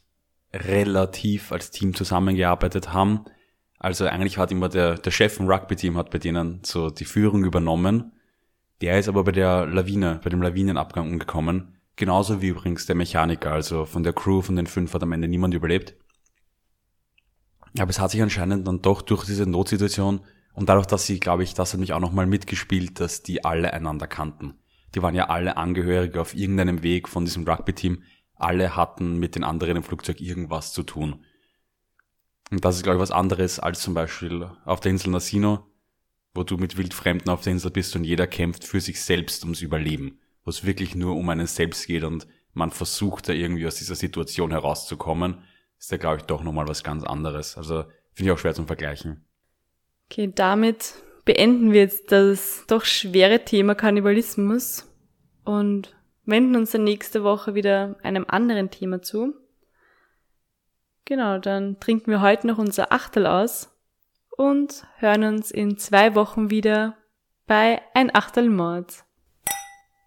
relativ 0.54 1.52
als 1.52 1.72
Team 1.72 1.94
zusammengearbeitet 1.94 2.94
haben. 2.94 3.26
Also 3.80 4.06
eigentlich 4.06 4.38
hat 4.38 4.52
immer 4.52 4.70
der, 4.70 4.96
der 4.96 5.12
Chef 5.12 5.34
vom 5.34 5.48
Rugby-Team 5.50 5.98
hat 5.98 6.12
bei 6.12 6.20
denen 6.20 6.60
so 6.64 6.90
die 6.90 7.06
Führung 7.06 7.44
übernommen. 7.44 8.12
Der 8.82 9.00
ist 9.00 9.08
aber 9.08 9.24
bei 9.24 9.32
der 9.32 9.66
Lawine, 9.66 10.20
bei 10.24 10.30
dem 10.30 10.42
Lawinenabgang 10.42 11.10
umgekommen. 11.10 11.78
Genauso 11.96 12.42
wie 12.42 12.50
übrigens 12.50 12.86
der 12.86 12.96
Mechaniker. 12.96 13.52
Also 13.52 13.86
von 13.86 14.04
der 14.04 14.14
Crew 14.14 14.42
von 14.42 14.56
den 14.56 14.68
fünf 14.68 14.94
hat 14.94 15.04
am 15.04 15.12
Ende 15.12 15.28
niemand 15.28 15.54
überlebt. 15.54 15.96
Aber 17.80 17.90
es 17.90 18.00
hat 18.00 18.12
sich 18.12 18.22
anscheinend 18.22 18.68
dann 18.68 18.82
doch 18.82 19.02
durch 19.02 19.26
diese 19.26 19.46
Notsituation 19.46 20.22
und 20.54 20.68
dadurch, 20.68 20.88
dass 20.88 21.06
sie, 21.06 21.20
glaube 21.20 21.44
ich, 21.44 21.54
das 21.54 21.74
hat 21.74 21.80
mich 21.80 21.94
auch 21.94 22.00
nochmal 22.00 22.26
mitgespielt, 22.26 23.00
dass 23.00 23.24
die 23.24 23.46
alle 23.46 23.74
einander 23.74 24.08
kannten. 24.08 24.56
Die 24.94 25.02
waren 25.02 25.16
ja 25.16 25.30
alle 25.30 25.58
Angehörige 25.58 26.20
auf 26.20 26.36
irgendeinem 26.36 26.84
Weg 26.84 27.08
von 27.08 27.26
diesem 27.26 27.48
Rugby-Team. 27.48 28.04
Alle 28.36 28.76
hatten 28.76 29.18
mit 29.18 29.36
den 29.36 29.44
anderen 29.44 29.78
im 29.78 29.84
Flugzeug 29.84 30.20
irgendwas 30.20 30.74
zu 30.74 30.84
tun. 30.84 31.26
Und 32.50 32.66
das 32.66 32.76
ist, 32.76 32.84
glaube 32.84 32.98
ich, 32.98 33.02
was 33.02 33.12
anderes 33.12 33.60
als 33.60 33.82
zum 33.82 33.94
Beispiel 33.94 34.50
auf 34.66 34.80
der 34.82 34.92
Insel 34.92 35.12
Nasino, 35.12 35.68
wo 36.34 36.44
du 36.44 36.58
mit 36.58 36.78
Wildfremden 36.78 37.30
auf 37.30 37.42
der 37.42 37.54
Insel 37.54 37.72
bist 37.72 37.96
und 37.96 38.04
jeder 38.04 38.28
kämpft 38.28 38.66
für 38.66 38.82
sich 38.82 39.02
selbst 39.02 39.44
ums 39.44 39.62
Überleben. 39.62 40.20
Wo 40.44 40.50
es 40.50 40.66
wirklich 40.66 40.96
nur 40.96 41.16
um 41.16 41.30
einen 41.30 41.48
selbst 41.48 41.88
geht 41.88 42.04
und 42.04 42.28
man 42.54 42.72
versucht 42.72 43.30
da 43.30 43.34
irgendwie 43.34 43.68
aus 43.68 43.76
dieser 43.76 43.96
Situation 43.96 44.52
herauszukommen 44.52 45.44
ist 45.82 45.92
ja, 45.92 45.98
glaube 45.98 46.18
ich, 46.18 46.24
doch 46.24 46.44
nochmal 46.44 46.68
was 46.68 46.84
ganz 46.84 47.04
anderes. 47.04 47.58
Also 47.58 47.84
finde 48.14 48.30
ich 48.30 48.32
auch 48.32 48.38
schwer 48.38 48.54
zum 48.54 48.68
Vergleichen. 48.68 49.26
Okay, 50.10 50.32
damit 50.34 50.94
beenden 51.26 51.72
wir 51.72 51.82
jetzt 51.82 52.12
das 52.12 52.66
doch 52.68 52.86
schwere 52.86 53.46
Thema 53.46 53.76
Kannibalismus 53.76 54.88
und 55.44 55.96
wenden 56.26 56.56
uns 56.56 56.72
dann 56.72 56.84
nächste 56.84 57.24
Woche 57.24 57.56
wieder 57.56 57.98
einem 58.04 58.26
anderen 58.28 58.70
Thema 58.70 59.02
zu. 59.02 59.34
Genau, 61.06 61.40
dann 61.40 61.80
trinken 61.80 62.12
wir 62.12 62.22
heute 62.22 62.48
noch 62.48 62.58
unser 62.58 62.92
Achtel 62.92 63.28
aus 63.28 63.76
und 64.38 64.86
hören 64.98 65.24
uns 65.24 65.52
in 65.52 65.78
zwei 65.78 66.16
Wochen 66.16 66.50
wieder 66.50 66.98
bei 67.48 67.82
Ein 67.94 68.16
Achtel 68.16 68.50
Mord. 68.50 69.04